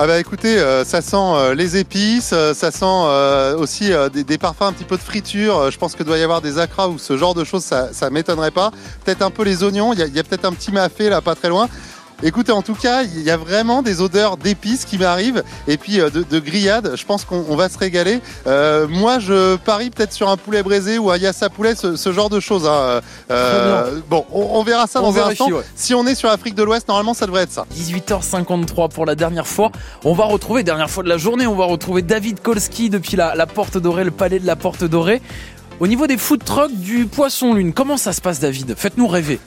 Ah 0.00 0.06
bah 0.06 0.20
écoutez, 0.20 0.58
euh, 0.58 0.84
ça 0.84 1.02
sent 1.02 1.16
euh, 1.16 1.54
les 1.56 1.76
épices, 1.76 2.30
euh, 2.32 2.54
ça 2.54 2.70
sent 2.70 3.56
aussi 3.58 3.90
des, 4.12 4.38
parfums 4.38 4.62
un 4.62 4.72
petit 4.72 4.84
peu 4.84 4.96
de 4.96 5.02
friture. 5.02 5.72
Je 5.72 5.78
pense 5.78 5.96
que 5.96 6.04
doit 6.04 6.18
y 6.18 6.22
avoir 6.22 6.40
des 6.40 6.58
acras 6.58 6.86
ou 6.86 6.98
ce 6.98 7.16
genre 7.16 7.34
de 7.34 7.42
choses, 7.42 7.64
ça, 7.64 8.10
m'étonnerait 8.10 8.52
pas. 8.52 8.70
Peut-être 9.04 9.22
un 9.22 9.30
peu 9.30 9.42
les 9.42 9.64
oignons, 9.64 9.92
il 9.92 9.98
y 9.98 10.02
a, 10.02 10.06
il 10.06 10.14
y 10.14 10.20
a 10.20 10.22
peut-être 10.22 10.44
un 10.44 10.52
petit 10.52 10.70
mafé 10.70 11.08
là, 11.08 11.20
pas 11.20 11.34
très 11.34 11.48
loin. 11.48 11.68
Écoutez, 12.22 12.50
en 12.50 12.62
tout 12.62 12.74
cas, 12.74 13.04
il 13.04 13.22
y 13.22 13.30
a 13.30 13.36
vraiment 13.36 13.80
des 13.80 14.00
odeurs 14.00 14.36
d'épices 14.36 14.84
qui 14.84 14.98
m'arrivent 14.98 15.44
et 15.68 15.76
puis 15.76 16.00
euh, 16.00 16.10
de, 16.10 16.24
de 16.24 16.38
grillades. 16.40 16.92
Je 16.96 17.04
pense 17.04 17.24
qu'on 17.24 17.44
on 17.48 17.54
va 17.54 17.68
se 17.68 17.78
régaler. 17.78 18.20
Euh, 18.48 18.88
moi, 18.88 19.20
je 19.20 19.54
parie 19.56 19.90
peut-être 19.90 20.12
sur 20.12 20.28
un 20.28 20.36
poulet 20.36 20.64
braisé 20.64 20.98
ou 20.98 21.10
un 21.12 21.16
yassa 21.16 21.48
poulet, 21.48 21.76
ce, 21.76 21.94
ce 21.94 22.12
genre 22.12 22.28
de 22.28 22.40
choses. 22.40 22.66
hein. 22.66 23.00
Euh, 23.30 24.00
bon, 24.10 24.24
on, 24.32 24.40
on 24.58 24.62
verra 24.64 24.88
ça 24.88 25.00
On 25.00 25.12
dans 25.12 25.18
un 25.18 25.28
instant. 25.30 25.48
ouais. 25.50 25.62
Si 25.76 25.94
on 25.94 26.06
est 26.08 26.16
sur 26.16 26.28
Afrique 26.28 26.56
de 26.56 26.64
l'Ouest, 26.64 26.88
normalement, 26.88 27.14
ça 27.14 27.26
devrait 27.26 27.42
être 27.42 27.52
ça. 27.52 27.66
18h53 27.76 28.90
pour 28.90 29.06
la 29.06 29.14
dernière 29.14 29.46
fois. 29.46 29.70
On 30.04 30.12
va 30.14 30.24
retrouver, 30.24 30.64
dernière 30.64 30.90
fois 30.90 31.04
de 31.04 31.08
la 31.08 31.18
journée, 31.18 31.46
on 31.46 31.54
va 31.54 31.66
retrouver 31.66 32.02
David 32.02 32.40
Kolski 32.40 32.90
depuis 32.90 33.16
la, 33.16 33.36
la 33.36 33.46
Porte 33.46 33.78
Dorée, 33.78 34.02
le 34.04 34.10
palais 34.10 34.40
de 34.40 34.46
la 34.46 34.56
Porte 34.56 34.82
Dorée. 34.82 35.22
Au 35.78 35.86
niveau 35.86 36.08
des 36.08 36.18
food 36.18 36.42
trucks 36.44 36.74
du 36.74 37.06
Poisson 37.06 37.54
Lune, 37.54 37.72
comment 37.72 37.96
ça 37.96 38.12
se 38.12 38.20
passe 38.20 38.40
David? 38.40 38.74
Faites-nous 38.76 39.06
rêver. 39.06 39.38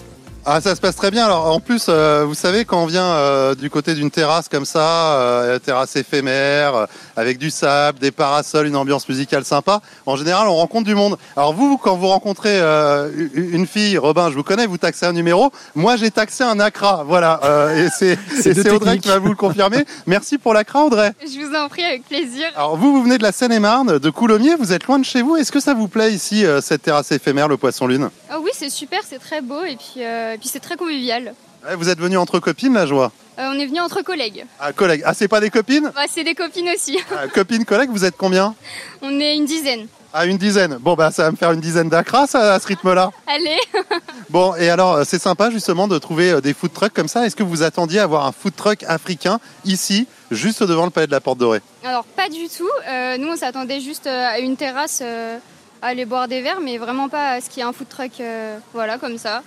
Ah, 0.43 0.59
ça 0.59 0.75
se 0.75 0.81
passe 0.81 0.95
très 0.95 1.11
bien. 1.11 1.25
Alors, 1.25 1.53
en 1.53 1.59
plus, 1.59 1.85
euh, 1.87 2.25
vous 2.25 2.33
savez, 2.33 2.65
quand 2.65 2.81
on 2.81 2.87
vient 2.87 3.05
euh, 3.05 3.53
du 3.53 3.69
côté 3.69 3.93
d'une 3.93 4.09
terrasse 4.09 4.49
comme 4.49 4.65
ça, 4.65 5.19
euh, 5.19 5.59
terrasse 5.59 5.95
éphémère, 5.95 6.75
euh, 6.75 6.85
avec 7.15 7.37
du 7.37 7.51
sable, 7.51 7.99
des 7.99 8.09
parasols, 8.09 8.65
une 8.65 8.75
ambiance 8.75 9.07
musicale 9.07 9.45
sympa, 9.45 9.81
en 10.07 10.15
général, 10.15 10.47
on 10.47 10.55
rencontre 10.55 10.87
du 10.87 10.95
monde. 10.95 11.17
Alors, 11.37 11.53
vous, 11.53 11.77
quand 11.77 11.95
vous 11.95 12.07
rencontrez 12.07 12.59
euh, 12.59 13.09
une 13.35 13.67
fille, 13.67 13.99
Robin, 13.99 14.31
je 14.31 14.35
vous 14.35 14.41
connais, 14.41 14.65
vous 14.65 14.79
taxez 14.79 15.05
un 15.05 15.13
numéro. 15.13 15.51
Moi, 15.75 15.95
j'ai 15.95 16.09
taxé 16.09 16.43
un 16.43 16.59
ACRA. 16.59 17.03
Voilà. 17.05 17.39
Euh, 17.43 17.87
et 17.87 18.17
c'est 18.41 18.69
Audrey 18.71 18.97
qui 18.97 19.09
va 19.09 19.19
vous 19.19 19.29
le 19.29 19.35
confirmer. 19.35 19.85
Merci 20.07 20.39
pour 20.39 20.55
l'ACRA, 20.55 20.85
Audrey. 20.85 21.13
Je 21.21 21.39
vous 21.39 21.55
en 21.55 21.69
prie, 21.69 21.83
avec 21.83 22.07
plaisir. 22.07 22.47
Alors, 22.55 22.77
vous, 22.77 22.93
vous 22.93 23.03
venez 23.03 23.19
de 23.19 23.23
la 23.23 23.31
Seine-et-Marne, 23.31 23.99
de 23.99 24.09
Coulommiers. 24.09 24.55
Vous 24.55 24.73
êtes 24.73 24.87
loin 24.87 24.97
de 24.97 25.05
chez 25.05 25.21
vous. 25.21 25.35
Est-ce 25.35 25.51
que 25.51 25.59
ça 25.59 25.75
vous 25.75 25.87
plaît 25.87 26.11
ici, 26.11 26.47
euh, 26.47 26.61
cette 26.61 26.81
terrasse 26.81 27.11
éphémère, 27.11 27.47
le 27.47 27.57
Poisson 27.57 27.85
Lune? 27.85 28.09
Oh 28.33 28.39
oui, 28.43 28.49
c'est 28.53 28.71
super, 28.71 29.01
c'est 29.07 29.19
très 29.19 29.41
beau 29.41 29.63
et 29.63 29.75
puis, 29.75 30.03
euh, 30.03 30.30
et 30.34 30.38
puis 30.38 30.47
c'est 30.47 30.59
très 30.59 30.75
convivial. 30.77 31.34
Ouais, 31.65 31.75
Vous 31.75 31.89
êtes 31.89 31.99
venu 31.99 32.17
entre 32.17 32.39
copines, 32.39 32.73
la 32.73 32.86
joie. 32.86 33.11
Euh, 33.39 33.49
on 33.53 33.59
est 33.59 33.65
venu 33.65 33.79
entre 33.79 34.01
collègues. 34.01 34.45
Ah, 34.59 34.73
collègues. 34.73 35.03
Ah, 35.05 35.13
c'est 35.13 35.27
pas 35.27 35.39
des 35.39 35.49
copines 35.49 35.91
Bah, 35.95 36.01
c'est 36.09 36.23
des 36.23 36.36
copines 36.36 36.69
aussi. 36.69 36.97
Ah, 37.11 37.27
Copines, 37.27 37.65
collègues, 37.65 37.89
vous 37.91 38.03
êtes 38.05 38.17
combien 38.17 38.55
On 39.01 39.19
est 39.19 39.36
une 39.36 39.45
dizaine. 39.45 39.88
Ah, 40.13 40.25
une 40.25 40.38
dizaine. 40.38 40.77
Bon, 40.82 40.95
bah, 40.95 41.09
ça 41.11 41.23
va 41.23 41.32
me 41.32 41.38
faire 41.38 41.51
une 41.53 41.61
dizaine 41.61 41.88
d'acras, 41.88 42.27
à 42.34 42.59
ce 42.59 42.67
rythme-là. 42.67 43.11
Allez 43.27 43.57
Bon, 44.29 44.53
et 44.55 44.69
alors, 44.69 44.95
euh, 44.95 45.03
c'est 45.05 45.19
sympa, 45.21 45.49
justement, 45.49 45.88
de 45.88 45.97
trouver 45.97 46.32
euh, 46.32 46.41
des 46.41 46.53
food 46.53 46.73
trucks 46.73 46.93
comme 46.93 47.07
ça. 47.07 47.25
Est-ce 47.25 47.36
que 47.36 47.43
vous 47.43 47.63
attendiez 47.63 47.99
à 47.99 48.03
avoir 48.03 48.25
un 48.25 48.34
food 48.34 48.53
truck 48.55 48.84
africain 48.84 49.39
ici, 49.63 50.07
juste 50.29 50.63
devant 50.63 50.84
le 50.84 50.89
palais 50.91 51.07
de 51.07 51.11
la 51.11 51.21
Porte 51.21 51.38
Dorée? 51.38 51.61
Alors, 51.86 52.03
pas 52.03 52.27
du 52.27 52.49
tout. 52.49 52.69
Euh, 52.89 53.17
nous, 53.17 53.29
on 53.29 53.38
s'attendait 53.38 53.79
juste 53.79 54.07
euh, 54.07 54.27
à 54.27 54.39
une 54.39 54.57
terrasse, 54.57 54.99
euh, 55.01 55.38
à 55.82 55.88
aller 55.88 56.03
boire 56.05 56.27
des 56.27 56.41
verres, 56.41 56.59
mais 56.61 56.77
vraiment 56.77 57.07
pas 57.07 57.29
à 57.29 57.41
ce 57.41 57.49
qu'il 57.49 57.59
y 57.59 57.61
ait 57.65 57.69
un 57.69 57.73
food 57.73 57.88
truck, 57.88 58.11
euh, 58.19 58.57
voilà, 58.73 58.97
comme 58.97 59.17
ça. 59.17 59.43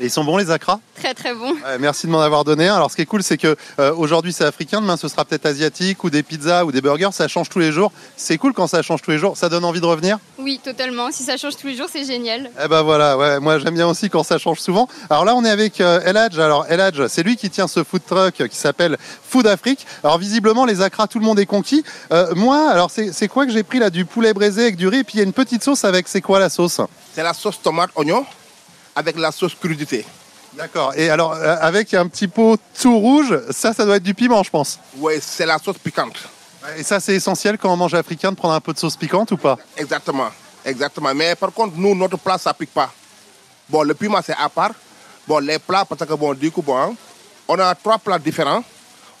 Et 0.00 0.04
ils 0.06 0.10
sont 0.10 0.24
bons, 0.24 0.38
les 0.38 0.50
acras 0.50 0.80
Très, 0.96 1.12
très 1.12 1.34
bon. 1.34 1.50
Ouais, 1.52 1.78
Merci 1.78 2.06
de 2.06 2.12
m'en 2.12 2.22
avoir 2.22 2.42
donné 2.44 2.68
un. 2.68 2.74
Alors, 2.74 2.90
ce 2.90 2.96
qui 2.96 3.02
est 3.02 3.06
cool, 3.06 3.22
c'est 3.22 3.36
que 3.36 3.54
euh, 3.78 3.94
aujourd'hui, 3.94 4.32
c'est 4.32 4.44
africain, 4.44 4.80
demain, 4.80 4.96
ce 4.96 5.08
sera 5.08 5.26
peut-être 5.26 5.44
asiatique, 5.44 6.02
ou 6.04 6.08
des 6.10 6.22
pizzas, 6.22 6.64
ou 6.64 6.72
des 6.72 6.80
burgers. 6.80 7.10
Ça 7.12 7.28
change 7.28 7.50
tous 7.50 7.58
les 7.58 7.70
jours. 7.70 7.92
C'est 8.16 8.38
cool 8.38 8.54
quand 8.54 8.66
ça 8.66 8.80
change 8.80 9.02
tous 9.02 9.10
les 9.10 9.18
jours. 9.18 9.36
Ça 9.36 9.50
donne 9.50 9.62
envie 9.64 9.80
de 9.80 9.84
revenir? 9.84 10.18
Oui, 10.38 10.58
totalement. 10.62 11.10
Si 11.10 11.22
ça 11.22 11.36
change 11.36 11.56
tous 11.58 11.66
les 11.66 11.76
jours, 11.76 11.88
c'est 11.92 12.04
génial. 12.04 12.50
Eh 12.64 12.66
ben 12.66 12.80
voilà, 12.80 13.18
ouais, 13.18 13.40
moi 13.40 13.58
j'aime 13.58 13.74
bien 13.74 13.86
aussi 13.88 14.08
quand 14.08 14.22
ça 14.22 14.38
change 14.38 14.58
souvent. 14.60 14.88
Alors 15.10 15.26
là, 15.26 15.34
on 15.34 15.44
est 15.44 15.50
avec 15.50 15.82
euh, 15.82 16.00
El 16.02 16.16
Hadj. 16.16 16.38
Alors 16.38 16.64
El 16.70 16.80
Hadj, 16.80 17.06
c'est 17.08 17.22
lui 17.22 17.36
qui 17.36 17.50
tient 17.50 17.68
ce 17.68 17.84
food 17.84 18.02
truck 18.06 18.48
qui 18.48 18.56
s'appelle 18.56 18.96
Food 19.28 19.46
Afrique. 19.46 19.86
Alors 20.02 20.16
visiblement, 20.16 20.64
les 20.64 20.80
acras, 20.80 21.08
tout 21.08 21.18
le 21.18 21.26
monde 21.26 21.38
est 21.38 21.46
conquis. 21.46 21.84
Euh, 22.10 22.34
moi, 22.34 22.70
alors 22.70 22.90
c'est 22.90 23.12
c'est 23.12 23.28
quoi 23.28 23.44
que 23.44 23.52
j'ai 23.52 23.62
pris 23.64 23.78
là 23.78 23.90
Du 23.90 24.06
poulet 24.06 24.32
braisé 24.32 24.62
avec 24.62 24.76
du 24.76 24.88
riz, 24.88 25.00
et 25.00 25.04
puis 25.04 25.14
il 25.16 25.18
y 25.18 25.20
a 25.20 25.24
une 25.24 25.34
petite 25.34 25.62
sauce 25.62 25.84
avec, 25.84 26.08
c'est 26.08 26.22
quoi 26.22 26.38
la 26.38 26.48
sauce? 26.48 26.80
C'est 27.14 27.22
la 27.22 27.34
sauce 27.34 27.60
tomate 27.60 27.90
oignon 27.96 28.24
avec 28.94 29.16
la 29.18 29.32
sauce 29.32 29.54
crudité. 29.54 30.04
D'accord. 30.54 30.92
Et 30.96 31.10
alors, 31.10 31.32
euh, 31.32 31.56
avec 31.60 31.94
un 31.94 32.06
petit 32.08 32.26
pot 32.26 32.58
tout 32.80 32.98
rouge, 32.98 33.38
ça, 33.50 33.72
ça 33.72 33.84
doit 33.84 33.96
être 33.96 34.02
du 34.02 34.14
piment, 34.14 34.42
je 34.42 34.50
pense. 34.50 34.78
Oui, 34.96 35.14
c'est 35.20 35.46
la 35.46 35.58
sauce 35.58 35.78
piquante. 35.78 36.16
Et 36.76 36.82
ça, 36.82 37.00
c'est 37.00 37.14
essentiel 37.14 37.56
quand 37.56 37.72
on 37.72 37.76
mange 37.76 37.94
africain 37.94 38.30
de 38.32 38.36
prendre 38.36 38.54
un 38.54 38.60
peu 38.60 38.72
de 38.72 38.78
sauce 38.78 38.96
piquante 38.96 39.30
ou 39.32 39.36
pas? 39.36 39.56
Exactement. 39.76 40.28
Exactement. 40.64 41.14
Mais 41.14 41.34
par 41.34 41.52
contre, 41.52 41.76
nous, 41.76 41.94
notre 41.94 42.18
plat, 42.18 42.36
ça 42.36 42.52
pique 42.52 42.74
pas. 42.74 42.92
Bon, 43.68 43.82
le 43.82 43.94
piment, 43.94 44.20
c'est 44.24 44.36
à 44.36 44.48
part. 44.48 44.72
Bon, 45.26 45.38
les 45.38 45.58
plats, 45.58 45.84
parce 45.84 46.04
que 46.04 46.14
bon, 46.14 46.34
du 46.34 46.50
coup, 46.50 46.62
bon, 46.62 46.76
hein, 46.76 46.94
on 47.48 47.58
a 47.58 47.74
trois 47.74 47.98
plats 47.98 48.18
différents. 48.18 48.62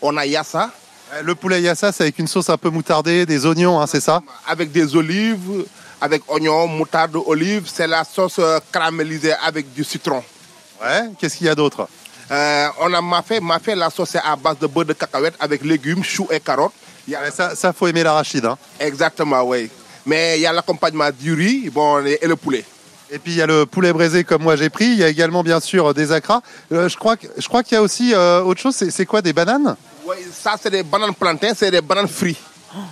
On 0.02 0.16
a 0.16 0.26
yassa, 0.26 0.70
Le 1.22 1.34
poulet 1.34 1.60
yassa, 1.60 1.92
c'est 1.92 2.04
avec 2.04 2.18
une 2.18 2.26
sauce 2.26 2.48
un 2.48 2.56
peu 2.56 2.70
moutardée, 2.70 3.26
des 3.26 3.44
oignons, 3.46 3.80
hein, 3.80 3.86
c'est 3.86 4.00
ça? 4.00 4.22
Avec 4.46 4.72
des 4.72 4.96
olives, 4.96 5.64
avec 6.00 6.22
oignons, 6.30 6.66
moutarde, 6.66 7.16
olives. 7.26 7.68
C'est 7.72 7.86
la 7.86 8.04
sauce 8.04 8.38
euh, 8.38 8.58
caramélisée 8.72 9.34
avec 9.34 9.72
du 9.72 9.84
citron. 9.84 10.22
Ouais. 10.82 11.10
Qu'est-ce 11.18 11.36
qu'il 11.36 11.46
y 11.46 11.50
a 11.50 11.54
d'autre? 11.54 11.88
Euh, 12.30 12.68
on 12.80 12.92
a 12.94 13.00
mafé. 13.00 13.40
Mafé, 13.40 13.74
la 13.74 13.90
sauce 13.90 14.14
est 14.14 14.22
à 14.24 14.36
base 14.36 14.58
de 14.58 14.66
beurre 14.66 14.84
de 14.86 14.92
cacahuète 14.92 15.34
avec 15.40 15.62
légumes, 15.64 16.02
choux 16.04 16.28
et 16.30 16.40
carottes. 16.40 16.72
Il 17.06 17.12
y 17.12 17.16
a- 17.16 17.22
Ouais, 17.22 17.30
ça, 17.30 17.54
ça, 17.56 17.72
faut 17.72 17.86
aimer 17.88 18.02
l'arachide. 18.02 18.44
Hein. 18.44 18.56
Exactement, 18.78 19.42
oui. 19.42 19.68
Mais 20.06 20.38
il 20.38 20.42
y 20.42 20.46
a 20.46 20.52
l'accompagnement 20.52 21.10
du 21.18 21.34
riz 21.34 21.68
bon, 21.70 22.04
et 22.04 22.18
le 22.26 22.36
poulet. 22.36 22.64
Et 23.12 23.18
puis 23.18 23.32
il 23.32 23.38
y 23.38 23.42
a 23.42 23.46
le 23.46 23.66
poulet 23.66 23.92
braisé 23.92 24.22
comme 24.22 24.42
moi 24.44 24.54
j'ai 24.54 24.70
pris. 24.70 24.84
Il 24.86 24.98
y 24.98 25.02
a 25.04 25.08
également 25.08 25.42
bien 25.42 25.58
sûr 25.58 25.92
des 25.92 26.12
acras. 26.12 26.40
Euh, 26.72 26.88
je 26.88 26.96
crois 26.96 27.16
que 27.16 27.26
je 27.36 27.48
crois 27.48 27.62
qu'il 27.64 27.74
y 27.74 27.78
a 27.78 27.82
aussi 27.82 28.14
euh, 28.14 28.40
autre 28.42 28.60
chose. 28.60 28.76
C'est 28.88 29.04
quoi 29.06 29.20
des 29.20 29.32
bananes? 29.32 29.74
Oui, 30.06 30.16
ça, 30.32 30.54
c'est 30.62 30.70
des 30.70 30.84
bananes 30.84 31.14
plantains, 31.14 31.52
c'est 31.56 31.70
des 31.72 31.80
bananes 31.80 32.06
frites. 32.08 32.38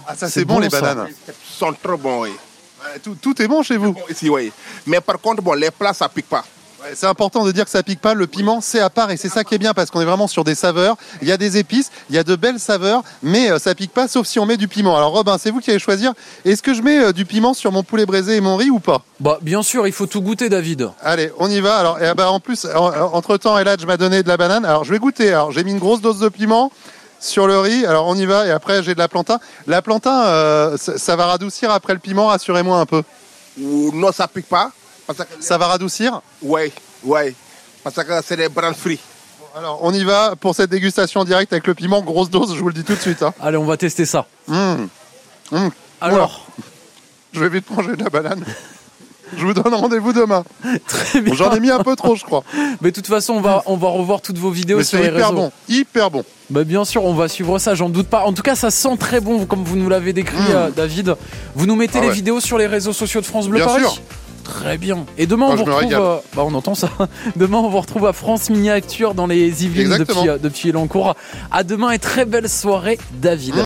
Ah 0.08 0.16
ça 0.16 0.28
c'est 0.28 0.44
bon, 0.44 0.54
bon, 0.54 0.60
les 0.60 0.70
ça. 0.70 0.80
bananes. 0.80 1.06
Ils 1.28 1.34
sont 1.56 1.72
trop 1.72 1.96
bons, 1.96 2.22
oui. 2.22 2.30
Ouais, 2.80 2.98
tout, 3.02 3.16
tout 3.20 3.40
est 3.42 3.48
bon 3.48 3.62
chez 3.62 3.76
vous. 3.76 3.92
Bon, 3.92 4.02
ici, 4.08 4.28
oui. 4.28 4.52
Mais 4.86 5.00
par 5.00 5.18
contre, 5.20 5.42
bon, 5.42 5.54
les 5.54 5.70
plats, 5.70 5.94
ça 5.94 6.08
pique 6.08 6.28
pas. 6.28 6.44
Ouais, 6.80 6.92
c'est 6.94 7.06
important 7.06 7.44
de 7.44 7.50
dire 7.50 7.64
que 7.64 7.70
ça 7.70 7.82
pique 7.82 8.00
pas. 8.00 8.14
Le 8.14 8.28
piment 8.28 8.60
c'est 8.60 8.78
à 8.78 8.88
part 8.88 9.10
et 9.10 9.16
c'est 9.16 9.28
ça 9.28 9.42
qui 9.42 9.52
est 9.56 9.58
bien 9.58 9.74
parce 9.74 9.90
qu'on 9.90 10.00
est 10.00 10.04
vraiment 10.04 10.28
sur 10.28 10.44
des 10.44 10.54
saveurs. 10.54 10.96
Il 11.20 11.26
y 11.26 11.32
a 11.32 11.36
des 11.36 11.56
épices, 11.56 11.90
il 12.08 12.14
y 12.14 12.18
a 12.18 12.22
de 12.22 12.36
belles 12.36 12.60
saveurs, 12.60 13.02
mais 13.20 13.50
euh, 13.50 13.58
ça 13.58 13.74
pique 13.74 13.92
pas 13.92 14.06
sauf 14.06 14.28
si 14.28 14.38
on 14.38 14.46
met 14.46 14.56
du 14.56 14.68
piment. 14.68 14.96
Alors 14.96 15.10
Robin, 15.10 15.38
c'est 15.38 15.50
vous 15.50 15.58
qui 15.58 15.70
allez 15.70 15.80
choisir. 15.80 16.12
Est-ce 16.44 16.62
que 16.62 16.74
je 16.74 16.82
mets 16.82 17.00
euh, 17.00 17.12
du 17.12 17.24
piment 17.24 17.52
sur 17.52 17.72
mon 17.72 17.82
poulet 17.82 18.06
braisé 18.06 18.36
et 18.36 18.40
mon 18.40 18.54
riz 18.54 18.70
ou 18.70 18.78
pas? 18.78 19.02
Bah, 19.18 19.40
bien 19.42 19.64
sûr, 19.64 19.88
il 19.88 19.92
faut 19.92 20.06
tout 20.06 20.22
goûter, 20.22 20.48
David. 20.48 20.90
Allez, 21.02 21.32
on 21.38 21.50
y 21.50 21.58
va. 21.58 21.78
Alors, 21.78 21.98
eh 22.00 22.14
ben, 22.14 22.28
en 22.28 22.38
plus, 22.38 22.64
entre 22.64 23.38
temps, 23.38 23.58
Eladj 23.58 23.84
m'a 23.84 23.96
donné 23.96 24.22
de 24.22 24.28
la 24.28 24.36
banane. 24.36 24.64
Alors, 24.64 24.84
je 24.84 24.92
vais 24.92 25.00
goûter. 25.00 25.30
Alors, 25.32 25.50
j'ai 25.50 25.64
mis 25.64 25.72
une 25.72 25.80
grosse 25.80 26.00
dose 26.00 26.20
de 26.20 26.28
piment 26.28 26.70
sur 27.20 27.46
le 27.46 27.58
riz. 27.60 27.84
Alors, 27.86 28.06
on 28.06 28.14
y 28.14 28.26
va. 28.26 28.46
Et 28.46 28.50
après, 28.50 28.82
j'ai 28.82 28.94
de 28.94 28.98
la 28.98 29.08
plantain. 29.08 29.38
La 29.66 29.82
plantain, 29.82 30.24
euh, 30.24 30.76
ça, 30.76 30.98
ça 30.98 31.16
va 31.16 31.26
radoucir 31.26 31.70
après 31.70 31.92
le 31.92 31.98
piment. 31.98 32.26
Rassurez-moi 32.28 32.78
un 32.78 32.86
peu. 32.86 33.02
Ou 33.60 33.90
non, 33.94 34.12
ça 34.12 34.28
pique 34.28 34.48
pas. 34.48 34.70
Parce 35.06 35.18
que, 35.20 35.24
Ça 35.40 35.56
va 35.58 35.66
radoucir. 35.68 36.20
oui, 36.42 36.72
oui. 37.04 37.34
Parce 37.82 37.96
que 37.96 38.12
c'est 38.24 38.36
des 38.36 38.48
bananes 38.48 38.74
frites. 38.74 39.00
Alors, 39.56 39.78
on 39.82 39.92
y 39.94 40.04
va 40.04 40.36
pour 40.36 40.54
cette 40.54 40.70
dégustation 40.70 41.24
directe 41.24 41.52
avec 41.52 41.66
le 41.66 41.74
piment. 41.74 42.02
Grosse 42.02 42.28
dose, 42.30 42.54
je 42.54 42.60
vous 42.60 42.68
le 42.68 42.74
dis 42.74 42.84
tout 42.84 42.94
de 42.94 43.00
suite. 43.00 43.22
hein. 43.22 43.32
Allez, 43.40 43.56
on 43.56 43.64
va 43.64 43.76
tester 43.76 44.04
ça. 44.04 44.26
Mmh. 44.46 44.74
Mmh. 45.52 45.68
Alors, 46.00 46.46
Je 47.32 47.40
vais 47.40 47.48
vite 47.48 47.70
manger 47.70 47.96
de 47.96 48.04
la 48.04 48.10
banane. 48.10 48.44
Je 49.36 49.44
vous 49.44 49.54
donne 49.54 49.74
rendez-vous 49.74 50.12
demain. 50.12 50.44
très 50.88 51.20
bien. 51.20 51.32
Bon, 51.32 51.36
J'en 51.36 51.52
ai 51.52 51.60
mis 51.60 51.70
un 51.70 51.82
peu 51.82 51.96
trop, 51.96 52.14
je 52.16 52.24
crois. 52.24 52.42
Mais 52.80 52.90
de 52.90 52.94
toute 52.94 53.06
façon, 53.06 53.34
on 53.34 53.40
va, 53.40 53.62
on 53.66 53.76
va 53.76 53.88
revoir 53.88 54.20
toutes 54.20 54.38
vos 54.38 54.50
vidéos 54.50 54.78
Mais 54.78 54.84
sur 54.84 54.98
c'est 54.98 55.04
les 55.04 55.10
hyper 55.16 55.28
réseaux. 55.30 55.40
bon. 55.42 55.52
Hyper 55.68 56.10
bon. 56.10 56.24
Bah 56.50 56.64
bien 56.64 56.84
sûr, 56.84 57.04
on 57.04 57.12
va 57.14 57.28
suivre 57.28 57.58
ça, 57.58 57.74
j'en 57.74 57.88
doute 57.90 58.08
pas. 58.08 58.24
En 58.24 58.32
tout 58.32 58.42
cas, 58.42 58.54
ça 58.54 58.70
sent 58.70 58.96
très 58.98 59.20
bon, 59.20 59.44
comme 59.44 59.64
vous 59.64 59.76
nous 59.76 59.88
l'avez 59.88 60.12
décrit, 60.12 60.36
Mmh. 60.38 60.54
euh, 60.54 60.70
David. 60.70 61.14
Vous 61.54 61.66
nous 61.66 61.76
mettez 61.76 61.98
Ah 62.00 62.06
les 62.06 62.10
vidéos 62.10 62.40
sur 62.40 62.56
les 62.58 62.66
réseaux 62.66 62.92
sociaux 62.94 63.20
de 63.20 63.26
France 63.26 63.48
Bleu 63.48 63.58
Bien 63.58 63.66
Paris 63.66 63.82
sûr. 63.82 63.98
Très 64.44 64.78
bien. 64.78 65.04
Et 65.18 65.26
demain, 65.26 65.48
Moi, 65.48 65.56
on 65.60 65.64
vous 65.64 65.64
retrouve. 65.66 65.92
euh, 65.92 66.16
bah, 66.34 66.42
on 66.46 66.54
entend 66.54 66.74
ça. 66.74 66.88
Demain, 67.36 67.58
on 67.58 67.68
vous 67.68 67.80
retrouve 67.80 68.06
à 68.06 68.14
France 68.14 68.48
Miniature 68.48 69.12
dans 69.12 69.26
les 69.26 69.62
Yvelines 69.66 69.94
depuis, 69.98 70.26
euh, 70.26 70.38
depuis 70.42 70.70
Elancourt. 70.70 71.16
À 71.50 71.64
demain 71.64 71.90
et 71.90 71.98
très 71.98 72.24
belle 72.24 72.48
soirée, 72.48 72.98
David. 73.20 73.54